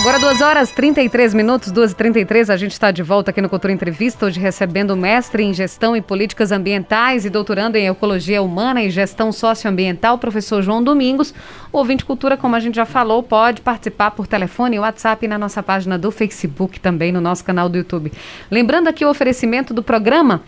Agora 0.00 0.18
2 0.18 0.40
horas 0.40 0.72
33 0.72 1.34
minutos, 1.34 1.70
2 1.70 1.92
e 1.92 1.94
33 1.94 2.48
a 2.48 2.56
gente 2.56 2.72
está 2.72 2.90
de 2.90 3.02
volta 3.02 3.30
aqui 3.30 3.42
no 3.42 3.50
Cultura 3.50 3.70
Entrevista, 3.70 4.24
hoje 4.24 4.40
recebendo 4.40 4.96
mestre 4.96 5.42
em 5.42 5.52
Gestão 5.52 5.94
e 5.94 6.00
Políticas 6.00 6.50
Ambientais 6.50 7.26
e 7.26 7.30
doutorando 7.30 7.76
em 7.76 7.86
Ecologia 7.86 8.40
Humana 8.40 8.82
e 8.82 8.88
Gestão 8.88 9.30
Socioambiental, 9.30 10.16
professor 10.16 10.62
João 10.62 10.82
Domingos. 10.82 11.34
O 11.70 11.76
ouvinte 11.76 12.02
cultura, 12.02 12.38
como 12.38 12.56
a 12.56 12.60
gente 12.60 12.76
já 12.76 12.86
falou, 12.86 13.22
pode 13.22 13.60
participar 13.60 14.12
por 14.12 14.26
telefone 14.26 14.76
e 14.76 14.80
WhatsApp 14.80 15.28
na 15.28 15.36
nossa 15.36 15.62
página 15.62 15.98
do 15.98 16.10
Facebook, 16.10 16.80
também 16.80 17.12
no 17.12 17.20
nosso 17.20 17.44
canal 17.44 17.68
do 17.68 17.76
YouTube. 17.76 18.10
Lembrando 18.50 18.88
aqui 18.88 19.04
o 19.04 19.10
oferecimento 19.10 19.74
do 19.74 19.82
programa 19.82 20.42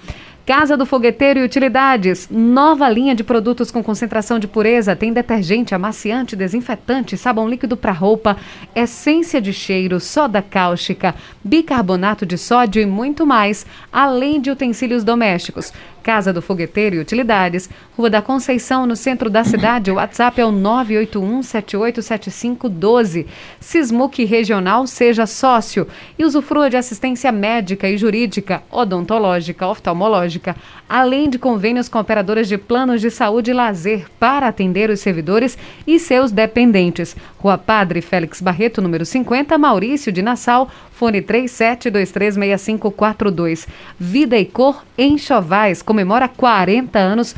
Casa 0.44 0.76
do 0.76 0.84
Fogueteiro 0.84 1.38
e 1.38 1.44
Utilidades, 1.44 2.28
nova 2.28 2.88
linha 2.88 3.14
de 3.14 3.22
produtos 3.22 3.70
com 3.70 3.80
concentração 3.80 4.40
de 4.40 4.48
pureza, 4.48 4.96
tem 4.96 5.12
detergente, 5.12 5.72
amaciante, 5.72 6.34
desinfetante, 6.34 7.16
sabão 7.16 7.48
líquido 7.48 7.76
para 7.76 7.92
roupa, 7.92 8.36
essência 8.74 9.40
de 9.40 9.52
cheiro, 9.52 10.00
soda 10.00 10.42
cáustica, 10.42 11.14
bicarbonato 11.44 12.26
de 12.26 12.36
sódio 12.36 12.82
e 12.82 12.86
muito 12.86 13.24
mais, 13.24 13.64
além 13.92 14.40
de 14.40 14.50
utensílios 14.50 15.04
domésticos. 15.04 15.72
Casa 16.02 16.32
do 16.32 16.40
Fogueteiro 16.42 16.96
e 16.96 16.98
Utilidades, 16.98 17.70
Rua 17.96 18.10
da 18.10 18.20
Conceição, 18.20 18.84
no 18.86 18.96
centro 18.96 19.30
da 19.30 19.44
cidade. 19.44 19.88
O 19.90 19.94
WhatsApp 19.94 20.38
é 20.40 20.44
o 20.44 20.50
981-787512. 20.50 23.26
Sismuc 23.60 24.24
Regional, 24.24 24.84
seja 24.86 25.26
sócio 25.26 25.86
e 26.18 26.24
usufrua 26.24 26.68
de 26.68 26.76
assistência 26.76 27.30
médica 27.30 27.88
e 27.88 27.96
jurídica, 27.96 28.64
odontológica, 28.70 29.68
oftalmológica, 29.68 30.56
além 30.88 31.30
de 31.30 31.38
convênios 31.38 31.88
com 31.88 32.00
operadoras 32.00 32.48
de 32.48 32.58
planos 32.58 33.00
de 33.00 33.08
saúde 33.10 33.52
e 33.52 33.54
lazer 33.54 34.06
para 34.18 34.48
atender 34.48 34.90
os 34.90 34.98
servidores 35.00 35.56
e 35.86 35.96
seus 35.98 36.32
dependentes. 36.32 37.16
Rua 37.38 37.56
Padre 37.56 38.02
Félix 38.02 38.40
Barreto, 38.40 38.82
número 38.82 39.06
50, 39.06 39.56
Maurício 39.56 40.10
de 40.10 40.22
Nassau, 40.22 40.68
fone 41.02 41.20
37236542. 41.20 43.66
Vida 43.98 44.38
e 44.38 44.44
Cor 44.44 44.84
Enxovais 44.96 45.82
comemora 45.82 46.28
40 46.28 46.96
anos 46.96 47.34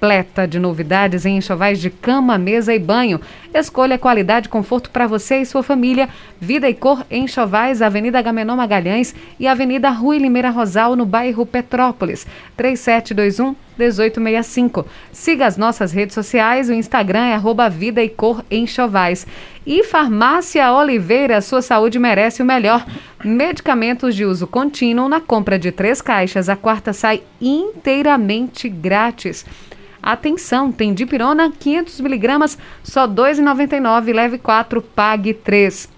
repleta 0.00 0.48
de 0.48 0.58
novidades 0.58 1.26
em 1.26 1.36
enxovais 1.36 1.78
de 1.78 1.90
cama, 1.90 2.38
mesa 2.38 2.74
e 2.74 2.78
banho. 2.78 3.20
Escolha 3.52 3.98
qualidade 3.98 4.46
e 4.46 4.50
conforto 4.50 4.88
para 4.88 5.06
você 5.06 5.42
e 5.42 5.44
sua 5.44 5.62
família. 5.62 6.08
Vida 6.40 6.70
e 6.70 6.74
cor 6.74 7.04
enxovais, 7.10 7.82
Avenida 7.82 8.22
Gamenon 8.22 8.56
Magalhães 8.56 9.14
e 9.38 9.46
Avenida 9.46 9.90
Rui 9.90 10.16
Limeira 10.16 10.48
Rosal, 10.48 10.96
no 10.96 11.04
bairro 11.04 11.44
Petrópolis. 11.44 12.26
3721 12.56 13.54
1865. 13.76 14.86
Siga 15.12 15.46
as 15.46 15.56
nossas 15.56 15.92
redes 15.92 16.14
sociais, 16.14 16.68
o 16.68 16.72
Instagram 16.72 17.26
é 17.26 17.34
arroba 17.34 17.68
Vida 17.68 18.02
e 18.02 18.08
Cor 18.08 18.42
Enxovais. 18.50 19.26
E 19.66 19.84
Farmácia 19.84 20.72
Oliveira, 20.72 21.40
sua 21.40 21.60
saúde 21.60 21.98
merece 21.98 22.42
o 22.42 22.46
melhor. 22.46 22.86
Medicamentos 23.22 24.14
de 24.14 24.24
uso 24.24 24.46
contínuo 24.46 25.08
na 25.08 25.20
compra 25.20 25.58
de 25.58 25.70
três 25.70 26.00
caixas, 26.00 26.48
a 26.48 26.56
quarta 26.56 26.92
sai 26.92 27.22
inteiramente 27.40 28.68
grátis. 28.68 29.44
Atenção, 30.02 30.72
tem 30.72 30.94
dipirona 30.94 31.50
500 31.50 32.00
miligramas, 32.00 32.56
só 32.82 33.06
R$ 33.06 33.12
2,99, 33.12 34.14
leve 34.14 34.38
4, 34.38 34.80
pague 34.80 35.34
3. 35.34 35.90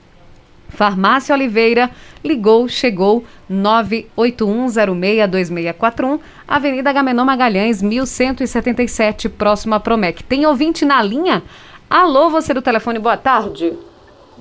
Farmácia 0.68 1.32
Oliveira, 1.34 1.90
ligou, 2.24 2.66
chegou 2.66 3.24
981062641, 3.50 6.18
Avenida 6.48 6.92
Gamenon 6.92 7.24
Magalhães, 7.24 7.82
1177, 7.82 9.28
próximo 9.28 9.74
a 9.74 9.80
Promec. 9.80 10.24
Tem 10.24 10.46
ouvinte 10.46 10.84
na 10.84 11.00
linha? 11.03 11.42
Alô, 11.88 12.28
você 12.30 12.53
do 12.55 12.62
telefone, 12.62 12.98
boa 12.98 13.18
tarde. 13.18 13.78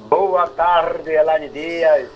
Boa 0.10 0.48
tarde, 0.48 1.12
Elaine 1.12 1.50
Dias. 1.50 2.10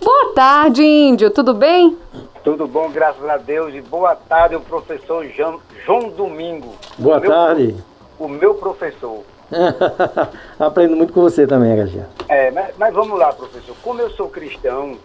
Boa 0.00 0.32
tarde, 0.34 0.82
Índio, 0.82 1.28
tudo 1.30 1.52
bem? 1.52 1.98
Tudo 2.42 2.66
bom, 2.66 2.90
graças 2.90 3.24
a 3.28 3.36
Deus. 3.36 3.74
E 3.74 3.80
boa 3.80 4.14
tarde, 4.14 4.56
o 4.56 4.60
professor 4.60 5.26
João, 5.28 5.60
João 5.84 6.08
Domingo. 6.10 6.74
Boa 6.98 7.18
o 7.18 7.20
meu, 7.20 7.30
tarde. 7.30 7.76
O 8.18 8.28
meu 8.28 8.54
professor. 8.54 9.22
Aprendo 10.58 10.96
muito 10.96 11.12
com 11.12 11.20
você 11.20 11.46
também, 11.46 11.76
Gajia. 11.76 12.08
É, 12.28 12.50
mas, 12.50 12.76
mas 12.76 12.94
vamos 12.94 13.18
lá, 13.18 13.32
professor. 13.32 13.76
Como 13.82 14.00
eu 14.00 14.10
sou 14.10 14.28
cristão, 14.28 14.96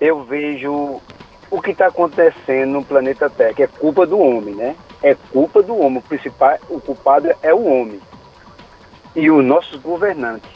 eu 0.00 0.22
vejo 0.24 1.00
o 1.50 1.60
que 1.60 1.72
está 1.72 1.86
acontecendo 1.86 2.70
no 2.70 2.84
planeta 2.84 3.28
Terra, 3.28 3.54
que 3.54 3.62
é 3.62 3.66
culpa 3.66 4.06
do 4.06 4.18
homem, 4.18 4.54
né? 4.54 4.76
é 5.02 5.14
culpa 5.14 5.62
do 5.62 5.76
homem. 5.76 5.98
O 5.98 6.02
principal, 6.02 6.58
o 6.68 6.80
culpado 6.80 7.30
é 7.42 7.52
o 7.52 7.64
homem 7.64 8.00
e 9.14 9.30
os 9.30 9.44
nossos 9.44 9.80
governantes. 9.80 10.50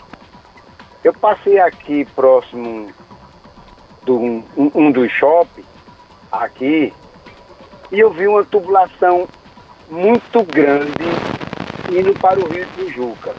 Eu 1.03 1.13
passei 1.13 1.59
aqui 1.59 2.05
próximo 2.17 2.91
de 4.05 4.11
um, 4.11 4.45
um, 4.57 4.93
dos 4.93 5.11
shoppings, 5.11 5.67
aqui, 6.31 6.93
e 7.91 8.01
eu 8.01 8.11
vi 8.11 8.27
uma 8.27 8.45
tubulação 8.45 9.29
muito 9.91 10.43
grande 10.45 10.93
indo 11.91 12.13
para 12.21 12.41
o 12.41 12.49
Rio 12.49 12.67
de 12.77 12.89
Juca. 12.89 13.35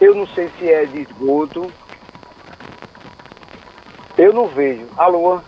Eu 0.00 0.14
não 0.14 0.26
sei 0.28 0.50
se 0.58 0.70
é 0.70 0.84
de 0.84 1.02
esgoto. 1.02 1.72
Eu 4.16 4.32
não 4.32 4.46
vejo. 4.46 4.86
Alô? 4.96 5.40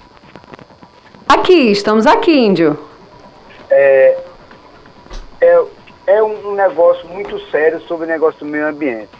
Aqui, 1.28 1.70
estamos 1.70 2.06
aqui, 2.06 2.32
Índio 2.32 2.90
é, 3.70 4.18
é, 5.40 5.64
é 6.08 6.22
um 6.22 6.54
negócio 6.54 7.08
muito 7.08 7.38
sério 7.50 7.80
sobre 7.82 8.04
o 8.04 8.08
negócio 8.08 8.40
do 8.40 8.46
meio 8.46 8.66
ambiente. 8.66 9.10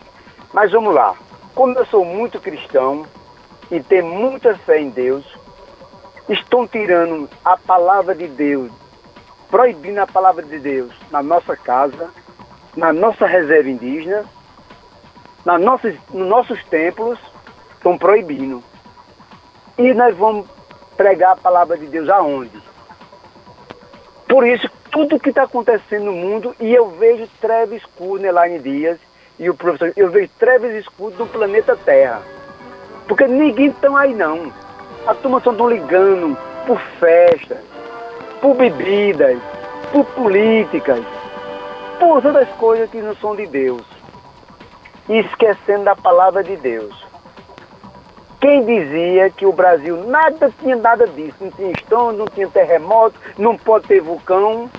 Mas 0.52 0.72
vamos 0.72 0.94
lá. 0.94 1.14
Como 1.54 1.78
eu 1.78 1.86
sou 1.86 2.04
muito 2.04 2.40
cristão 2.40 3.06
e 3.70 3.80
tenho 3.80 4.06
muita 4.06 4.56
fé 4.58 4.80
em 4.80 4.90
Deus, 4.90 5.24
estão 6.28 6.66
tirando 6.66 7.28
a 7.44 7.56
palavra 7.56 8.14
de 8.14 8.26
Deus, 8.26 8.70
proibindo 9.50 9.98
a 9.98 10.06
palavra 10.06 10.42
de 10.42 10.58
Deus 10.58 10.92
na 11.10 11.22
nossa 11.22 11.56
casa, 11.56 12.10
na 12.76 12.92
nossa 12.92 13.26
reserva 13.26 13.68
indígena, 13.68 14.24
na 15.44 15.58
nossas, 15.58 15.94
nos 16.12 16.28
nossos 16.28 16.62
templos, 16.64 17.18
estão 17.74 17.96
proibindo. 17.96 18.62
E 19.78 19.94
nós 19.94 20.16
vamos 20.16 20.46
pregar 20.96 21.32
a 21.32 21.36
palavra 21.36 21.76
de 21.76 21.86
Deus 21.86 22.08
aonde? 22.08 22.60
Por 24.28 24.46
isso, 24.46 24.70
tudo 24.90 25.18
que 25.18 25.30
está 25.30 25.44
acontecendo 25.44 26.06
no 26.06 26.12
mundo, 26.12 26.54
e 26.60 26.72
eu 26.72 26.90
vejo 26.90 27.28
trevas 27.40 27.78
escuras, 27.78 28.24
Elaine 28.24 28.58
Dias 28.58 28.98
e 29.38 29.48
o 29.48 29.54
professor, 29.54 29.92
eu 29.96 30.10
vejo 30.10 30.30
trevas 30.38 30.72
escuras 30.72 31.18
no 31.18 31.26
planeta 31.26 31.76
Terra. 31.76 32.22
Porque 33.10 33.26
ninguém 33.26 33.66
está 33.66 33.88
aí 33.98 34.14
não. 34.14 34.52
A 35.04 35.12
turma 35.14 35.40
só 35.40 35.50
estão 35.50 35.68
ligando 35.68 36.38
por 36.64 36.80
festas, 37.00 37.58
por 38.40 38.54
bebidas, 38.54 39.36
por 39.90 40.04
políticas, 40.14 41.00
por 41.98 42.24
outras 42.24 42.48
coisas 42.50 42.88
que 42.88 43.02
não 43.02 43.16
são 43.16 43.34
de 43.34 43.48
Deus. 43.48 43.82
E 45.08 45.18
esquecendo 45.18 45.86
da 45.86 45.96
palavra 45.96 46.44
de 46.44 46.56
Deus. 46.58 47.04
Quem 48.40 48.64
dizia 48.64 49.28
que 49.28 49.44
o 49.44 49.52
Brasil 49.52 50.04
nada 50.06 50.48
tinha 50.60 50.76
nada 50.76 51.04
disso, 51.08 51.34
não 51.40 51.50
tinha 51.50 51.72
estrondo, 51.72 52.18
não 52.18 52.26
tinha 52.26 52.46
terremoto, 52.46 53.18
não 53.36 53.56
pode 53.56 53.88
ter 53.88 54.00
vulcão. 54.00 54.70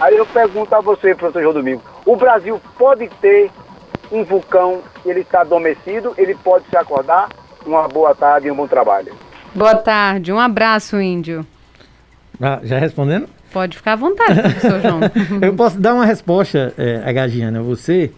Aí 0.00 0.16
eu 0.16 0.24
pergunto 0.24 0.74
a 0.74 0.80
você, 0.80 1.14
professor 1.14 1.42
João 1.42 1.52
Domingo, 1.52 1.82
o 2.06 2.16
Brasil 2.16 2.58
pode 2.78 3.06
ter 3.20 3.50
um 4.10 4.24
vulcão, 4.24 4.80
ele 5.04 5.20
está 5.20 5.42
adormecido, 5.42 6.14
ele 6.16 6.34
pode 6.36 6.64
se 6.70 6.76
acordar? 6.78 7.28
Uma 7.66 7.88
boa 7.88 8.14
tarde 8.14 8.46
e 8.46 8.50
um 8.50 8.54
bom 8.54 8.68
trabalho. 8.68 9.12
Boa 9.52 9.74
tarde, 9.74 10.32
um 10.32 10.38
abraço, 10.38 11.00
Índio. 11.00 11.44
Ah, 12.40 12.60
já 12.62 12.78
respondendo? 12.78 13.28
Pode 13.52 13.76
ficar 13.76 13.94
à 13.94 13.96
vontade, 13.96 14.40
professor 14.40 14.80
João. 14.80 15.00
eu 15.42 15.54
posso 15.54 15.80
dar 15.80 15.94
uma 15.94 16.04
resposta, 16.04 16.72
é, 16.78 17.02
a 17.04 17.12
Gagiana, 17.12 17.60
você, 17.62 18.12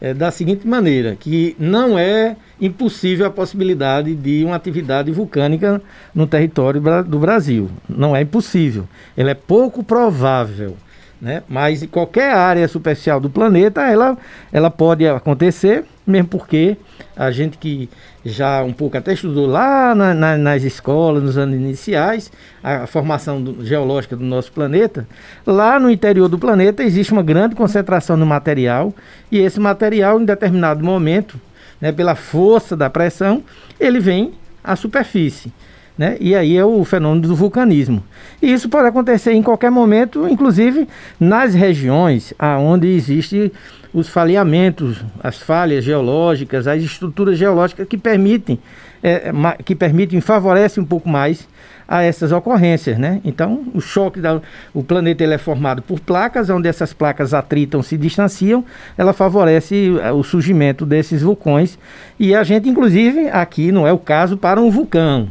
é, 0.00 0.12
da 0.12 0.30
seguinte 0.30 0.66
maneira, 0.66 1.16
que 1.16 1.56
não 1.58 1.98
é 1.98 2.36
impossível 2.60 3.26
a 3.26 3.30
possibilidade 3.30 4.14
de 4.14 4.44
uma 4.44 4.56
atividade 4.56 5.10
vulcânica 5.12 5.80
no 6.14 6.26
território 6.26 6.82
do 7.04 7.18
Brasil. 7.18 7.70
Não 7.88 8.14
é 8.14 8.20
impossível. 8.20 8.86
Ele 9.16 9.30
é 9.30 9.34
pouco 9.34 9.82
provável. 9.82 10.76
Né? 11.20 11.42
Mas 11.48 11.84
qualquer 11.86 12.32
área 12.32 12.66
superficial 12.66 13.20
do 13.20 13.28
planeta, 13.28 13.82
ela, 13.82 14.16
ela 14.52 14.70
pode 14.70 15.06
acontecer, 15.06 15.84
mesmo 16.06 16.28
porque 16.28 16.76
a 17.16 17.30
gente 17.30 17.58
que 17.58 17.88
já 18.24 18.62
um 18.62 18.72
pouco 18.72 18.96
até 18.96 19.12
estudou 19.12 19.46
lá 19.46 19.94
na, 19.94 20.14
na, 20.14 20.36
nas 20.36 20.62
escolas, 20.62 21.22
nos 21.22 21.36
anos 21.36 21.54
iniciais, 21.54 22.32
a, 22.62 22.86
formação 22.86 23.42
do, 23.42 23.64
geológica 23.64 24.16
do 24.16 24.24
nosso 24.24 24.52
planeta, 24.52 25.06
lá 25.46 25.78
no 25.78 25.90
interior 25.90 26.28
do 26.28 26.38
planeta 26.38 26.82
existe 26.82 27.12
uma 27.12 27.22
grande 27.22 27.54
concentração 27.54 28.16
no 28.16 28.26
material, 28.26 28.94
e 29.30 29.38
esse 29.38 29.60
material, 29.60 30.20
em 30.20 30.24
determinado 30.24 30.84
momento, 30.84 31.40
né, 31.80 31.92
pela 31.92 32.14
força 32.14 32.76
da 32.76 32.90
pressão, 32.90 33.42
ele 33.78 34.00
vem 34.00 34.32
à 34.62 34.76
superfície. 34.76 35.52
Né? 36.00 36.16
E 36.18 36.34
aí 36.34 36.56
é 36.56 36.64
o 36.64 36.82
fenômeno 36.82 37.28
do 37.28 37.36
vulcanismo. 37.36 38.02
E 38.40 38.50
isso 38.50 38.70
pode 38.70 38.88
acontecer 38.88 39.32
em 39.32 39.42
qualquer 39.42 39.70
momento, 39.70 40.26
inclusive 40.26 40.88
nas 41.20 41.52
regiões 41.52 42.32
onde 42.58 42.88
existem 42.88 43.52
os 43.92 44.08
falhamentos, 44.08 45.04
as 45.22 45.36
falhas 45.36 45.84
geológicas, 45.84 46.66
as 46.66 46.82
estruturas 46.82 47.36
geológicas 47.36 47.86
que 47.86 47.98
permitem, 47.98 48.58
é, 49.02 49.30
que 49.62 49.74
permitem, 49.74 50.22
favorecem 50.22 50.82
um 50.82 50.86
pouco 50.86 51.06
mais 51.06 51.46
a 51.86 52.02
essas 52.02 52.32
ocorrências, 52.32 52.96
né? 52.96 53.20
Então, 53.22 53.64
o 53.74 53.80
choque 53.82 54.20
da, 54.20 54.40
o 54.72 54.82
planeta 54.82 55.22
ele 55.22 55.34
é 55.34 55.38
formado 55.38 55.82
por 55.82 56.00
placas, 56.00 56.48
onde 56.48 56.66
essas 56.66 56.94
placas 56.94 57.34
atritam, 57.34 57.82
se 57.82 57.98
distanciam, 57.98 58.64
ela 58.96 59.12
favorece 59.12 59.98
é, 60.02 60.10
o 60.10 60.22
surgimento 60.22 60.86
desses 60.86 61.20
vulcões. 61.20 61.78
E 62.18 62.34
a 62.34 62.42
gente, 62.42 62.70
inclusive, 62.70 63.28
aqui 63.28 63.70
não 63.70 63.86
é 63.86 63.92
o 63.92 63.98
caso 63.98 64.38
para 64.38 64.58
um 64.58 64.70
vulcão, 64.70 65.28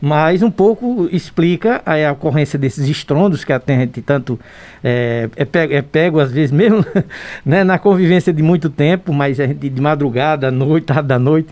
mas 0.00 0.42
um 0.42 0.50
pouco 0.50 1.08
explica 1.10 1.82
a, 1.84 2.12
ocorrência 2.12 2.58
desses 2.58 2.88
estrondos 2.88 3.44
que 3.44 3.52
a 3.52 3.60
gente 3.66 4.02
tanto 4.02 4.38
é, 4.82 5.28
é, 5.36 5.44
pego, 5.44 5.72
é 5.72 5.82
pego 5.82 6.20
às 6.20 6.30
vezes 6.30 6.52
mesmo 6.52 6.84
né, 7.44 7.64
na 7.64 7.78
convivência 7.78 8.32
de 8.32 8.42
muito 8.42 8.68
tempo, 8.68 9.12
mas 9.12 9.40
a 9.40 9.46
gente 9.46 9.68
de 9.68 9.80
madrugada, 9.80 10.48
à 10.48 10.50
noite, 10.50 10.84
tarde 10.84 11.08
da 11.08 11.18
noite, 11.18 11.48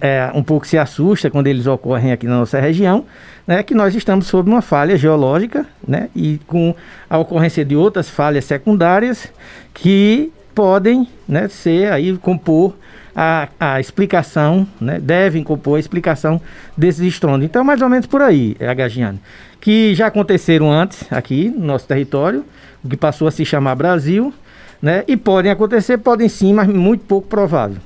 é, 0.00 0.30
um 0.34 0.42
pouco 0.42 0.66
se 0.66 0.76
assusta 0.76 1.30
quando 1.30 1.46
eles 1.46 1.66
ocorrem 1.66 2.12
aqui 2.12 2.26
na 2.26 2.38
nossa 2.38 2.60
região, 2.60 3.04
né, 3.46 3.62
que 3.62 3.74
nós 3.74 3.94
estamos 3.94 4.26
sob 4.26 4.48
uma 4.50 4.62
falha 4.62 4.96
geológica 4.96 5.66
né, 5.86 6.08
e 6.14 6.40
com 6.46 6.74
a 7.08 7.18
ocorrência 7.18 7.64
de 7.64 7.76
outras 7.76 8.08
falhas 8.08 8.44
secundárias 8.44 9.32
que 9.72 10.32
podem 10.54 11.08
né, 11.28 11.48
ser 11.48 11.92
aí 11.92 12.16
compor 12.16 12.74
a, 13.20 13.48
a 13.58 13.80
explicação, 13.80 14.64
né, 14.80 15.00
devem 15.00 15.42
compor 15.42 15.76
a 15.76 15.80
explicação 15.80 16.40
desses 16.76 17.00
estrondos. 17.00 17.44
Então, 17.44 17.64
mais 17.64 17.82
ou 17.82 17.88
menos 17.88 18.06
por 18.06 18.22
aí, 18.22 18.54
é, 18.60 18.72
Gagiane, 18.72 19.20
que 19.60 19.92
já 19.92 20.06
aconteceram 20.06 20.70
antes 20.70 21.12
aqui 21.12 21.48
no 21.48 21.66
nosso 21.66 21.84
território, 21.84 22.44
o 22.84 22.88
que 22.88 22.96
passou 22.96 23.26
a 23.26 23.32
se 23.32 23.44
chamar 23.44 23.74
Brasil, 23.74 24.32
né, 24.80 25.02
e 25.08 25.16
podem 25.16 25.50
acontecer, 25.50 25.98
podem 25.98 26.28
sim, 26.28 26.52
mas 26.52 26.68
muito 26.68 27.04
pouco 27.06 27.26
provável. 27.26 27.78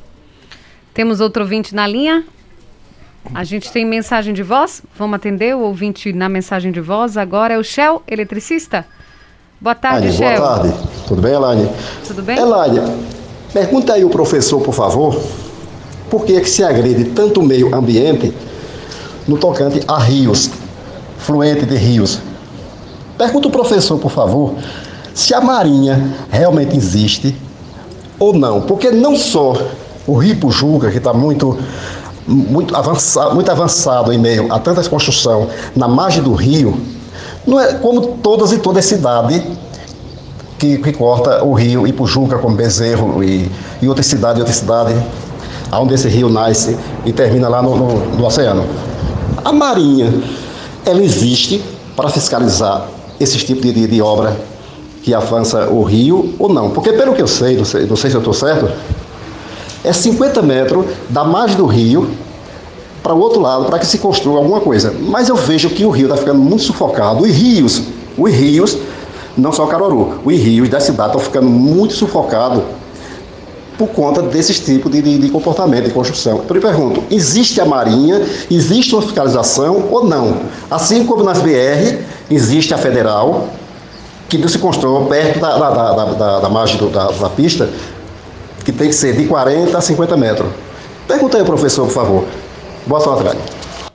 Temos 0.93 1.19
outro 1.19 1.45
ouvinte 1.45 1.75
na 1.75 1.87
linha? 1.87 2.23
A 3.35 3.43
gente 3.43 3.73
tem 3.73 3.87
mensagem 3.87 4.35
de 4.35 4.43
voz? 4.43 4.83
Vamos 4.99 5.17
atender 5.17 5.57
o 5.57 5.61
ouvinte 5.61 6.13
na 6.13 6.29
mensagem 6.29 6.71
de 6.71 6.81
voz. 6.83 7.17
Agora 7.17 7.55
é 7.55 7.59
o 7.59 7.65
Shell, 7.65 8.03
eletricista. 8.07 8.85
Boa 9.59 9.75
tarde, 9.75 10.09
Elaine, 10.09 10.19
Shell. 10.19 10.39
Boa 10.39 10.59
tarde. 10.59 10.89
Tudo 11.07 11.23
bem, 11.23 11.33
Elaine? 11.33 11.71
Tudo 12.07 12.23
bem? 12.23 12.37
Elaine, 12.37 13.22
Pergunta 13.53 13.93
aí 13.93 14.05
o 14.05 14.09
professor, 14.09 14.61
por 14.61 14.73
favor, 14.73 15.21
por 16.11 16.25
que, 16.25 16.37
é 16.37 16.41
que 16.41 16.49
se 16.49 16.65
agride 16.65 17.05
tanto 17.05 17.41
o 17.41 17.43
meio 17.43 17.75
ambiente 17.75 18.33
no 19.27 19.37
tocante 19.37 19.81
a 19.87 19.99
rios, 19.99 20.51
fluente 21.19 21.67
de 21.67 21.77
rios. 21.77 22.19
Pergunta 23.17 23.49
o 23.49 23.51
professor, 23.51 23.99
por 23.99 24.11
favor, 24.11 24.55
se 25.15 25.35
a 25.35 25.41
marinha 25.41 26.15
realmente 26.31 26.77
existe 26.77 27.37
ou 28.19 28.33
não. 28.33 28.63
Porque 28.63 28.91
não 28.91 29.17
só 29.17 29.55
o 30.07 30.17
Rio 30.17 30.37
Pujuca, 30.37 30.91
que 30.91 30.99
está 30.99 31.13
muito, 31.13 31.59
muito, 32.27 32.75
avançado, 32.75 33.35
muito 33.35 33.51
avançado 33.51 34.13
em 34.13 34.19
meio 34.19 34.53
a 34.53 34.59
tantas 34.59 34.89
construções 34.89 35.49
na 35.77 35.87
margem 35.87 36.23
do 36.23 36.33
rio, 36.33 36.81
não 37.47 37.61
é 37.61 37.75
como 37.75 38.19
todas 38.23 38.53
e 38.53 38.59
toda 38.59 38.81
cidade 38.81 39.43
que, 40.63 40.79
que 40.79 40.93
corta 40.93 41.43
o 41.43 41.55
rio 41.55 41.89
Ipujuca, 41.89 42.39
como 42.39 42.55
Bezerro 42.55 43.25
e, 43.25 43.51
e 43.83 43.89
outra 43.89 44.05
cidade, 44.05 44.39
outra 44.39 44.55
cidade, 44.55 44.95
onde 45.73 45.93
esse 45.93 46.09
rio 46.09 46.29
nasce 46.29 46.77
e 47.05 47.13
termina 47.13 47.49
lá 47.49 47.61
no, 47.61 47.77
no, 47.77 48.07
no 48.17 48.25
oceano. 48.25 48.65
A 49.45 49.51
Marinha, 49.51 50.15
ela 50.87 51.03
existe 51.03 51.61
para 51.97 52.09
fiscalizar 52.11 52.87
esse 53.19 53.39
tipo 53.39 53.61
de, 53.61 53.73
de, 53.73 53.89
de, 53.89 54.01
obra 54.01 54.37
que 55.03 55.13
avança 55.13 55.69
o 55.69 55.83
rio 55.83 56.33
ou 56.39 56.49
não? 56.49 56.71
Porque 56.71 56.93
pelo 56.93 57.13
que 57.13 57.23
eu 57.23 57.27
sei, 57.27 57.57
não 57.57 57.65
sei, 57.65 57.85
não 57.85 57.97
sei 57.97 58.11
se 58.11 58.17
eu 58.17 58.21
estou 58.21 58.33
certo, 58.33 58.71
é 59.83 59.93
50 59.93 60.43
metros 60.43 60.87
da 61.09 61.25
margem 61.25 61.57
do 61.57 61.67
rio 61.67 62.09
para 63.03 63.13
o 63.13 63.19
outro 63.19 63.41
lado 63.41 63.65
para 63.65 63.81
que 63.81 63.87
se 63.87 63.99
construa 63.99 64.39
alguma 64.39 64.61
coisa. 64.61 64.95
Mas 65.09 65.29
eu 65.29 65.35
vejo 65.35 65.71
que 65.71 65.85
o 65.85 65.91
rio 65.91 66.07
está 66.07 66.17
ficando 66.17 66.39
muito 66.39 66.63
sufocado. 66.63 67.25
Os 67.25 67.31
rios, 67.33 67.83
os 68.17 68.33
rios 68.33 68.79
não 69.37 69.53
só 69.53 69.67
Caruaru, 69.67 70.21
os 70.25 70.35
rios 70.35 70.69
da 70.69 70.81
cidade 70.81 71.11
estão 71.11 71.21
ficando 71.21 71.49
muito 71.49 71.95
sufocados 71.95 72.63
por 73.79 73.89
conta 73.89 74.23
desses 74.23 74.61
tipos 74.61 74.93
de, 74.93 75.03
de, 75.03 75.19
de, 75.19 75.29
comportamento, 75.29 75.85
de 75.87 75.91
construção. 75.91 76.43
Então 76.45 76.57
eu 76.57 76.63
pergunto, 76.63 77.03
existe 77.11 77.61
a 77.61 77.65
marinha, 77.65 78.23
existe 78.51 78.95
uma 78.95 79.03
fiscalização 79.03 79.89
ou 79.91 80.05
não? 80.05 80.41
Assim 80.71 81.05
como 81.05 81.25
nas 81.25 81.39
BR, 81.39 81.99
existe 82.31 82.75
a 82.75 82.79
federal, 82.79 83.49
que 84.29 84.49
se 84.49 84.59
constrói 84.59 85.07
perto 85.07 85.41
da, 85.41 85.59
da, 85.59 85.71
da, 85.71 86.05
da, 86.05 86.41
da 86.41 86.49
margem 86.49 86.77
do, 86.77 86.89
da, 86.89 87.11
da 87.11 87.29
pista, 87.29 87.69
que 88.65 88.73
tem 88.73 88.89
que 88.89 88.95
ser 88.95 89.17
de 89.17 89.27
40 89.27 89.77
a 89.77 89.81
50 89.81 90.17
metros. 90.17 90.49
Pergunta 91.09 91.37
aí, 91.37 91.45
professor, 91.45 91.87
por 91.87 91.93
favor. 91.93 92.25
Boa 92.87 93.01
sorte, 93.01 93.25
velho. 93.25 93.39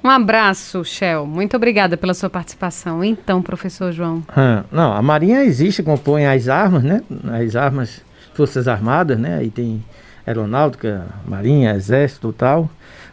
Um 0.08 0.10
abraço, 0.10 0.86
Shell. 0.86 1.28
Muito 1.28 1.58
obrigada 1.58 1.98
pela 1.98 2.14
sua 2.14 2.30
participação. 2.30 3.04
Então, 3.04 3.42
professor 3.42 3.92
João. 3.92 4.24
Ah, 4.30 4.64
não, 4.72 4.94
a 4.94 5.02
Marinha 5.02 5.44
existe, 5.44 5.84
compõe 5.84 6.26
as 6.26 6.48
armas, 6.48 6.82
né? 6.82 7.02
As 7.44 7.58
armas, 7.58 8.02
Forças 8.34 8.70
Armadas, 8.70 9.20
né? 9.20 9.40
Aí 9.40 9.50
tem 9.50 9.84
Aeronáutica, 10.26 11.08
Marinha, 11.28 11.74
Exército 11.74 12.30
e 12.30 12.34
tal. 12.40 12.70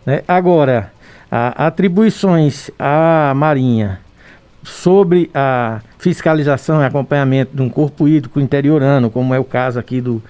Né? 0.06 0.22
Agora, 0.28 0.92
a, 1.28 1.66
atribuições 1.66 2.70
à 2.78 3.32
Marinha 3.34 3.98
sobre 4.62 5.32
a 5.34 5.80
fiscalização 5.98 6.80
e 6.80 6.84
acompanhamento 6.84 7.56
de 7.56 7.62
um 7.62 7.68
corpo 7.68 8.06
hídrico 8.06 8.38
interiorano, 8.38 9.10
como 9.10 9.34
é 9.34 9.38
o 9.40 9.44
caso 9.44 9.80
aqui 9.80 10.00
do, 10.00 10.22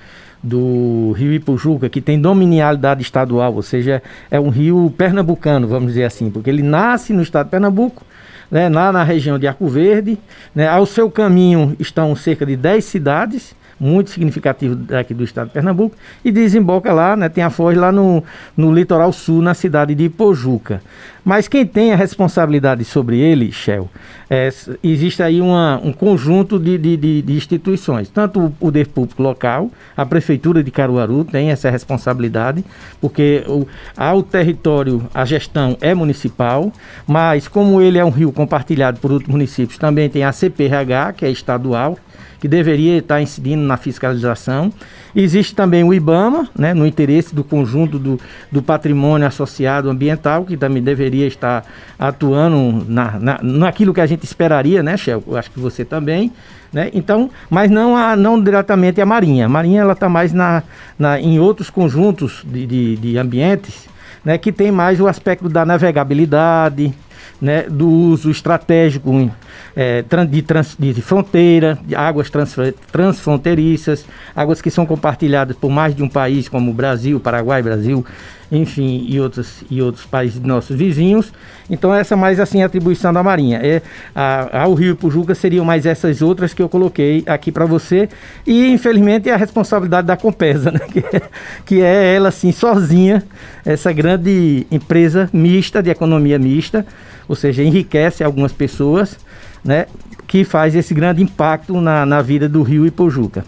do 0.44 1.12
rio 1.16 1.32
Ipujuca, 1.32 1.88
que 1.88 2.02
tem 2.02 2.20
dominialidade 2.20 3.00
estadual, 3.00 3.54
ou 3.54 3.62
seja, 3.62 4.02
é 4.30 4.38
um 4.38 4.50
rio 4.50 4.92
pernambucano, 4.96 5.66
vamos 5.66 5.88
dizer 5.88 6.04
assim, 6.04 6.30
porque 6.30 6.50
ele 6.50 6.62
nasce 6.62 7.14
no 7.14 7.22
estado 7.22 7.46
de 7.46 7.50
Pernambuco, 7.50 8.04
né, 8.50 8.68
lá 8.68 8.92
na 8.92 9.02
região 9.02 9.38
de 9.38 9.46
Arco 9.46 9.66
Verde. 9.66 10.18
Né, 10.54 10.68
ao 10.68 10.84
seu 10.84 11.10
caminho 11.10 11.74
estão 11.80 12.14
cerca 12.14 12.44
de 12.44 12.56
10 12.56 12.84
cidades, 12.84 13.56
muito 13.80 14.10
significativo 14.10 14.78
aqui 14.94 15.14
do 15.14 15.24
estado 15.24 15.46
de 15.46 15.54
Pernambuco, 15.54 15.96
e 16.22 16.30
desemboca 16.30 16.92
lá, 16.92 17.16
né, 17.16 17.30
tem 17.30 17.42
a 17.42 17.48
foz 17.48 17.74
lá 17.74 17.90
no, 17.90 18.22
no 18.54 18.70
litoral 18.70 19.14
sul, 19.14 19.40
na 19.40 19.54
cidade 19.54 19.94
de 19.94 20.04
Ipojuca. 20.04 20.82
Mas 21.24 21.48
quem 21.48 21.64
tem 21.64 21.90
a 21.90 21.96
responsabilidade 21.96 22.84
sobre 22.84 23.18
ele, 23.18 23.50
Shell, 23.50 23.88
é, 24.28 24.50
existe 24.82 25.22
aí 25.22 25.40
uma, 25.40 25.80
um 25.82 25.90
conjunto 25.90 26.58
de, 26.58 26.76
de, 26.76 26.96
de, 26.98 27.22
de, 27.22 27.32
instituições. 27.32 28.10
Tanto 28.10 28.44
o 28.44 28.50
poder 28.50 28.88
público 28.88 29.22
local, 29.22 29.70
a 29.96 30.04
Prefeitura 30.04 30.62
de 30.62 30.70
Caruaru 30.70 31.24
tem 31.24 31.50
essa 31.50 31.70
responsabilidade, 31.70 32.62
porque 33.00 33.42
o, 33.46 33.66
ao 33.96 34.22
território 34.22 35.08
a 35.14 35.24
gestão 35.24 35.78
é 35.80 35.94
municipal, 35.94 36.70
mas 37.06 37.48
como 37.48 37.80
ele 37.80 37.98
é 37.98 38.04
um 38.04 38.10
rio 38.10 38.30
compartilhado 38.30 39.00
por 39.00 39.10
outros 39.10 39.30
municípios, 39.30 39.78
também 39.78 40.10
tem 40.10 40.24
a 40.24 40.32
CPRH, 40.32 41.14
que 41.16 41.24
é 41.24 41.30
estadual, 41.30 41.98
que 42.38 42.48
deveria 42.48 42.98
estar 42.98 43.22
incidindo 43.22 43.62
na 43.62 43.78
fiscalização. 43.78 44.70
Existe 45.14 45.54
também 45.54 45.84
o 45.84 45.94
IBAMA, 45.94 46.48
né, 46.58 46.74
no 46.74 46.86
interesse 46.86 47.34
do 47.34 47.44
conjunto 47.44 47.98
do, 47.98 48.20
do 48.50 48.62
patrimônio 48.62 49.26
associado 49.26 49.88
ambiental, 49.88 50.44
que 50.44 50.56
também 50.56 50.82
deveria 50.82 51.26
estar 51.26 51.64
atuando 51.98 52.84
na, 52.88 53.18
na, 53.20 53.38
naquilo 53.42 53.94
que 53.94 54.00
a 54.00 54.06
gente 54.06 54.24
esperaria, 54.24 54.82
né, 54.82 54.96
Shell? 54.96 55.22
Eu 55.26 55.36
acho 55.36 55.50
que 55.50 55.60
você 55.60 55.84
também. 55.84 56.32
Né? 56.72 56.90
Então, 56.92 57.30
mas 57.48 57.70
não, 57.70 57.96
a, 57.96 58.16
não 58.16 58.42
diretamente 58.42 59.00
a 59.00 59.06
Marinha. 59.06 59.46
A 59.46 59.48
Marinha 59.48 59.82
ela 59.82 59.92
está 59.92 60.08
mais 60.08 60.32
na, 60.32 60.64
na, 60.98 61.20
em 61.20 61.38
outros 61.38 61.70
conjuntos 61.70 62.44
de, 62.44 62.66
de, 62.66 62.96
de 62.96 63.16
ambientes 63.16 63.88
né, 64.24 64.38
que 64.38 64.50
tem 64.50 64.72
mais 64.72 65.00
o 65.00 65.06
aspecto 65.06 65.48
da 65.48 65.64
navegabilidade, 65.66 66.92
né, 67.40 67.62
do 67.62 67.88
uso 67.88 68.30
estratégico 68.30 69.30
é, 69.74 70.02
de, 70.28 70.42
trans, 70.42 70.76
de, 70.78 71.02
fronteira, 71.02 71.78
de 71.84 71.94
águas 71.94 72.30
trans, 72.30 72.54
transfronteiriças, 72.90 74.04
águas 74.34 74.62
que 74.62 74.70
são 74.70 74.86
compartilhadas 74.86 75.56
por 75.56 75.70
mais 75.70 75.94
de 75.94 76.02
um 76.02 76.08
país, 76.08 76.48
como 76.48 76.72
Brasil, 76.72 77.18
Paraguai, 77.20 77.62
Brasil, 77.62 78.04
enfim, 78.50 79.06
e 79.08 79.20
outros, 79.20 79.64
e 79.70 79.80
outros 79.80 80.04
países 80.04 80.40
nossos 80.40 80.76
vizinhos. 80.76 81.32
Então 81.68 81.94
essa 81.94 82.16
mais 82.16 82.38
assim 82.38 82.62
atribuição 82.62 83.12
da 83.12 83.22
Marinha. 83.22 83.58
É, 83.62 83.82
a, 84.14 84.62
ao 84.62 84.74
Rio 84.74 84.96
Pujuca 84.96 85.34
seriam 85.34 85.64
mais 85.64 85.86
essas 85.86 86.22
outras 86.22 86.52
que 86.52 86.62
eu 86.62 86.68
coloquei 86.68 87.22
aqui 87.26 87.50
para 87.50 87.64
você. 87.64 88.08
E 88.46 88.68
infelizmente 88.72 89.28
é 89.28 89.34
a 89.34 89.36
responsabilidade 89.36 90.06
da 90.06 90.16
Compesa, 90.16 90.70
né? 90.72 90.80
que, 90.80 90.98
é, 90.98 91.22
que 91.64 91.82
é 91.82 92.14
ela 92.14 92.28
assim 92.28 92.52
sozinha, 92.52 93.22
essa 93.64 93.92
grande 93.92 94.66
empresa 94.70 95.28
mista, 95.32 95.82
de 95.82 95.90
economia 95.90 96.38
mista, 96.38 96.86
ou 97.28 97.34
seja, 97.34 97.62
enriquece 97.62 98.22
algumas 98.22 98.52
pessoas, 98.52 99.18
né? 99.64 99.86
que 100.26 100.44
faz 100.44 100.74
esse 100.74 100.92
grande 100.94 101.22
impacto 101.22 101.80
na, 101.80 102.04
na 102.04 102.20
vida 102.22 102.48
do 102.48 102.62
Rio 102.62 102.86
Ipojuca. 102.86 103.44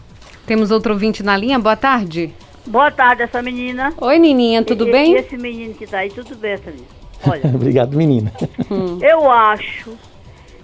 Temos 0.47 0.71
outro 0.71 0.93
ouvinte 0.93 1.23
na 1.23 1.37
linha, 1.37 1.59
boa 1.59 1.75
tarde. 1.75 2.33
Boa 2.67 2.91
tarde, 2.91 3.23
essa 3.23 3.41
menina. 3.41 3.95
Oi, 3.97 4.19
Nininha, 4.19 4.65
tudo 4.65 4.89
e, 4.89 4.93
bem? 4.93 5.13
E 5.13 5.17
esse 5.17 5.37
menino 5.37 5.73
que 5.75 5.87
tá 5.87 5.99
aí, 5.99 6.11
tudo 6.11 6.35
bem, 6.35 6.53
essa 6.53 6.71
menina. 6.71 6.89
Olha. 7.27 7.47
Obrigado, 7.55 7.97
menina. 7.97 8.33
Hum. 8.71 8.99
Eu 9.01 9.31
acho 9.31 9.97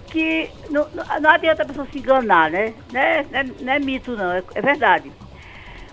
que 0.06 0.50
não, 0.68 0.86
não 1.20 1.30
adianta 1.30 1.62
a 1.62 1.66
pessoa 1.66 1.86
se 1.92 1.98
enganar, 1.98 2.50
né? 2.50 2.74
Não 2.92 3.00
é, 3.00 3.26
não 3.30 3.38
é, 3.38 3.44
não 3.60 3.72
é 3.72 3.78
mito, 3.78 4.16
não, 4.16 4.32
é, 4.32 4.42
é, 4.54 4.60
verdade. 4.60 5.12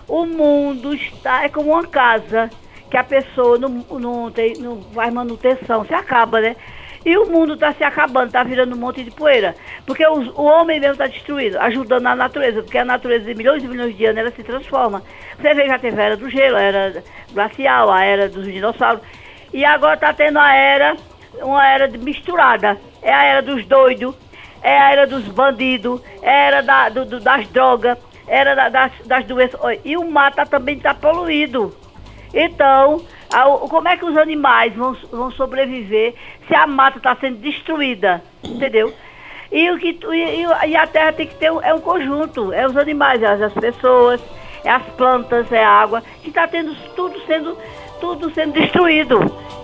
O 0.08 0.26
mundo 0.26 0.92
está, 0.94 1.44
é 1.44 1.48
como 1.48 1.70
uma 1.70 1.86
casa 1.86 2.50
que 2.90 2.96
a 2.96 3.04
pessoa 3.04 3.56
não, 3.56 3.68
não, 3.68 4.30
tem, 4.32 4.54
não 4.54 4.82
faz 4.92 5.14
manutenção, 5.14 5.84
se 5.86 5.94
acaba, 5.94 6.40
né? 6.40 6.56
E 7.04 7.16
o 7.16 7.26
mundo 7.26 7.54
está 7.54 7.72
se 7.72 7.82
acabando, 7.82 8.26
está 8.26 8.42
virando 8.42 8.74
um 8.74 8.78
monte 8.78 9.02
de 9.02 9.10
poeira. 9.10 9.54
Porque 9.86 10.06
o, 10.06 10.20
o 10.38 10.44
homem 10.44 10.78
mesmo 10.78 10.92
está 10.92 11.06
destruído, 11.06 11.58
ajudando 11.58 12.06
a 12.06 12.14
natureza, 12.14 12.62
porque 12.62 12.78
a 12.78 12.84
natureza 12.84 13.24
de 13.24 13.34
milhões 13.34 13.62
e 13.62 13.68
milhões 13.68 13.96
de 13.96 14.04
anos 14.04 14.18
ela 14.18 14.30
se 14.30 14.42
transforma. 14.42 15.02
Você 15.38 15.54
vê, 15.54 15.66
já 15.66 15.78
teve 15.78 16.00
a 16.00 16.04
era 16.04 16.16
do 16.16 16.28
gelo, 16.28 16.56
a 16.56 16.60
era 16.60 17.02
glacial, 17.32 17.90
a 17.90 18.04
era 18.04 18.28
dos 18.28 18.44
dinossauros. 18.44 19.02
E 19.52 19.64
agora 19.64 19.94
está 19.94 20.12
tendo 20.12 20.38
a 20.38 20.54
era, 20.54 20.96
uma 21.40 21.66
era 21.66 21.88
misturada. 21.88 22.78
É 23.02 23.12
a 23.12 23.24
era 23.24 23.42
dos 23.42 23.64
doidos, 23.64 24.14
é 24.62 24.78
a 24.78 24.92
era 24.92 25.06
dos 25.06 25.24
bandidos, 25.24 26.02
é 26.22 26.28
a 26.28 26.44
era 26.46 26.62
da, 26.62 26.88
do, 26.90 27.04
do, 27.06 27.20
das 27.20 27.48
drogas, 27.48 27.96
é 28.26 28.38
era 28.38 28.54
da, 28.54 28.68
das, 28.68 28.92
das 29.06 29.24
doenças. 29.24 29.58
E 29.84 29.96
o 29.96 30.08
mar 30.08 30.34
tá, 30.34 30.44
também 30.44 30.76
está 30.76 30.92
poluído. 30.92 31.74
Então, 32.32 33.02
como 33.68 33.88
é 33.88 33.96
que 33.96 34.04
os 34.04 34.16
animais 34.16 34.74
vão, 34.74 34.96
vão 35.10 35.30
sobreviver 35.30 36.14
se 36.48 36.54
a 36.54 36.66
mata 36.66 36.98
está 36.98 37.16
sendo 37.16 37.38
destruída? 37.38 38.22
Entendeu? 38.42 38.92
E, 39.52 39.70
o 39.70 39.78
que, 39.78 39.98
e, 40.12 40.44
e, 40.68 40.76
a 40.76 40.86
terra 40.86 41.12
tem 41.12 41.26
que 41.26 41.34
ter 41.34 41.50
um, 41.50 41.60
é 41.60 41.74
um 41.74 41.80
conjunto, 41.80 42.52
é 42.52 42.66
os 42.66 42.76
animais, 42.76 43.22
é 43.22 43.26
as 43.26 43.52
pessoas, 43.52 44.20
é 44.64 44.70
as 44.70 44.82
plantas, 44.90 45.50
é 45.50 45.62
a 45.62 45.68
água, 45.68 46.02
que 46.22 46.28
está 46.28 46.46
tendo 46.46 46.74
tudo 46.94 47.18
sendo, 47.26 47.56
tudo 48.00 48.32
sendo 48.32 48.52
destruído. 48.52 49.18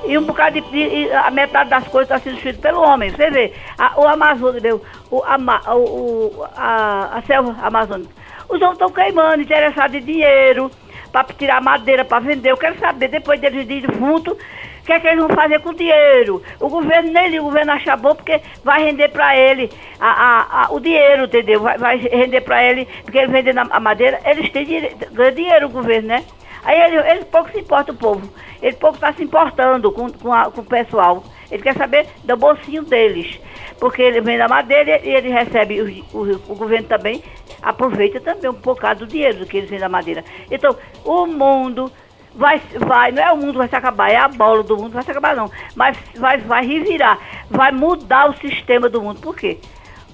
E 0.05 0.19
um 0.19 0.25
bocado 0.25 0.61
de, 0.61 1.12
a 1.12 1.31
metade 1.31 1.71
das 1.71 1.87
coisas 1.89 2.11
está 2.11 2.19
sendo 2.19 2.35
destruída 2.35 2.61
pelo 2.61 2.83
homem. 2.83 3.11
Você 3.11 3.31
vê, 3.31 3.53
a, 3.79 4.01
o 4.01 4.07
Amazonas, 4.07 4.62
o, 5.11 5.23
a, 5.25 5.77
o, 5.77 6.45
a, 6.57 7.19
a 7.19 7.23
selva 7.23 7.57
amazônica, 7.62 8.11
os 8.49 8.61
homens 8.61 8.73
estão 8.73 8.91
queimando, 8.91 9.43
interessados 9.43 9.97
em 9.97 10.05
dinheiro 10.05 10.71
para 11.13 11.25
tirar 11.35 11.61
madeira 11.61 12.05
para 12.05 12.21
vender. 12.21 12.51
Eu 12.51 12.57
quero 12.57 12.79
saber, 12.79 13.09
depois 13.09 13.41
deles 13.41 13.69
ir 13.69 13.87
junto, 13.99 14.33
o 14.33 14.85
que 14.85 14.93
é 14.93 15.01
que 15.01 15.07
eles 15.09 15.19
vão 15.19 15.35
fazer 15.35 15.61
com 15.61 15.71
o 15.71 15.75
dinheiro? 15.75 16.43
O 16.61 16.69
governo 16.69 17.11
nele, 17.11 17.41
o 17.41 17.45
governo 17.45 17.73
acha 17.73 17.97
bom 17.97 18.15
porque 18.15 18.41
vai 18.63 18.85
render 18.85 19.09
para 19.09 19.37
ele 19.37 19.71
a, 19.99 20.07
a, 20.09 20.65
a, 20.65 20.73
o 20.73 20.79
dinheiro, 20.79 21.25
entendeu? 21.25 21.61
Vai, 21.61 21.77
vai 21.77 21.97
render 21.97 22.41
para 22.43 22.63
ele, 22.63 22.87
porque 23.03 23.19
ele 23.19 23.33
vendendo 23.33 23.61
a, 23.69 23.81
madeira, 23.81 24.21
eles 24.25 24.51
têm 24.51 24.65
ganham 25.13 25.35
dinheiro, 25.35 25.67
o 25.67 25.71
governo, 25.71 26.09
né? 26.09 26.25
Aí 26.63 26.81
ele, 26.81 26.97
ele 26.97 27.25
pouco 27.25 27.51
se 27.51 27.59
importa 27.59 27.93
o 27.93 27.97
povo. 27.97 28.29
Ele 28.61 28.75
pouco 28.77 28.97
está 28.97 29.13
se 29.13 29.23
importando 29.23 29.93
com, 29.93 30.11
com, 30.11 30.51
com 30.51 30.61
o 30.61 30.65
pessoal. 30.65 31.23
Ele 31.51 31.63
quer 31.63 31.75
saber 31.75 32.07
do 32.25 32.37
bolsinho 32.37 32.83
deles. 32.83 33.41
Porque 33.79 34.03
ele 34.03 34.20
vende 34.20 34.43
a 34.43 34.49
madeira 34.49 35.01
e 35.05 35.11
ele 35.11 35.29
recebe, 35.29 35.81
o, 35.81 36.18
o, 36.18 36.53
o 36.53 36.55
governo 36.55 36.89
também 36.89 37.22
aproveita 37.62 38.20
também 38.20 38.51
um 38.51 38.55
bocado 38.55 39.05
do 39.05 39.11
dinheiro 39.11 39.45
que 39.47 39.59
eles 39.59 39.68
vendem 39.68 39.81
da 39.81 39.89
madeira. 39.89 40.24
Então, 40.51 40.77
o 41.05 41.27
mundo 41.27 41.93
vai, 42.35 42.61
vai, 42.79 43.12
não 43.12 43.22
é 43.22 43.33
o 43.33 43.37
mundo 43.37 43.59
vai 43.59 43.68
se 43.68 43.77
acabar, 43.77 44.11
é 44.11 44.16
a 44.16 44.29
bola 44.29 44.62
do 44.62 44.77
mundo 44.77 44.93
vai 44.93 45.03
se 45.03 45.11
acabar 45.11 45.35
não, 45.35 45.51
mas 45.74 45.97
vai, 46.14 46.39
vai 46.39 46.66
revirar, 46.66 47.18
vai 47.51 47.72
mudar 47.72 48.31
o 48.31 48.37
sistema 48.37 48.89
do 48.89 49.03
mundo. 49.03 49.20
Por 49.20 49.35
quê? 49.35 49.59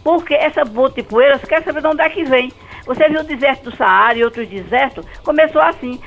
Porque 0.03 0.35
essa 0.35 0.65
bota 0.65 1.01
de 1.01 1.03
poeira, 1.03 1.39
você 1.39 1.47
quer 1.47 1.63
saber 1.63 1.81
de 1.81 1.87
onde 1.87 2.03
é 2.03 2.09
que 2.09 2.25
vem? 2.25 2.53
Você 2.87 3.09
viu 3.09 3.21
o 3.21 3.25
deserto 3.25 3.71
do 3.71 3.77
Saara 3.77 4.19
e 4.19 4.25
outros 4.25 4.49
desertos? 4.49 5.07
Começou 5.23 5.63
assim. 5.63 6.01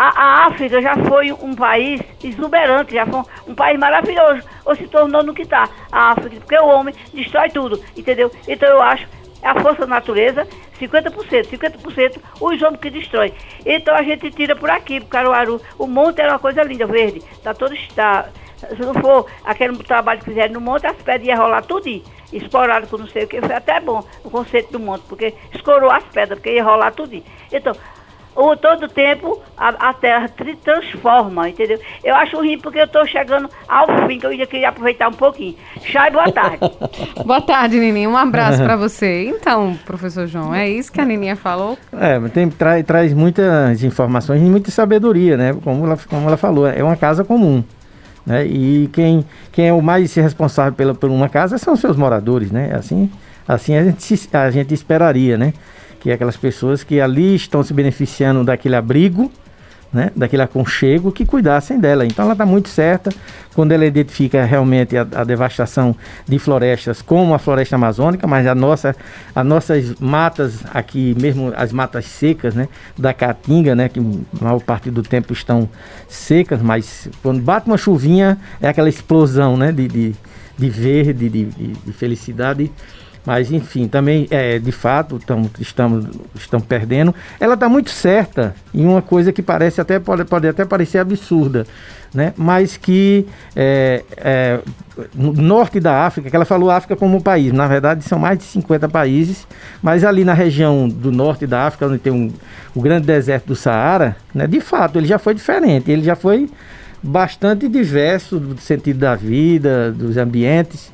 A, 0.00 0.08
a, 0.08 0.46
África 0.46 0.80
já 0.80 0.96
foi 0.96 1.30
um 1.30 1.54
país 1.54 2.00
exuberante, 2.24 2.94
já 2.94 3.04
foi 3.04 3.20
um, 3.46 3.54
país 3.54 3.78
maravilhoso, 3.78 4.40
ou 4.64 4.74
se 4.74 4.88
tornou 4.88 5.22
no 5.22 5.34
que 5.34 5.42
está, 5.42 5.68
a 5.92 6.12
África, 6.12 6.36
porque 6.36 6.56
o 6.56 6.68
homem 6.68 6.94
destrói 7.12 7.50
tudo, 7.50 7.78
entendeu? 7.94 8.32
Então 8.48 8.66
eu 8.66 8.80
acho 8.80 9.06
a 9.42 9.60
força 9.60 9.82
da 9.82 9.88
natureza, 9.88 10.48
50%, 10.80 11.50
50% 11.50 12.16
os 12.40 12.62
homens 12.62 12.80
que 12.80 12.88
destrói. 12.88 13.34
Então 13.66 13.94
a 13.94 14.02
gente 14.02 14.30
tira 14.30 14.56
por 14.56 14.70
aqui, 14.70 15.00
por 15.00 15.10
Caruaru. 15.10 15.60
O 15.78 15.86
monte 15.86 16.22
era 16.22 16.32
uma 16.32 16.38
coisa 16.38 16.62
linda, 16.62 16.86
verde. 16.86 17.22
Tá 17.42 17.52
todo 17.52 17.74
está. 17.74 18.30
Se 18.56 18.80
não 18.80 18.94
for 18.94 19.26
aquele 19.44 19.76
trabalho 19.84 20.20
que 20.20 20.26
fizeram 20.26 20.54
no 20.54 20.62
monte, 20.62 20.86
as 20.86 20.96
pedras 20.96 21.28
iam 21.28 21.38
rolar 21.38 21.62
tudo 21.62 22.02
explorado 22.32 22.86
com 22.86 22.96
não 22.96 23.06
sei 23.06 23.24
o 23.24 23.28
que. 23.28 23.40
Foi 23.40 23.54
até 23.54 23.80
bom 23.80 24.02
o 24.24 24.30
conceito 24.30 24.72
do 24.72 24.80
monte, 24.80 25.02
porque 25.08 25.34
escorou 25.54 25.90
as 25.90 26.04
pedras, 26.04 26.38
porque 26.38 26.54
ia 26.54 26.64
rolar 26.64 26.92
tudo. 26.92 27.22
Então, 27.52 27.74
o, 28.34 28.56
todo 28.56 28.88
tempo 28.88 29.40
a, 29.56 29.90
a, 29.90 29.94
terra 29.94 30.28
se 30.28 30.56
transforma, 30.56 31.48
entendeu? 31.48 31.78
Eu 32.02 32.14
acho 32.14 32.36
ruim 32.36 32.58
porque 32.58 32.78
eu 32.78 32.84
estou 32.84 33.06
chegando 33.06 33.48
ao 33.68 34.06
fim, 34.06 34.18
que 34.18 34.26
eu 34.26 34.32
ia 34.32 34.46
querer 34.46 34.66
aproveitar 34.66 35.08
um 35.08 35.12
pouquinho. 35.12 35.56
Chay, 35.82 36.10
boa 36.10 36.30
tarde. 36.30 36.58
boa 37.24 37.40
tarde, 37.40 37.78
Nininha. 37.78 38.08
Um 38.08 38.16
abraço 38.16 38.62
para 38.62 38.76
você. 38.76 39.24
Então, 39.24 39.78
professor 39.84 40.26
João, 40.26 40.54
é 40.54 40.68
isso 40.68 40.92
que 40.92 41.00
a 41.00 41.04
Nininha 41.04 41.36
falou? 41.36 41.76
É, 41.92 42.18
tem, 42.28 42.48
tra, 42.48 42.82
traz 42.82 43.12
muitas 43.12 43.82
informações 43.82 44.40
e 44.40 44.44
muita 44.44 44.70
sabedoria, 44.70 45.36
né? 45.36 45.56
Como 45.62 45.84
ela, 45.84 45.98
como 46.08 46.26
ela 46.26 46.36
falou, 46.36 46.66
é 46.66 46.82
uma 46.82 46.96
casa 46.96 47.24
comum. 47.24 47.62
Né? 48.24 48.46
E 48.46 48.88
quem, 48.92 49.24
quem 49.50 49.68
é 49.68 49.72
o 49.72 49.82
mais 49.82 50.14
responsável 50.14 50.72
pela, 50.72 50.94
por 50.94 51.10
uma 51.10 51.28
casa 51.28 51.58
são 51.58 51.74
os 51.74 51.80
seus 51.80 51.96
moradores, 51.96 52.50
né? 52.50 52.72
Assim, 52.74 53.10
assim 53.46 53.76
a, 53.76 53.84
gente, 53.84 54.28
a 54.32 54.50
gente 54.50 54.74
esperaria, 54.74 55.36
né? 55.36 55.52
Que 56.00 56.10
é 56.10 56.14
aquelas 56.14 56.36
pessoas 56.36 56.82
que 56.82 57.00
ali 57.00 57.34
estão 57.34 57.62
se 57.62 57.74
beneficiando 57.74 58.42
daquele 58.42 58.74
abrigo, 58.74 59.30
né, 59.92 60.10
daquele 60.14 60.42
aconchego, 60.42 61.10
que 61.10 61.26
cuidassem 61.26 61.78
dela. 61.78 62.06
Então 62.06 62.24
ela 62.24 62.32
está 62.32 62.46
muito 62.46 62.68
certa 62.68 63.10
quando 63.54 63.72
ela 63.72 63.84
identifica 63.84 64.44
realmente 64.44 64.96
a, 64.96 65.02
a, 65.14 65.24
devastação 65.24 65.94
de 66.26 66.38
florestas 66.38 67.02
como 67.02 67.34
a 67.34 67.38
floresta 67.38 67.74
amazônica, 67.74 68.26
mas 68.26 68.46
a 68.46 68.54
nossa, 68.54 68.94
as 69.34 69.44
nossas 69.44 69.98
matas 69.98 70.60
aqui, 70.72 71.14
mesmo 71.20 71.52
as 71.56 71.72
matas 71.72 72.06
secas, 72.06 72.54
né, 72.54 72.68
da 72.96 73.12
caatinga, 73.12 73.74
né, 73.74 73.88
que 73.88 73.98
a 73.98 74.44
maior 74.44 74.60
parte 74.60 74.90
do 74.90 75.02
tempo 75.02 75.32
estão 75.32 75.68
secas, 76.08 76.62
mas 76.62 77.08
quando 77.22 77.42
bate 77.42 77.66
uma 77.66 77.76
chuvinha 77.76 78.38
é 78.60 78.68
aquela 78.68 78.88
explosão, 78.88 79.56
né, 79.56 79.72
de, 79.72 79.88
de, 79.88 80.14
de 80.56 80.70
verde, 80.70 81.28
de, 81.28 81.44
de, 81.46 81.72
de 81.72 81.92
felicidade 81.92 82.70
mas, 83.30 83.52
enfim, 83.52 83.86
também, 83.86 84.26
é, 84.28 84.58
de 84.58 84.72
fato, 84.72 85.20
tamo, 85.24 85.48
estamos, 85.60 86.04
estamos 86.34 86.66
perdendo. 86.66 87.14
Ela 87.38 87.54
está 87.54 87.68
muito 87.68 87.88
certa 87.88 88.56
em 88.74 88.84
uma 88.84 89.00
coisa 89.00 89.32
que 89.32 89.40
parece 89.40 89.80
até, 89.80 90.00
pode, 90.00 90.24
pode 90.24 90.48
até 90.48 90.64
parecer 90.64 90.98
absurda, 90.98 91.64
né? 92.12 92.34
mas 92.36 92.76
que 92.76 93.24
é, 93.54 94.02
é, 94.16 94.58
no 95.14 95.32
norte 95.32 95.78
da 95.78 96.04
África, 96.06 96.28
que 96.28 96.34
ela 96.34 96.44
falou 96.44 96.72
África 96.72 96.96
como 96.96 97.18
um 97.18 97.20
país, 97.20 97.52
na 97.52 97.68
verdade 97.68 98.02
são 98.02 98.18
mais 98.18 98.36
de 98.36 98.42
50 98.46 98.88
países, 98.88 99.46
mas 99.80 100.02
ali 100.02 100.24
na 100.24 100.34
região 100.34 100.88
do 100.88 101.12
norte 101.12 101.46
da 101.46 101.68
África, 101.68 101.86
onde 101.86 101.98
tem 101.98 102.12
um, 102.12 102.32
o 102.74 102.82
grande 102.82 103.06
deserto 103.06 103.46
do 103.46 103.54
Saara, 103.54 104.16
né? 104.34 104.48
de 104.48 104.60
fato, 104.60 104.98
ele 104.98 105.06
já 105.06 105.20
foi 105.20 105.34
diferente, 105.34 105.88
ele 105.88 106.02
já 106.02 106.16
foi 106.16 106.50
bastante 107.00 107.68
diverso 107.68 108.40
do 108.40 108.60
sentido 108.60 108.98
da 108.98 109.14
vida, 109.14 109.92
dos 109.92 110.16
ambientes. 110.16 110.90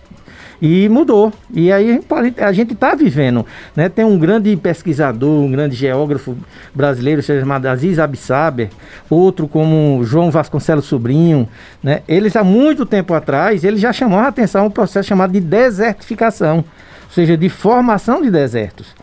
E 0.60 0.88
mudou. 0.88 1.32
E 1.52 1.70
aí 1.70 2.00
a 2.38 2.52
gente 2.52 2.72
está 2.72 2.94
vivendo. 2.94 3.44
Né? 3.74 3.88
Tem 3.88 4.04
um 4.04 4.18
grande 4.18 4.56
pesquisador, 4.56 5.42
um 5.42 5.50
grande 5.50 5.76
geógrafo 5.76 6.36
brasileiro 6.74 7.22
chamado 7.22 7.66
Aziz 7.66 7.98
Absaber, 7.98 8.70
outro 9.10 9.46
como 9.46 10.02
João 10.04 10.30
Vasconcelos 10.30 10.86
Sobrinho. 10.86 11.48
Né? 11.82 12.02
Eles 12.08 12.36
há 12.36 12.44
muito 12.44 12.86
tempo 12.86 13.12
atrás, 13.14 13.64
ele 13.64 13.76
já 13.76 13.92
chamou 13.92 14.18
a 14.18 14.28
atenção 14.28 14.66
um 14.66 14.70
processo 14.70 15.08
chamado 15.08 15.32
de 15.32 15.40
desertificação, 15.40 16.58
ou 16.58 17.10
seja, 17.10 17.36
de 17.36 17.48
formação 17.48 18.22
de 18.22 18.30
desertos. 18.30 18.94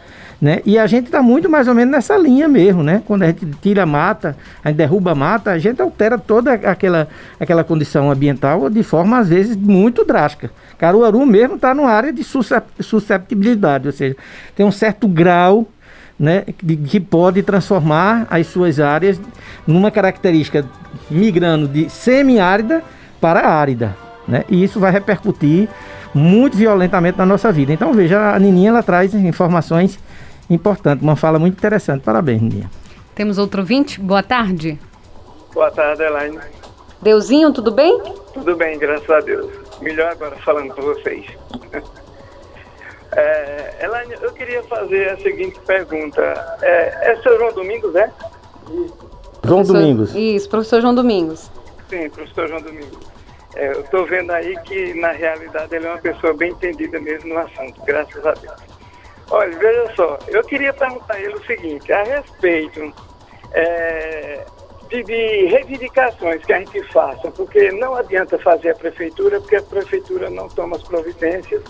Né? 0.44 0.60
E 0.66 0.78
a 0.78 0.86
gente 0.88 1.06
está 1.06 1.22
muito 1.22 1.50
mais 1.50 1.70
ou 1.70 1.74
menos 1.74 1.94
nessa 1.94 2.18
linha 2.18 2.50
mesmo, 2.50 2.84
né? 2.84 3.02
Quando 3.06 3.24
a 3.24 3.28
gente 3.28 3.46
tira 3.62 3.84
a 3.84 3.86
mata, 3.86 4.36
a 4.62 4.68
gente 4.68 4.76
derruba 4.76 5.12
a 5.12 5.16
mata, 5.16 5.52
a 5.52 5.58
gente 5.58 5.82
altera 5.82 6.18
toda 6.18 6.52
aquela, 6.52 7.08
aquela 7.40 7.64
condição 7.64 8.12
ambiental 8.12 8.70
de 8.70 8.84
forma, 8.84 9.20
às 9.20 9.30
vezes, 9.30 9.56
muito 9.56 10.04
drástica. 10.04 10.52
Caruaru 10.78 11.26
mesmo 11.26 11.56
está 11.56 11.74
numa 11.74 11.90
área 11.90 12.12
de 12.12 12.26
susceptibilidade, 12.26 13.88
ou 13.88 13.94
seja, 13.94 14.18
tem 14.54 14.66
um 14.66 14.72
certo 14.72 15.08
grau 15.08 15.66
né, 16.20 16.44
que 16.90 17.00
pode 17.00 17.42
transformar 17.42 18.28
as 18.30 18.46
suas 18.48 18.82
áreas 18.82 19.22
numa 19.66 19.92
característica 19.92 20.66
migrando 21.10 21.70
de 21.70 21.90
semiárida 21.90 22.84
para 23.22 23.48
árida. 23.48 23.96
Né? 24.28 24.44
E 24.50 24.62
isso 24.62 24.78
vai 24.78 24.92
repercutir 24.92 25.70
muito 26.14 26.58
violentamente 26.58 27.18
na 27.18 27.26
nossa 27.26 27.50
vida. 27.50 27.72
Então 27.72 27.94
veja, 27.94 28.36
a 28.36 28.40
Nininha 28.40 28.72
ela 28.72 28.84
traz 28.84 29.14
informações 29.14 29.98
importante, 30.50 31.02
uma 31.02 31.16
fala 31.16 31.40
muito 31.40 31.58
interessante. 31.58 32.02
Parabéns, 32.04 32.42
Ninha. 32.42 32.70
Temos 33.16 33.38
outro 33.38 33.62
ouvinte? 33.62 34.00
Boa 34.00 34.24
tarde. 34.24 34.80
Boa 35.54 35.70
tarde, 35.70 36.02
Elaine. 36.02 36.40
Deusinho, 37.02 37.52
tudo 37.54 37.72
bem? 37.72 38.02
Tudo 38.34 38.56
bem, 38.56 38.80
graças 38.80 39.10
a 39.10 39.20
Deus. 39.20 39.52
Melhor 39.82 40.12
agora 40.12 40.36
falando 40.38 40.74
com 40.74 40.82
vocês. 40.82 41.26
é, 43.12 43.78
Elaine, 43.84 44.16
eu 44.22 44.32
queria 44.34 44.64
fazer 44.64 45.10
a 45.10 45.18
seguinte 45.18 45.60
pergunta. 45.66 46.22
É, 46.62 47.12
é 47.12 47.22
seu 47.22 47.38
João 47.38 47.54
Domingos, 47.54 47.96
é? 47.96 48.12
João 49.44 49.60
professor, 49.60 49.74
Domingos. 49.74 50.16
Isso, 50.16 50.50
professor 50.50 50.82
João 50.82 50.96
Domingos. 50.96 51.52
Sim, 51.90 52.10
professor 52.10 52.48
João 52.48 52.62
Domingos. 52.62 52.98
É, 53.56 53.68
eu 53.68 53.82
estou 53.82 54.06
vendo 54.06 54.32
aí 54.32 54.58
que, 54.64 54.94
na 54.96 55.12
realidade, 55.12 55.76
ele 55.76 55.86
é 55.86 55.90
uma 55.90 56.00
pessoa 56.00 56.34
bem 56.34 56.52
entendida 56.52 57.00
mesmo 57.00 57.34
no 57.34 57.40
assunto, 57.40 57.80
graças 57.86 58.26
a 58.26 58.32
Deus. 58.32 58.73
Olha, 59.30 59.58
veja 59.58 59.96
só, 59.96 60.20
eu 60.28 60.44
queria 60.44 60.74
perguntar 60.74 61.16
a 61.16 61.20
ele 61.20 61.36
o 61.36 61.46
seguinte, 61.46 61.92
a 61.92 62.04
respeito 62.04 62.94
é, 63.54 64.46
de, 64.90 65.04
de, 65.04 65.46
reivindicações 65.46 66.44
que 66.46 66.54
a 66.54 66.60
gente 66.60 66.84
faça, 66.92 67.32
porque 67.32 67.72
não 67.72 67.96
adianta 67.96 68.38
fazer 68.40 68.72
a 68.72 68.76
prefeitura, 68.76 69.40
porque 69.40 69.56
a 69.56 69.62
prefeitura 69.62 70.30
não 70.30 70.48
toma 70.50 70.76
as 70.76 70.84
providências, 70.84 71.64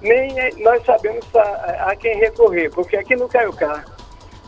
nem 0.00 0.38
é, 0.38 0.50
nós 0.58 0.84
sabemos 0.84 1.24
a, 1.34 1.90
a 1.90 1.96
quem 1.96 2.16
recorrer, 2.18 2.70
porque 2.70 2.96
aqui 2.96 3.16
no 3.16 3.28
Caiucá, 3.28 3.84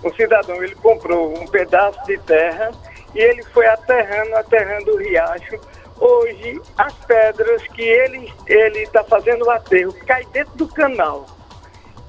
o 0.02 0.14
cidadão 0.14 0.62
ele 0.62 0.74
comprou 0.76 1.36
um 1.36 1.46
pedaço 1.46 1.98
de 2.06 2.16
terra 2.18 2.70
e 3.14 3.18
ele 3.18 3.42
foi 3.44 3.66
aterrando, 3.66 4.36
aterrando 4.36 4.92
o 4.92 4.98
riacho. 4.98 5.58
Hoje, 5.98 6.60
as 6.76 6.92
pedras 7.06 7.66
que 7.68 7.82
ele 7.82 8.82
está 8.82 9.02
fazendo 9.02 9.46
o 9.46 9.50
aterro 9.50 9.94
caem 10.06 10.28
dentro 10.28 10.54
do 10.56 10.68
canal. 10.68 11.26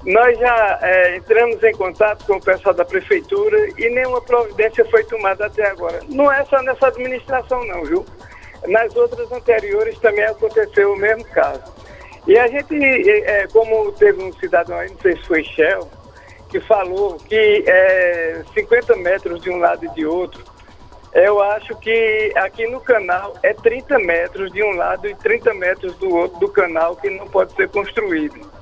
Nós 0.04 0.38
já 0.38 0.78
é, 0.80 1.16
entramos 1.16 1.62
em 1.62 1.72
contato 1.72 2.24
com 2.24 2.34
o 2.34 2.40
pessoal 2.40 2.74
da 2.74 2.84
prefeitura 2.84 3.68
e 3.76 3.90
nenhuma 3.90 4.20
providência 4.20 4.84
foi 4.86 5.02
tomada 5.04 5.46
até 5.46 5.66
agora. 5.66 6.00
Não 6.08 6.30
é 6.30 6.44
só 6.44 6.62
nessa 6.62 6.86
administração 6.86 7.64
não, 7.66 7.84
viu? 7.84 8.06
Nas 8.66 8.94
outras 8.96 9.30
anteriores 9.32 9.98
também 9.98 10.24
aconteceu 10.24 10.92
o 10.92 10.96
mesmo 10.96 11.24
caso. 11.26 11.62
E 12.26 12.38
a 12.38 12.46
gente, 12.46 12.74
é, 13.10 13.46
como 13.48 13.90
teve 13.92 14.22
um 14.22 14.32
cidadão 14.34 14.78
aí, 14.78 14.90
não 14.90 14.98
sei 15.00 15.16
se 15.16 15.22
foi 15.24 15.42
Shell, 15.42 15.88
que 16.48 16.60
falou 16.60 17.16
que 17.16 17.64
é, 17.66 18.42
50 18.54 18.96
metros 18.96 19.40
de 19.40 19.50
um 19.50 19.58
lado 19.58 19.84
e 19.84 19.88
de 19.90 20.06
outro, 20.06 20.44
eu 21.14 21.42
acho 21.42 21.74
que 21.76 22.32
aqui 22.36 22.66
no 22.66 22.80
canal 22.80 23.34
é 23.42 23.54
30 23.54 23.98
metros 23.98 24.52
de 24.52 24.62
um 24.62 24.72
lado 24.72 25.08
e 25.08 25.14
30 25.14 25.54
metros 25.54 25.96
do 25.96 26.14
outro 26.14 26.38
do 26.38 26.48
canal 26.48 26.96
que 26.96 27.08
não 27.10 27.26
pode 27.26 27.54
ser 27.54 27.68
construído. 27.68 28.57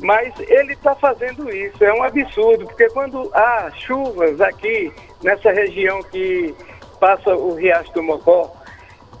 Mas 0.00 0.32
ele 0.40 0.74
está 0.74 0.94
fazendo 0.94 1.48
isso, 1.50 1.82
é 1.82 1.92
um 1.92 2.02
absurdo, 2.02 2.66
porque 2.66 2.88
quando 2.90 3.30
há 3.34 3.70
chuvas 3.74 4.40
aqui 4.40 4.92
nessa 5.22 5.50
região 5.50 6.02
que 6.02 6.54
passa 7.00 7.34
o 7.34 7.54
Riacho 7.54 7.92
do 7.94 8.02
Mocó, 8.02 8.54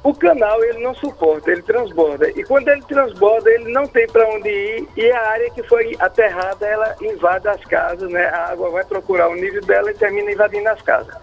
o 0.02 0.14
canal 0.14 0.62
ele 0.62 0.78
não 0.78 0.94
suporta, 0.94 1.50
ele 1.50 1.62
transborda. 1.62 2.28
E 2.30 2.44
quando 2.44 2.68
ele 2.68 2.82
transborda, 2.82 3.50
ele 3.50 3.72
não 3.72 3.86
tem 3.88 4.06
para 4.06 4.28
onde 4.28 4.48
ir 4.48 4.88
e 4.96 5.10
a 5.10 5.30
área 5.30 5.50
que 5.50 5.62
foi 5.64 5.96
aterrada, 5.98 6.64
ela 6.64 6.94
invade 7.00 7.48
as 7.48 7.64
casas, 7.64 8.08
né? 8.10 8.26
A 8.26 8.52
água 8.52 8.70
vai 8.70 8.84
procurar 8.84 9.28
o 9.28 9.34
nível 9.34 9.62
dela 9.62 9.90
e 9.90 9.94
termina 9.94 10.30
invadindo 10.30 10.68
as 10.68 10.80
casas. 10.82 11.16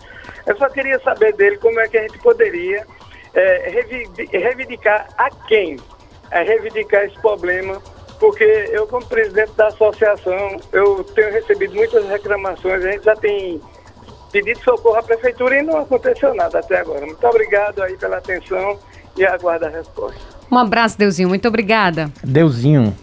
Eu 0.45 0.58
só 0.58 0.68
queria 0.68 0.99
saber 0.99 1.34
dele 1.34 1.58
como 1.58 1.80
é 1.80 1.88
que 1.88 1.97
a 1.97 2.01
gente 2.01 2.20
poderia 2.20 2.86
é, 3.34 3.70
reivindicar 4.34 5.08
a 5.18 5.30
quem 5.47 5.78
é, 6.30 6.43
reivindicar 6.43 7.06
esse 7.06 7.18
problema 7.20 7.82
porque 8.24 8.69
eu, 8.71 8.88
como 8.88 9.05
presidente 9.05 9.51
da 9.57 9.67
associação, 9.67 10.55
eu 10.71 11.03
tenho 11.13 11.34
recebido 11.34 11.76
muitas 11.76 12.07
reclamações, 12.07 12.86
a 12.86 12.91
gente 12.93 13.03
já 13.03 13.15
tem 13.17 13.59
pedido 14.32 14.61
socorro 14.61 14.95
à 14.95 15.03
prefeitura 15.03 15.59
e 15.59 15.61
não 15.61 15.80
aconteceu 15.80 16.34
nada 16.34 16.59
até 16.59 16.80
agora. 16.80 17.05
Muito 17.05 17.28
obrigado 17.28 17.84
aí 17.84 17.97
pela 17.97 18.19
atenção 18.19 18.80
e 19.17 19.26
aguardo 19.26 19.65
a 19.65 19.69
resposta. 19.69 20.21
Um 20.49 20.57
abraço, 20.57 20.97
Deusinho. 20.97 21.28
Muito 21.28 21.49
obrigada. 21.49 22.09
Deusinho. 22.24 22.95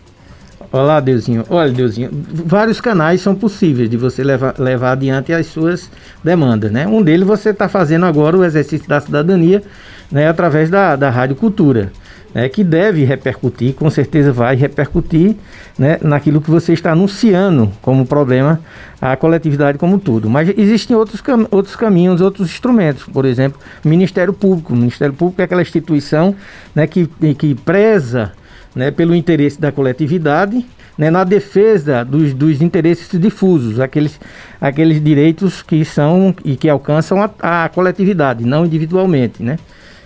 Olá, 0.72 1.00
Deusinho. 1.00 1.44
Olha, 1.50 1.70
Deusinho, 1.70 2.08
vários 2.12 2.80
canais 2.80 3.20
são 3.20 3.34
possíveis 3.34 3.90
de 3.90 3.98
você 3.98 4.24
levar, 4.24 4.54
levar 4.58 4.92
adiante 4.92 5.34
as 5.34 5.48
suas 5.48 5.90
demandas, 6.24 6.72
né? 6.72 6.86
Um 6.86 7.02
deles 7.02 7.26
você 7.26 7.50
está 7.50 7.68
fazendo 7.68 8.06
agora 8.06 8.38
o 8.38 8.44
exercício 8.44 8.88
da 8.88 8.98
cidadania, 9.02 9.62
né, 10.10 10.28
através 10.28 10.70
da, 10.70 10.96
da 10.96 11.10
Rádio 11.10 11.36
Cultura 11.36 11.92
né, 12.34 12.48
que 12.48 12.62
deve 12.62 13.04
repercutir, 13.04 13.74
com 13.74 13.90
certeza 13.90 14.32
vai 14.32 14.56
repercutir 14.56 15.36
né, 15.78 15.98
naquilo 16.02 16.40
que 16.40 16.50
você 16.50 16.72
está 16.72 16.92
anunciando 16.92 17.70
como 17.82 18.06
problema 18.06 18.60
à 19.00 19.16
coletividade 19.16 19.78
como 19.78 19.98
todo. 19.98 20.28
Mas 20.28 20.52
existem 20.56 20.96
outros, 20.96 21.20
cam 21.20 21.46
outros 21.50 21.76
caminhos, 21.76 22.20
outros 22.20 22.50
instrumentos, 22.50 23.04
por 23.04 23.24
exemplo, 23.24 23.60
Ministério 23.84 24.32
Público. 24.32 24.72
O 24.72 24.76
Ministério 24.76 25.14
Público 25.14 25.40
é 25.40 25.44
aquela 25.44 25.62
instituição 25.62 26.34
né, 26.74 26.86
que, 26.86 27.06
que 27.38 27.54
preza 27.54 28.32
né, 28.74 28.90
pelo 28.90 29.14
interesse 29.14 29.60
da 29.60 29.72
coletividade, 29.72 30.64
né, 30.96 31.10
na 31.10 31.24
defesa 31.24 32.04
dos, 32.04 32.34
dos 32.34 32.60
interesses 32.60 33.08
difusos, 33.18 33.80
aqueles, 33.80 34.20
aqueles 34.60 35.02
direitos 35.02 35.62
que 35.62 35.84
são 35.84 36.34
e 36.44 36.56
que 36.56 36.68
alcançam 36.68 37.22
a, 37.22 37.64
a 37.64 37.68
coletividade, 37.70 38.44
não 38.44 38.66
individualmente, 38.66 39.42
né? 39.42 39.58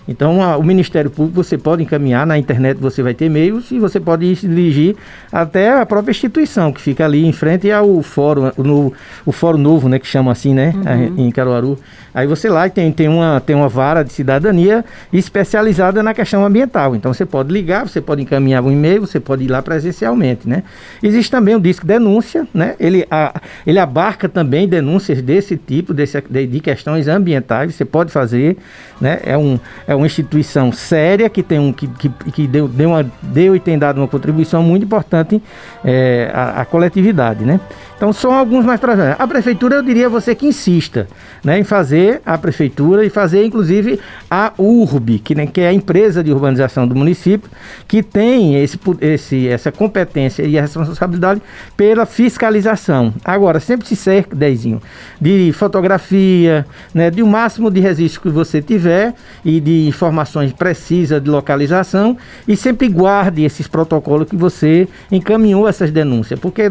Então, 0.07 0.39
a, 0.41 0.55
o 0.55 0.63
Ministério 0.63 1.09
Público 1.09 1.43
você 1.43 1.57
pode 1.57 1.81
encaminhar, 1.81 2.27
na 2.27 2.37
internet 2.37 2.77
você 2.77 3.01
vai 3.01 3.15
ter 3.15 3.27
meios 3.27 3.71
e 3.71 3.79
você 3.79 3.99
pode 3.99 4.35
se 4.35 4.47
dirigir 4.47 4.95
até 5.31 5.79
a 5.79 5.85
própria 5.85 6.11
instituição, 6.11 6.71
que 6.71 6.79
fica 6.79 7.03
ali 7.03 7.25
em 7.25 7.31
frente 7.31 7.71
ao 7.71 8.03
fórum, 8.03 8.51
no, 8.55 8.93
o 9.25 9.31
Fórum 9.31 9.57
Novo, 9.57 9.89
né, 9.89 9.97
que 9.97 10.05
chama 10.05 10.31
assim, 10.31 10.53
né, 10.53 10.73
uhum. 10.75 11.25
em 11.25 11.31
Caruaru. 11.31 11.79
Aí 12.13 12.27
você 12.27 12.49
lá 12.49 12.69
tem, 12.69 12.91
tem, 12.91 13.09
uma, 13.09 13.41
tem 13.41 13.55
uma 13.55 13.67
vara 13.67 14.03
de 14.03 14.13
cidadania 14.13 14.85
especializada 15.11 16.01
na 16.01 16.13
questão 16.13 16.45
ambiental. 16.45 16.95
Então, 16.95 17.13
você 17.13 17.25
pode 17.25 17.51
ligar, 17.51 17.87
você 17.87 17.99
pode 17.99 18.21
encaminhar 18.21 18.63
um 18.63 18.71
e-mail, 18.71 19.01
você 19.01 19.19
pode 19.19 19.43
ir 19.43 19.47
lá 19.47 19.61
presencialmente, 19.61 20.47
né. 20.47 20.63
Existe 21.01 21.31
também 21.31 21.55
o 21.55 21.59
disco 21.59 21.85
denúncia, 21.85 22.47
né, 22.53 22.75
ele, 22.79 23.07
a, 23.09 23.41
ele 23.65 23.79
abarca 23.79 24.29
também 24.29 24.67
denúncias 24.67 25.19
desse 25.21 25.57
tipo, 25.57 25.95
desse, 25.95 26.23
de, 26.29 26.45
de 26.45 26.59
questões 26.59 27.07
ambientais, 27.07 27.73
você 27.73 27.83
pode 27.83 28.11
fazer, 28.11 28.55
né, 29.01 29.19
é 29.25 29.35
um... 29.35 29.59
É 29.87 29.94
uma 29.95 30.05
instituição 30.05 30.71
séria 30.71 31.29
que 31.29 31.41
tem 31.41 31.59
um 31.59 31.71
que, 31.71 31.87
que, 31.87 32.09
que 32.09 32.47
deu, 32.47 32.67
deu, 32.67 32.89
uma, 32.89 33.05
deu 33.21 33.55
e 33.55 33.59
tem 33.59 33.77
dado 33.77 33.97
uma 33.97 34.07
contribuição 34.07 34.61
muito 34.63 34.83
importante 34.83 35.41
é, 35.83 36.31
à, 36.33 36.61
à 36.61 36.65
coletividade, 36.65 37.43
né? 37.45 37.59
Então 37.95 38.11
são 38.11 38.33
alguns 38.33 38.65
mais 38.65 38.79
para 38.79 39.13
a 39.13 39.27
prefeitura 39.27 39.77
eu 39.77 39.81
diria 39.81 40.09
você 40.09 40.35
que 40.35 40.45
insista, 40.45 41.07
né, 41.43 41.57
em 41.57 41.63
fazer 41.63 42.21
a 42.25 42.37
prefeitura 42.37 43.05
e 43.05 43.09
fazer 43.09 43.45
inclusive 43.45 43.99
a 44.29 44.51
URB, 44.57 45.19
que, 45.19 45.33
né, 45.33 45.47
que 45.47 45.61
é 45.61 45.69
a 45.69 45.73
empresa 45.73 46.21
de 46.21 46.31
urbanização 46.31 46.85
do 46.85 46.93
município, 46.93 47.49
que 47.87 48.03
tem 48.03 48.61
esse, 48.61 48.77
esse 48.99 49.47
essa 49.47 49.71
competência 49.71 50.43
e 50.43 50.57
a 50.57 50.61
responsabilidade 50.61 51.41
pela 51.77 52.05
fiscalização. 52.05 53.13
Agora 53.23 53.61
sempre 53.61 53.87
se 53.87 53.95
cerca, 53.95 54.35
Dezinho, 54.35 54.81
de 55.19 55.53
fotografia, 55.53 56.65
né, 56.93 57.09
de 57.09 57.23
o 57.23 57.27
máximo 57.27 57.71
de 57.71 57.79
registro 57.79 58.21
que 58.21 58.29
você 58.29 58.61
tiver 58.61 59.13
e 59.43 59.61
de 59.61 59.84
informações 59.87 60.51
precisas 60.53 61.21
de 61.21 61.29
localização 61.29 62.17
e 62.47 62.55
sempre 62.55 62.87
guarde 62.87 63.43
esses 63.43 63.67
protocolos 63.67 64.29
que 64.29 64.35
você 64.35 64.87
encaminhou 65.11 65.67
essas 65.67 65.91
denúncias, 65.91 66.39
porque 66.39 66.69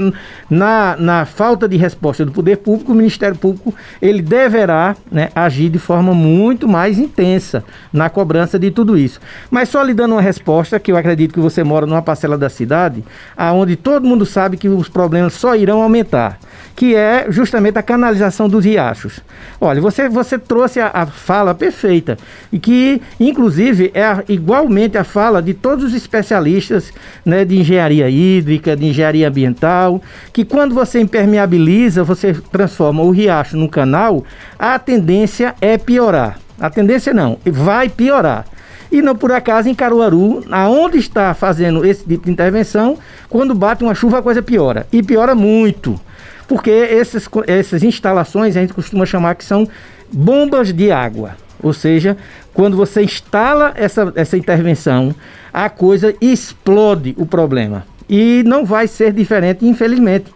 na, 0.49 0.97
na 0.99 1.25
falta 1.25 1.69
de 1.69 1.77
resposta 1.77 2.25
do 2.25 2.33
poder 2.33 2.59
público, 2.59 2.93
o 2.93 2.95
Ministério 2.95 3.37
Público 3.37 3.75
ele 4.01 4.23
deverá 4.23 4.97
né, 5.11 5.31
agir 5.35 5.69
de 5.69 5.79
forma 5.79 6.15
muito 6.15 6.69
mais 6.69 6.99
intensa 6.99 7.65
na 7.93 8.09
cobrança 8.11 8.59
de 8.59 8.71
tudo 8.71 8.97
isso. 8.97 9.21
Mas 9.51 9.69
só 9.69 9.83
lhe 9.83 9.95
dando 9.95 10.13
uma 10.13 10.23
resposta, 10.23 10.81
que 10.81 10.93
eu 10.93 10.97
acredito 10.97 11.35
que 11.35 11.41
você 11.41 11.63
mora 11.63 11.87
numa 11.87 12.03
parcela 12.03 12.37
da 12.37 12.49
cidade, 12.49 13.05
aonde 13.37 13.77
todo 13.77 14.07
mundo 14.07 14.27
sabe 14.27 14.57
que 14.57 14.69
os 14.69 14.89
problemas 14.89 15.35
só 15.35 15.55
irão 15.55 15.83
aumentar, 15.83 16.39
que 16.75 16.95
é 16.95 17.27
justamente 17.29 17.79
a 17.79 17.83
canalização 17.83 18.49
dos 18.49 18.65
riachos. 18.65 19.21
Olha, 19.61 19.81
você, 19.81 20.09
você 20.09 20.39
trouxe 20.39 20.81
a, 20.81 20.91
a 20.93 21.07
fala 21.07 21.55
perfeita, 21.55 22.17
e 22.53 22.59
que 22.59 23.01
inclusive, 23.19 23.91
é 23.95 24.05
a, 24.05 24.25
igualmente 24.29 24.99
a 24.99 25.05
fala 25.05 25.41
de 25.41 25.55
todos 25.55 25.85
os 25.85 25.95
especialistas 25.95 26.93
né, 27.25 27.45
de 27.45 27.59
engenharia 27.59 28.09
hídrica, 28.11 28.77
de 28.77 28.87
engenharia 28.87 29.29
ambiental, 29.29 30.03
que 30.33 30.45
quando 30.45 30.75
você 30.75 31.01
impermeabiliza, 31.01 32.03
você 32.03 32.35
transforma 32.51 33.03
o 33.03 33.11
riacho 33.11 33.57
num 33.57 33.69
canal, 33.69 34.25
a 34.59 34.79
tendência 34.79 35.55
é 35.61 35.79
piorar. 35.79 36.39
A 36.59 36.71
tendência 36.71 37.13
não, 37.13 37.39
vai 37.45 37.89
piorar. 37.89 38.47
E 38.91 39.03
não 39.03 39.17
por 39.17 39.33
acaso 39.33 39.69
em 39.69 39.75
Caruaru, 39.75 40.45
aonde 40.51 40.99
está 40.99 41.35
fazendo 41.35 41.85
esse 41.85 42.05
tipo 42.05 42.27
de 42.27 42.31
intervenção, 42.31 42.97
quando 43.29 43.55
bate 43.55 43.83
uma 43.83 43.95
chuva 43.95 44.19
a 44.19 44.23
coisa 44.23 44.41
piora. 44.41 44.87
E 44.93 45.03
piora 45.03 45.35
muito. 45.35 45.99
Porque 46.47 46.71
esses, 46.71 47.29
essas 47.47 47.83
instalações 47.83 48.57
a 48.57 48.61
gente 48.61 48.73
costuma 48.73 49.07
chamar 49.07 49.35
que 49.35 49.45
são 49.45 49.69
bombas 50.13 50.73
de 50.73 50.91
água. 50.91 51.37
Ou 51.63 51.73
seja, 51.73 52.17
quando 52.53 52.77
você 52.77 53.03
instala 53.03 53.73
essa, 53.75 54.13
essa 54.15 54.37
intervenção, 54.37 55.15
a 55.53 55.71
coisa 55.71 56.15
explode 56.21 57.15
o 57.17 57.25
problema. 57.25 57.87
E 58.09 58.43
não 58.45 58.65
vai 58.65 58.87
ser 58.87 59.13
diferente, 59.13 59.67
infelizmente. 59.67 60.27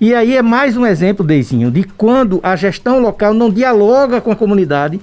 E 0.00 0.14
aí 0.14 0.34
é 0.34 0.40
mais 0.40 0.78
um 0.78 0.86
exemplo, 0.86 1.24
Deizinho, 1.24 1.70
de 1.70 1.84
quando 1.84 2.40
a 2.42 2.56
gestão 2.56 3.00
local 3.00 3.34
não 3.34 3.50
dialoga 3.50 4.18
com 4.20 4.30
a 4.30 4.36
comunidade, 4.36 4.98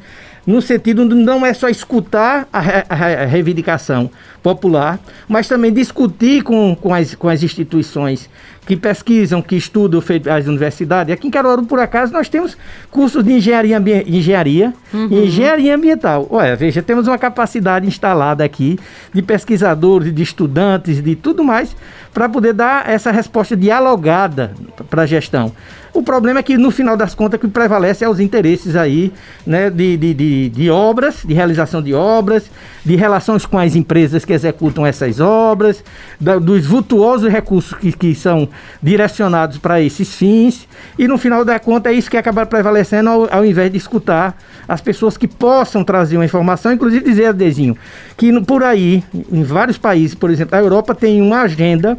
no 0.48 0.62
sentido 0.62 1.08
de 1.08 1.14
não 1.14 1.46
é 1.46 1.54
só 1.54 1.68
escutar 1.68 2.48
a, 2.54 2.60
a, 2.60 3.24
a 3.24 3.26
reivindicação 3.26 4.10
popular, 4.42 4.98
mas 5.28 5.46
também 5.46 5.74
discutir 5.74 6.42
com, 6.42 6.74
com, 6.74 6.94
as, 6.94 7.14
com 7.14 7.28
as 7.28 7.44
instituições 7.44 8.30
que 8.66 8.76
pesquisam, 8.76 9.42
que 9.42 9.56
estudam 9.56 10.02
as 10.34 10.48
universidades. 10.48 11.14
Aqui 11.14 11.28
em 11.28 11.32
Caruaru, 11.32 11.66
por 11.66 11.80
acaso, 11.80 12.14
nós 12.14 12.30
temos 12.30 12.58
cursos 12.90 13.24
de 13.24 13.34
engenharia, 13.34 13.78
engenharia 14.06 14.74
uhum. 14.94 15.08
e 15.10 15.26
engenharia 15.26 15.76
ambiental. 15.76 16.28
Olha, 16.30 16.56
veja, 16.56 16.82
temos 16.82 17.08
uma 17.08 17.18
capacidade 17.18 17.86
instalada 17.86 18.44
aqui 18.44 18.80
de 19.14 19.22
pesquisadores, 19.22 20.14
de 20.14 20.22
estudantes, 20.22 21.02
de 21.02 21.16
tudo 21.16 21.44
mais, 21.44 21.76
para 22.14 22.28
poder 22.28 22.54
dar 22.54 22.90
essa 22.90 23.12
resposta 23.12 23.56
dialogada 23.56 24.54
para 24.90 25.04
a 25.04 25.06
gestão. 25.06 25.52
O 25.98 26.04
problema 26.04 26.42
é 26.42 26.44
que, 26.44 26.60
no 26.60 26.70
final 26.70 26.96
das 26.96 27.16
contas, 27.16 27.40
o 27.40 27.42
que 27.42 27.48
prevalece 27.48 28.06
é 28.06 28.10
os 28.10 28.20
interesses 28.20 28.76
aí, 28.76 29.12
né, 29.44 29.68
de, 29.68 29.98
de, 29.98 30.14
de, 30.14 30.50
de, 30.50 30.70
obras, 30.70 31.24
de 31.26 31.34
realização 31.34 31.82
de 31.82 31.92
obras, 31.92 32.52
de 32.86 32.96
relações 32.96 33.48
com 33.48 33.58
as 33.58 33.76
empresas 33.76 34.24
que 34.24 34.32
executam 34.32 34.86
essas 34.86 35.20
obras, 35.20 35.84
da, 36.22 36.38
dos 36.38 36.68
vultuosos 36.68 37.32
recursos 37.32 37.74
que, 37.74 37.92
que 37.92 38.14
são 38.14 38.48
direcionados 38.80 39.58
para 39.58 39.82
esses 39.82 40.14
fins, 40.14 40.68
e 41.00 41.08
no 41.08 41.18
final 41.18 41.44
da 41.44 41.58
conta 41.58 41.90
é 41.90 41.94
isso 41.94 42.12
que 42.12 42.18
acaba 42.18 42.46
prevalecendo 42.46 43.10
ao, 43.10 43.34
ao 43.34 43.44
invés 43.44 43.72
de 43.72 43.78
escutar 43.80 44.38
as 44.68 44.80
pessoas 44.80 45.18
que 45.18 45.28
possam 45.28 45.84
trazer 45.84 46.16
uma 46.16 46.26
informação, 46.26 46.72
inclusive 46.72 47.04
dizer, 47.04 47.26
Adezinho, 47.26 47.76
que 48.16 48.40
por 48.42 48.64
aí, 48.64 49.04
em 49.32 49.42
vários 49.42 49.80
países, 49.80 50.14
por 50.14 50.30
exemplo, 50.30 50.56
a 50.56 50.60
Europa 50.60 50.94
tem 50.94 51.20
uma 51.24 51.42
agenda 51.42 51.98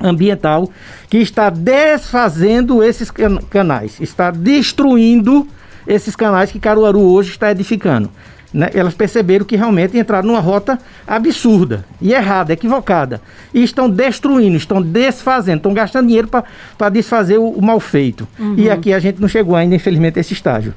ambiental 0.00 0.70
que 1.08 1.18
está 1.18 1.50
desfazendo 1.50 2.82
esses 2.82 3.10
canais, 3.50 4.00
está 4.00 4.30
destruindo 4.30 5.46
esses 5.86 6.14
canais 6.14 6.52
que 6.52 6.60
Caruaru 6.60 7.00
hoje 7.00 7.30
está 7.30 7.50
edificando. 7.50 8.10
Né? 8.52 8.70
Elas 8.74 8.94
perceberam 8.94 9.44
que 9.44 9.56
realmente 9.56 9.98
entraram 9.98 10.28
numa 10.28 10.40
rota 10.40 10.78
absurda 11.06 11.84
e 12.00 12.12
errada, 12.12 12.52
equivocada. 12.52 13.20
E 13.52 13.62
estão 13.62 13.90
destruindo, 13.90 14.56
estão 14.56 14.80
desfazendo, 14.80 15.58
estão 15.58 15.74
gastando 15.74 16.06
dinheiro 16.06 16.28
para 16.28 16.88
desfazer 16.88 17.38
o, 17.38 17.48
o, 17.48 17.62
mal 17.62 17.78
feito. 17.78 18.26
Uhum. 18.38 18.54
E 18.56 18.70
aqui 18.70 18.92
a 18.92 18.98
gente 18.98 19.20
não 19.20 19.28
chegou 19.28 19.54
ainda, 19.54 19.74
infelizmente, 19.74 20.18
a 20.18 20.20
esse 20.20 20.32
estágio. 20.32 20.72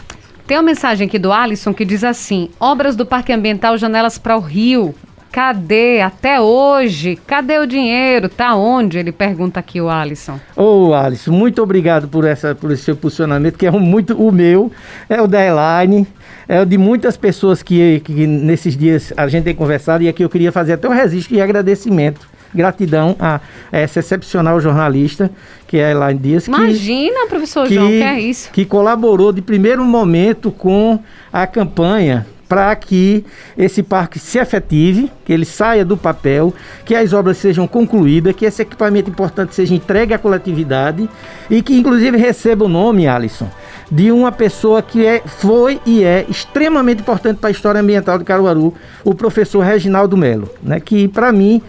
Tem 0.46 0.58
uma 0.58 0.64
mensagem 0.64 1.08
aqui 1.08 1.18
do 1.18 1.32
Alisson 1.32 1.74
que 1.74 1.86
diz 1.86 2.04
assim: 2.04 2.50
obras 2.60 2.96
do 2.96 3.06
Parque 3.06 3.32
Ambiental 3.32 3.78
Janelas 3.78 4.18
para 4.18 4.36
o 4.36 4.40
Rio. 4.40 4.94
Cadê 5.32 6.02
até 6.02 6.42
hoje? 6.42 7.18
Cadê 7.26 7.58
o 7.58 7.66
dinheiro? 7.66 8.28
Tá 8.28 8.54
onde? 8.54 8.98
Ele 8.98 9.14
pergunta 9.14 9.62
aqui 9.62 9.80
o 9.80 9.90
Alisson. 9.90 10.38
Ô, 10.58 10.90
oh, 10.90 10.94
Alisson, 10.94 11.32
muito 11.32 11.64
obrigado 11.64 12.08
por 12.10 12.26
essa 12.26 12.54
por 12.54 12.70
esse 12.72 12.84
seu 12.84 12.98
posicionamento, 12.98 13.58
que 13.58 13.66
é 13.66 13.72
muito 13.72 14.14
o 14.16 14.30
meu, 14.30 14.72
é 15.08 15.22
o 15.22 15.28
da 15.28 15.42
Elaine, 15.42 16.06
é 16.50 16.60
o 16.60 16.66
de 16.66 16.78
muitas 16.78 17.16
pessoas 17.16 17.64
que, 17.64 18.02
que 18.02 18.28
nesses 18.28 18.76
dias 18.76 19.14
a 19.16 19.28
gente 19.30 19.46
tem 19.46 19.56
conversado 19.56 20.04
e 20.04 20.10
aqui 20.10 20.22
eu 20.22 20.30
queria 20.30 20.52
fazer 20.52 20.74
até 20.74 20.90
um 20.90 20.94
registro 20.94 21.34
e 21.34 21.42
agradecimento 21.42 22.28
gratidão 22.54 23.16
a 23.18 23.40
essa 23.72 24.00
excepcional 24.00 24.60
jornalista, 24.60 25.32
que 25.66 25.78
é 25.78 25.86
a 25.86 25.92
Elaine 25.92 26.20
Dias. 26.20 26.48
Imagina, 26.48 27.22
que, 27.22 27.28
professor 27.30 27.66
que, 27.66 27.76
João, 27.76 27.88
que 27.88 28.04
é 28.04 28.20
isso? 28.20 28.52
Que 28.52 28.66
colaborou 28.66 29.32
de 29.32 29.42
primeiro 29.42 29.86
momento 29.86 30.52
com 30.52 31.00
a 31.32 31.48
campanha 31.48 32.28
para 32.52 32.76
que 32.76 33.24
esse 33.58 33.82
parque 33.82 34.20
se 34.20 34.38
efetive, 34.38 35.10
que 35.24 35.32
ele 35.32 35.46
saia 35.46 35.86
do 35.86 35.96
papel, 35.96 36.54
que 36.84 36.94
as 36.94 37.14
obras 37.14 37.38
sejam 37.38 37.66
concluídas, 37.66 38.36
que 38.36 38.44
esse 38.44 38.62
equipamento 38.62 39.10
importante 39.10 39.56
seja 39.56 39.74
entregue 39.74 40.14
à 40.14 40.20
coletividade 40.20 41.10
e 41.50 41.62
que 41.62 41.74
inclusive 41.74 42.18
receba 42.18 42.66
o 42.66 42.68
nome, 42.68 43.08
Alisson, 43.08 43.48
de 43.90 44.12
uma 44.12 44.34
pessoa 44.34 44.82
que 44.82 45.06
é, 45.06 45.22
foi 45.26 45.80
e 45.86 46.04
é 46.04 46.26
extremamente 46.28 47.00
importante 47.00 47.38
para 47.38 47.48
a 47.48 47.52
história 47.52 47.80
ambiental 47.80 48.18
de 48.18 48.26
Caruaru, 48.26 48.74
o 49.06 49.16
professor 49.16 49.62
Reginaldo 49.62 50.18
Melo, 50.18 50.50
né, 50.62 50.82
que 50.82 51.08
para 51.08 51.32
mim 51.32 51.62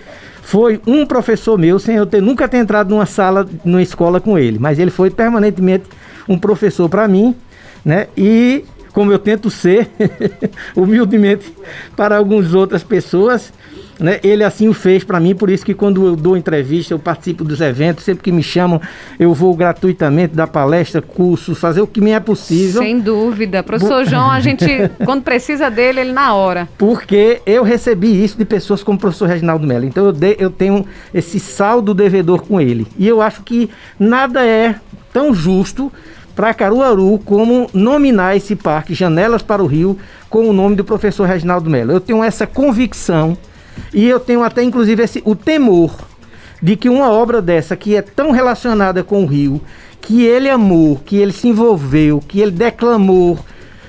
foi 0.43 0.81
um 0.85 1.07
professor 1.07 1.57
meu, 1.57 1.79
sem 1.79 1.95
eu 1.95 2.07
ter 2.07 2.21
nunca 2.21 2.49
ter 2.49 2.57
entrado 2.57 2.91
numa 2.91 3.07
sala, 3.07 3.49
numa 3.65 3.83
escola 3.83 4.21
com 4.21 4.37
ele, 4.37 4.59
mas 4.59 4.81
ele 4.81 4.91
foi 4.91 5.11
permanentemente 5.11 5.85
um 6.29 6.37
professor 6.37 6.89
para 6.89 7.07
mim, 7.07 7.37
né? 7.85 8.09
E 8.17 8.65
como 8.93 9.11
eu 9.11 9.19
tento 9.19 9.51
ser, 9.51 9.91
humildemente, 10.77 11.53
para 11.97 12.17
algumas 12.17 12.55
outras 12.55 12.83
pessoas. 12.83 13.53
Né? 13.99 14.19
Ele 14.25 14.43
assim 14.43 14.69
o 14.69 14.73
fez 14.73 15.05
para 15.05 15.21
mim, 15.21 15.35
por 15.35 15.49
isso 15.49 15.65
que 15.65 15.75
quando 15.75 16.05
eu 16.05 16.17
dou 16.17 16.37
entrevista, 16.37 16.93
eu 16.93 16.99
participo 16.99 17.45
dos 17.45 17.61
eventos, 17.61 18.05
sempre 18.05 18.25
que 18.25 18.33
me 18.33 18.43
chamam, 18.43 18.81
eu 19.19 19.33
vou 19.33 19.55
gratuitamente 19.55 20.35
dar 20.35 20.49
palestra, 20.49 21.01
curso, 21.01 21.55
fazer 21.55 21.81
o 21.83 21.87
que 21.87 22.01
me 22.01 22.11
é 22.11 22.19
possível. 22.19 22.83
Sem 22.83 22.99
dúvida. 22.99 23.63
Professor 23.63 24.05
João, 24.05 24.31
a 24.31 24.41
gente, 24.41 24.67
quando 25.05 25.23
precisa 25.23 25.71
dele, 25.71 26.01
ele 26.01 26.13
na 26.13 26.35
hora. 26.35 26.69
Porque 26.77 27.41
eu 27.47 27.63
recebi 27.63 28.25
isso 28.25 28.37
de 28.37 28.45
pessoas 28.45 28.83
como 28.83 28.97
o 28.97 29.01
professor 29.01 29.29
Reginaldo 29.29 29.67
Mello. 29.67 29.85
Então 29.85 30.07
eu, 30.07 30.13
de, 30.13 30.37
eu 30.39 30.51
tenho 30.51 30.85
esse 31.15 31.39
saldo 31.39 31.95
devedor 31.95 32.43
com 32.43 32.61
ele. 32.61 32.87
E 32.99 33.07
eu 33.07 33.23
acho 33.23 33.43
que 33.43 33.71
nada 34.01 34.45
é 34.45 34.75
tão 35.13 35.33
justo 35.33 35.93
para 36.35 36.55
Caruaru 36.55 37.19
como 37.25 37.69
nominar 37.73 38.37
esse 38.37 38.57
parque 38.57 38.95
Janelas 38.95 39.43
para 39.43 39.63
o 39.63 39.67
Rio 39.67 39.99
com 40.31 40.49
o 40.49 40.53
nome 40.53 40.77
do 40.77 40.85
professor 40.85 41.27
Reginaldo 41.27 41.69
Mello. 41.69 41.93
Eu 41.93 42.01
tenho 42.01 42.23
essa 42.23 42.47
convicção 42.47 43.37
e 43.93 44.09
eu 44.09 44.19
tenho 44.19 44.43
até 44.43 44.63
inclusive 44.63 45.03
esse, 45.03 45.23
o 45.25 45.35
temor 45.35 45.95
de 46.63 46.77
que 46.77 46.89
uma 46.89 47.11
obra 47.11 47.43
dessa 47.43 47.77
que 47.77 47.97
é 47.97 48.03
tão 48.03 48.31
relacionada 48.31 49.03
com 49.03 49.25
o 49.25 49.27
Rio, 49.27 49.61
que 50.01 50.25
ele 50.25 50.49
amou, 50.49 51.01
que 51.05 51.17
ele 51.17 51.33
se 51.33 51.49
envolveu, 51.49 52.21
que 52.27 52.41
ele 52.41 52.53
declamou, 52.53 53.39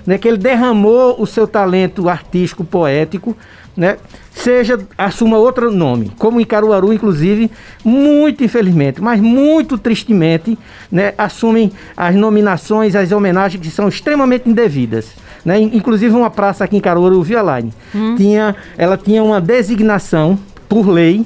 né, 0.06 0.18
que 0.18 0.28
ele 0.28 0.38
derramou 0.38 1.16
o 1.20 1.26
seu 1.26 1.48
talento 1.48 2.10
artístico, 2.10 2.64
poético, 2.64 3.38
né, 3.76 3.98
seja 4.34 4.80
assuma 4.98 5.38
outro 5.38 5.72
nome, 5.72 6.12
como 6.18 6.40
em 6.40 6.46
Caruaru, 6.46 6.94
inclusive, 6.94 7.50
muito 7.84 8.44
infelizmente, 8.44 9.02
mas 9.02 9.20
muito 9.20 9.78
tristemente, 9.78 10.58
né, 10.92 11.14
assumem 11.18 11.72
as 11.96 12.16
nominações, 12.16 12.96
as 12.96 13.12
homenagens 13.12 13.62
que 13.62 13.72
são 13.72 13.88
extremamente 13.88 14.50
indevidas. 14.50 15.12
Né? 15.44 15.60
Inclusive 15.60 16.16
uma 16.16 16.30
praça 16.30 16.64
aqui 16.64 16.78
em 16.78 16.80
Caruaru, 16.80 17.22
Via 17.22 17.42
Line, 17.42 17.74
hum. 17.94 18.16
tinha, 18.16 18.56
ela 18.78 18.98
tinha 18.98 19.22
uma 19.24 19.42
designação 19.42 20.40
por 20.70 20.88
lei 20.88 21.26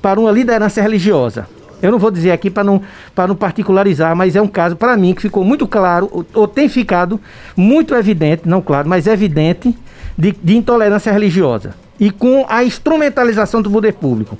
para 0.00 0.18
uma 0.18 0.30
liderança 0.30 0.80
religiosa. 0.80 1.46
Eu 1.82 1.90
não 1.90 1.98
vou 1.98 2.10
dizer 2.10 2.30
aqui 2.30 2.50
para 2.50 2.62
não, 2.62 2.82
não 3.16 3.34
particularizar, 3.34 4.14
mas 4.14 4.36
é 4.36 4.42
um 4.42 4.46
caso 4.46 4.76
para 4.76 4.96
mim 4.96 5.14
que 5.14 5.22
ficou 5.22 5.44
muito 5.44 5.66
claro, 5.66 6.08
ou, 6.12 6.26
ou, 6.34 6.48
tem 6.48 6.68
ficado 6.68 7.18
muito 7.56 7.94
evidente, 7.94 8.42
não 8.46 8.60
claro, 8.60 8.88
mas 8.88 9.06
evidente, 9.06 9.74
de, 10.16 10.32
de 10.32 10.56
intolerância 10.56 11.12
religiosa 11.12 11.74
e 11.98 12.10
com 12.10 12.46
a 12.48 12.64
instrumentalização 12.64 13.60
do 13.60 13.70
poder 13.70 13.92
público. 13.94 14.38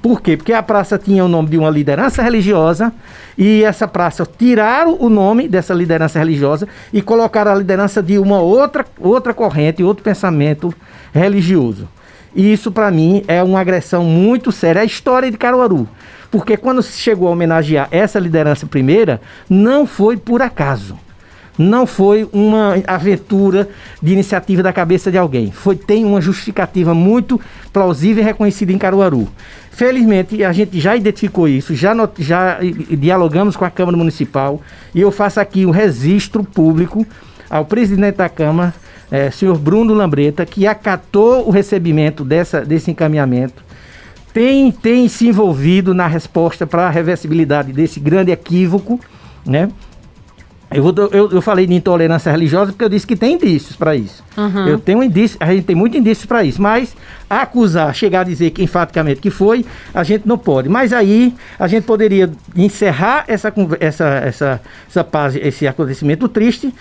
Por 0.00 0.20
quê? 0.20 0.36
Porque 0.36 0.52
a 0.52 0.62
praça 0.62 0.98
tinha 0.98 1.24
o 1.24 1.28
nome 1.28 1.48
de 1.48 1.56
uma 1.56 1.70
liderança 1.70 2.22
religiosa 2.22 2.92
e 3.38 3.62
essa 3.62 3.86
praça 3.86 4.26
tiraram 4.26 4.96
o 4.98 5.08
nome 5.08 5.46
dessa 5.46 5.72
liderança 5.72 6.18
religiosa 6.18 6.66
e 6.92 7.00
colocaram 7.00 7.52
a 7.52 7.54
liderança 7.54 8.02
de 8.02 8.18
uma 8.18 8.40
outra, 8.40 8.84
outra 8.98 9.32
corrente, 9.32 9.84
outro 9.84 10.02
pensamento 10.02 10.74
religioso. 11.14 11.88
E 12.34 12.52
isso, 12.52 12.72
para 12.72 12.90
mim, 12.90 13.22
é 13.28 13.42
uma 13.42 13.60
agressão 13.60 14.04
muito 14.04 14.50
séria. 14.50 14.82
A 14.82 14.84
história 14.84 15.30
de 15.30 15.36
Caruaru. 15.36 15.86
Porque 16.30 16.56
quando 16.56 16.82
se 16.82 16.98
chegou 16.98 17.28
a 17.28 17.32
homenagear 17.32 17.88
essa 17.90 18.18
liderança 18.18 18.66
primeira, 18.66 19.20
não 19.48 19.86
foi 19.86 20.16
por 20.16 20.40
acaso 20.40 20.96
não 21.58 21.86
foi 21.86 22.28
uma 22.32 22.74
aventura 22.86 23.68
de 24.02 24.12
iniciativa 24.12 24.62
da 24.62 24.72
cabeça 24.72 25.10
de 25.10 25.18
alguém. 25.18 25.50
Foi 25.50 25.76
tem 25.76 26.04
uma 26.04 26.20
justificativa 26.20 26.94
muito 26.94 27.40
plausível 27.72 28.22
e 28.22 28.26
reconhecida 28.26 28.72
em 28.72 28.78
Caruaru. 28.78 29.28
Felizmente, 29.70 30.44
a 30.44 30.52
gente 30.52 30.78
já 30.80 30.96
identificou 30.96 31.48
isso, 31.48 31.74
já, 31.74 31.94
not, 31.94 32.22
já 32.22 32.58
dialogamos 32.90 33.56
com 33.56 33.64
a 33.64 33.70
Câmara 33.70 33.96
Municipal 33.96 34.60
e 34.94 35.00
eu 35.00 35.10
faço 35.10 35.40
aqui 35.40 35.64
um 35.64 35.70
registro 35.70 36.44
público 36.44 37.06
ao 37.48 37.64
presidente 37.64 38.16
da 38.16 38.28
Câmara 38.28 38.74
é, 39.12 39.30
senhor 39.30 39.58
Bruno 39.58 39.92
Lambreta, 39.92 40.46
que 40.46 40.66
acatou 40.66 41.46
o 41.46 41.50
recebimento 41.50 42.24
dessa, 42.24 42.62
desse 42.62 42.90
encaminhamento, 42.90 43.62
tem, 44.32 44.72
tem 44.72 45.06
se 45.06 45.28
envolvido 45.28 45.92
na 45.92 46.06
resposta 46.06 46.66
para 46.66 46.86
a 46.86 46.90
reversibilidade 46.90 47.74
desse 47.74 48.00
grande 48.00 48.30
equívoco, 48.30 48.98
né? 49.44 49.68
Eu, 50.74 50.82
vou, 50.82 50.94
eu, 51.12 51.30
eu, 51.30 51.42
falei 51.42 51.66
de 51.66 51.74
intolerância 51.74 52.30
religiosa 52.30 52.72
porque 52.72 52.84
eu 52.84 52.88
disse 52.88 53.06
que 53.06 53.16
tem 53.16 53.34
indícios 53.34 53.76
para 53.76 53.94
isso. 53.94 54.22
Uhum. 54.36 54.68
Eu 54.68 54.78
tenho 54.78 54.98
um 54.98 55.02
indício, 55.02 55.36
a 55.40 55.46
gente 55.52 55.64
tem 55.64 55.76
muito 55.76 55.96
indício 55.96 56.26
para 56.26 56.42
isso, 56.42 56.60
mas 56.60 56.96
acusar, 57.28 57.94
chegar 57.94 58.20
a 58.20 58.24
dizer 58.24 58.50
que 58.50 58.62
enfaticamente 58.62 59.20
que 59.20 59.30
foi, 59.30 59.64
a 59.94 60.02
gente 60.02 60.26
não 60.26 60.36
pode. 60.36 60.68
Mas 60.68 60.92
aí 60.92 61.34
a 61.58 61.66
gente 61.66 61.84
poderia 61.84 62.30
encerrar 62.54 63.24
essa, 63.26 63.52
essa, 63.80 64.04
essa, 64.04 64.04
essa, 64.26 64.60
essa 64.88 65.38
esse 65.42 65.66
acontecimento 65.66 66.28
triste 66.28 66.72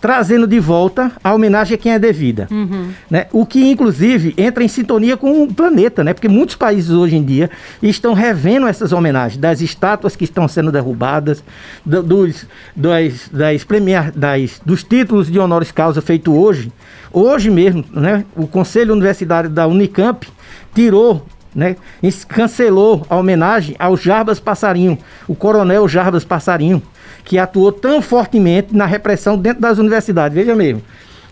trazendo 0.00 0.46
de 0.46 0.60
volta 0.60 1.12
a 1.22 1.34
homenagem 1.34 1.74
a 1.74 1.78
quem 1.78 1.92
é 1.92 1.98
devida. 1.98 2.46
Uhum. 2.50 2.90
Né? 3.10 3.26
O 3.32 3.44
que, 3.44 3.68
inclusive, 3.70 4.34
entra 4.36 4.62
em 4.62 4.68
sintonia 4.68 5.16
com 5.16 5.42
o 5.42 5.52
planeta, 5.52 6.04
né? 6.04 6.12
porque 6.12 6.28
muitos 6.28 6.56
países 6.56 6.90
hoje 6.90 7.16
em 7.16 7.24
dia 7.24 7.50
estão 7.82 8.14
revendo 8.14 8.66
essas 8.66 8.92
homenagens, 8.92 9.38
das 9.38 9.60
estátuas 9.60 10.14
que 10.14 10.24
estão 10.24 10.46
sendo 10.46 10.70
derrubadas, 10.70 11.42
do, 11.84 12.02
dos, 12.02 12.46
das, 12.74 13.28
das, 13.32 13.64
premier, 13.64 14.12
das, 14.12 14.60
dos 14.64 14.84
títulos 14.84 15.30
de 15.30 15.38
honoris 15.38 15.72
causa 15.72 16.00
feito 16.00 16.32
hoje. 16.32 16.72
Hoje 17.12 17.50
mesmo, 17.50 17.84
né? 17.92 18.24
o 18.36 18.46
Conselho 18.46 18.92
Universitário 18.92 19.50
da 19.50 19.66
Unicamp 19.66 20.26
tirou 20.74 21.26
né, 21.54 21.76
cancelou 22.28 23.06
a 23.08 23.16
homenagem 23.16 23.74
ao 23.78 23.96
Jarbas 23.96 24.40
Passarinho, 24.40 24.98
o 25.26 25.34
coronel 25.34 25.88
Jarbas 25.88 26.24
Passarinho, 26.24 26.82
que 27.24 27.38
atuou 27.38 27.72
tão 27.72 28.00
fortemente 28.00 28.74
na 28.74 28.86
repressão 28.86 29.36
dentro 29.36 29.60
das 29.60 29.78
universidades, 29.78 30.34
veja 30.34 30.54
mesmo. 30.54 30.82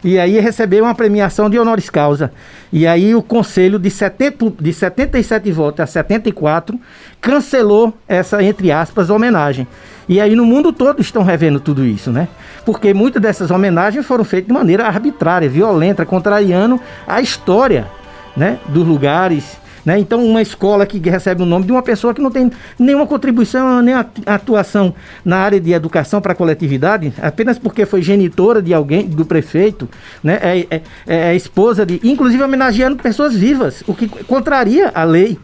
E 0.04 0.18
aí 0.18 0.38
recebeu 0.38 0.84
uma 0.84 0.94
premiação 0.94 1.50
de 1.50 1.58
honoris 1.58 1.90
causa. 1.90 2.30
E 2.72 2.86
aí 2.86 3.14
o 3.14 3.22
conselho 3.22 3.78
de, 3.78 3.90
70, 3.90 4.52
de 4.60 4.72
77 4.72 5.50
votos 5.50 5.80
a 5.80 5.86
74 5.86 6.78
cancelou 7.20 7.92
essa, 8.06 8.42
entre 8.42 8.70
aspas, 8.70 9.10
homenagem. 9.10 9.66
E 10.08 10.20
aí 10.20 10.36
no 10.36 10.44
mundo 10.44 10.72
todo 10.72 11.00
estão 11.00 11.22
revendo 11.22 11.58
tudo 11.58 11.84
isso, 11.84 12.12
né? 12.12 12.28
Porque 12.64 12.94
muitas 12.94 13.20
dessas 13.20 13.50
homenagens 13.50 14.06
foram 14.06 14.22
feitas 14.22 14.48
de 14.48 14.52
maneira 14.52 14.86
arbitrária, 14.86 15.48
violenta, 15.48 16.06
contrariando 16.06 16.80
a 17.06 17.20
história 17.20 17.86
né, 18.36 18.58
dos 18.68 18.86
lugares 18.86 19.58
né? 19.86 20.00
Então, 20.00 20.22
uma 20.24 20.42
escola 20.42 20.84
que 20.84 20.98
recebe 21.08 21.42
o 21.42 21.46
nome 21.46 21.64
de 21.64 21.70
uma 21.70 21.82
pessoa 21.82 22.12
que 22.12 22.20
não 22.20 22.30
tem 22.30 22.50
nenhuma 22.76 23.06
contribuição, 23.06 23.80
nem 23.80 23.94
atuação 24.26 24.92
na 25.24 25.36
área 25.36 25.60
de 25.60 25.72
educação 25.72 26.20
para 26.20 26.32
a 26.32 26.34
coletividade, 26.34 27.14
apenas 27.22 27.56
porque 27.56 27.86
foi 27.86 28.02
genitora 28.02 28.60
de 28.60 28.74
alguém, 28.74 29.06
do 29.06 29.24
prefeito, 29.24 29.88
né? 30.24 30.40
é, 30.42 30.66
é, 30.70 30.82
é 31.06 31.36
esposa 31.36 31.86
de. 31.86 32.00
Inclusive 32.02 32.42
homenageando 32.42 32.96
pessoas 32.96 33.36
vivas, 33.36 33.84
o 33.86 33.94
que 33.94 34.08
contraria 34.24 34.90
a 34.92 35.04
lei. 35.04 35.38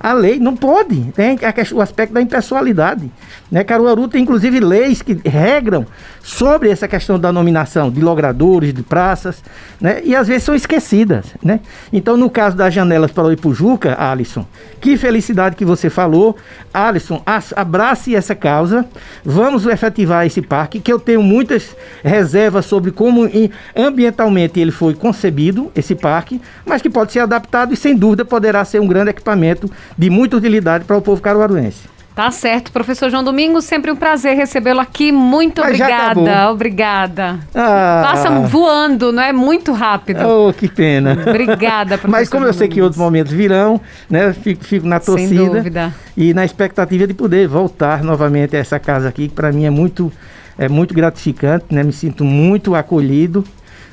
A 0.00 0.14
lei 0.14 0.40
não 0.40 0.56
pode, 0.56 1.00
tem 1.12 1.38
o 1.72 1.80
aspecto 1.80 2.12
da 2.12 2.20
impessoalidade. 2.20 3.08
Né? 3.48 3.62
Caruaru 3.62 4.08
tem 4.08 4.22
inclusive 4.22 4.58
leis 4.58 5.00
que 5.00 5.16
regram 5.24 5.86
sobre 6.22 6.70
essa 6.70 6.86
questão 6.86 7.18
da 7.18 7.32
nominação 7.32 7.90
de 7.90 8.00
logradores, 8.00 8.72
de 8.72 8.82
praças, 8.82 9.42
né? 9.80 10.00
e 10.04 10.14
às 10.14 10.28
vezes 10.28 10.44
são 10.44 10.54
esquecidas. 10.54 11.26
Né? 11.42 11.60
Então, 11.92 12.16
no 12.16 12.30
caso 12.30 12.56
das 12.56 12.72
janelas 12.72 13.10
para 13.10 13.24
o 13.24 13.32
Ipujuca, 13.32 13.96
Alisson, 13.98 14.46
que 14.80 14.96
felicidade 14.96 15.56
que 15.56 15.64
você 15.64 15.90
falou. 15.90 16.36
Alisson, 16.72 17.22
abrace 17.56 18.14
essa 18.14 18.34
causa, 18.34 18.86
vamos 19.24 19.66
efetivar 19.66 20.26
esse 20.26 20.40
parque, 20.40 20.80
que 20.80 20.92
eu 20.92 20.98
tenho 20.98 21.22
muitas 21.22 21.76
reservas 22.02 22.64
sobre 22.66 22.90
como 22.90 23.28
ambientalmente 23.76 24.58
ele 24.58 24.70
foi 24.70 24.94
concebido, 24.94 25.70
esse 25.74 25.94
parque, 25.94 26.40
mas 26.64 26.80
que 26.80 26.88
pode 26.88 27.12
ser 27.12 27.20
adaptado 27.20 27.74
e 27.74 27.76
sem 27.76 27.96
dúvida 27.96 28.24
poderá 28.24 28.64
ser 28.64 28.80
um 28.80 28.86
grande 28.86 29.10
equipamento 29.10 29.70
de 29.98 30.08
muita 30.08 30.36
utilidade 30.36 30.84
para 30.84 30.96
o 30.96 31.02
povo 31.02 31.20
caruaruense. 31.20 31.91
Tá 32.14 32.30
certo, 32.30 32.70
professor 32.72 33.10
João 33.10 33.24
Domingos, 33.24 33.64
sempre 33.64 33.90
um 33.90 33.96
prazer 33.96 34.36
recebê-lo 34.36 34.80
aqui. 34.80 35.10
Muito 35.10 35.62
Mas 35.62 35.80
obrigada, 35.80 36.50
obrigada. 36.50 37.40
Ah. 37.54 38.02
Passa 38.04 38.30
voando, 38.30 39.10
não 39.10 39.22
é? 39.22 39.32
Muito 39.32 39.72
rápido. 39.72 40.20
Oh, 40.26 40.52
que 40.52 40.68
pena. 40.68 41.12
Obrigada, 41.26 41.96
professor. 41.96 42.10
Mas 42.12 42.28
como 42.28 42.44
eu 42.44 42.52
sei 42.52 42.68
que 42.68 42.82
outros 42.82 43.00
momentos 43.00 43.32
virão, 43.32 43.80
né? 44.10 44.30
Fico, 44.34 44.62
fico 44.62 44.86
na 44.86 45.00
torcida. 45.00 45.34
Sem 45.34 45.48
dúvida. 45.48 45.94
E 46.14 46.34
na 46.34 46.44
expectativa 46.44 47.06
de 47.06 47.14
poder 47.14 47.48
voltar 47.48 48.04
novamente 48.04 48.56
a 48.56 48.58
essa 48.58 48.78
casa 48.78 49.08
aqui, 49.08 49.28
que 49.28 49.34
para 49.34 49.50
mim 49.50 49.64
é 49.64 49.70
muito, 49.70 50.12
é 50.58 50.68
muito 50.68 50.92
gratificante, 50.92 51.64
né? 51.70 51.82
Me 51.82 51.94
sinto 51.94 52.26
muito 52.26 52.74
acolhido, 52.74 53.42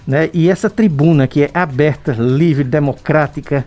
né? 0.06 0.30
E 0.34 0.50
essa 0.50 0.70
tribuna 0.70 1.26
que 1.26 1.44
é 1.44 1.52
aberta, 1.54 2.12
livre, 2.12 2.66
democrática, 2.66 3.66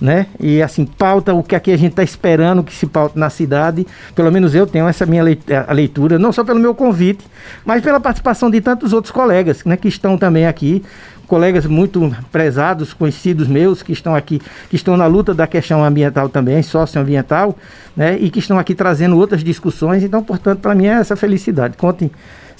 né? 0.00 0.26
E 0.38 0.62
assim, 0.62 0.86
pauta 0.86 1.34
o 1.34 1.42
que 1.42 1.54
aqui 1.54 1.70
a 1.70 1.76
gente 1.76 1.90
está 1.90 2.02
esperando 2.02 2.64
que 2.64 2.74
se 2.74 2.86
paute 2.86 3.18
na 3.18 3.28
cidade. 3.28 3.86
Pelo 4.14 4.32
menos 4.32 4.54
eu 4.54 4.66
tenho 4.66 4.88
essa 4.88 5.04
minha 5.04 5.22
leitura, 5.22 6.18
não 6.18 6.32
só 6.32 6.42
pelo 6.42 6.58
meu 6.58 6.74
convite, 6.74 7.26
mas 7.64 7.82
pela 7.82 8.00
participação 8.00 8.50
de 8.50 8.60
tantos 8.60 8.92
outros 8.92 9.12
colegas, 9.12 9.64
né? 9.64 9.76
Que 9.76 9.88
estão 9.88 10.16
também 10.16 10.46
aqui, 10.46 10.82
colegas 11.26 11.66
muito 11.66 12.14
prezados, 12.32 12.92
conhecidos 12.92 13.46
meus, 13.46 13.82
que 13.82 13.92
estão 13.92 14.14
aqui, 14.14 14.40
que 14.68 14.76
estão 14.76 14.96
na 14.96 15.06
luta 15.06 15.34
da 15.34 15.46
questão 15.46 15.84
ambiental 15.84 16.28
também, 16.28 16.62
socioambiental, 16.62 17.56
né? 17.96 18.16
E 18.18 18.30
que 18.30 18.38
estão 18.38 18.58
aqui 18.58 18.74
trazendo 18.74 19.18
outras 19.18 19.44
discussões. 19.44 20.02
Então, 20.02 20.22
portanto, 20.22 20.60
para 20.60 20.74
mim 20.74 20.86
é 20.86 20.94
essa 20.94 21.14
felicidade. 21.14 21.76
Contem 21.76 22.10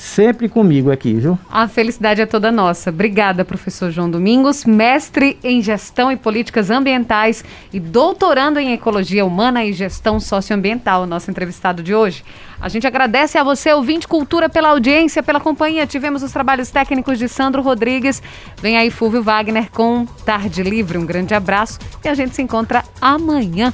sempre 0.00 0.48
comigo 0.48 0.90
aqui, 0.90 1.12
viu? 1.12 1.38
A 1.50 1.68
felicidade 1.68 2.22
é 2.22 2.26
toda 2.26 2.50
nossa. 2.50 2.88
Obrigada, 2.88 3.44
professor 3.44 3.90
João 3.90 4.10
Domingos, 4.10 4.64
mestre 4.64 5.38
em 5.44 5.60
gestão 5.60 6.10
e 6.10 6.16
políticas 6.16 6.70
ambientais 6.70 7.44
e 7.70 7.78
doutorando 7.78 8.58
em 8.58 8.72
ecologia 8.72 9.26
humana 9.26 9.62
e 9.62 9.74
gestão 9.74 10.18
socioambiental, 10.18 11.06
nosso 11.06 11.30
entrevistado 11.30 11.82
de 11.82 11.94
hoje. 11.94 12.24
A 12.58 12.68
gente 12.70 12.86
agradece 12.86 13.36
a 13.36 13.44
você, 13.44 13.72
ouvinte 13.72 14.08
Cultura, 14.08 14.48
pela 14.48 14.70
audiência, 14.70 15.22
pela 15.22 15.38
companhia. 15.38 15.86
Tivemos 15.86 16.22
os 16.22 16.32
trabalhos 16.32 16.70
técnicos 16.70 17.18
de 17.18 17.28
Sandro 17.28 17.60
Rodrigues. 17.60 18.22
Vem 18.60 18.78
aí 18.78 18.90
Fúvio 18.90 19.22
Wagner 19.22 19.70
com 19.70 20.06
Tarde 20.24 20.62
Livre. 20.62 20.96
Um 20.96 21.04
grande 21.04 21.34
abraço 21.34 21.78
e 22.02 22.08
a 22.08 22.14
gente 22.14 22.34
se 22.34 22.40
encontra 22.40 22.82
amanhã. 23.02 23.70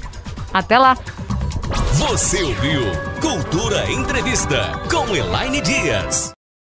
Até 0.53 0.77
lá! 0.77 0.97
Você 1.71 2.43
ouviu 2.45 2.83
Cultura 3.21 3.91
Entrevista 3.91 4.81
com 4.89 5.17
Elaine 5.17 5.61
Dias. 5.61 6.36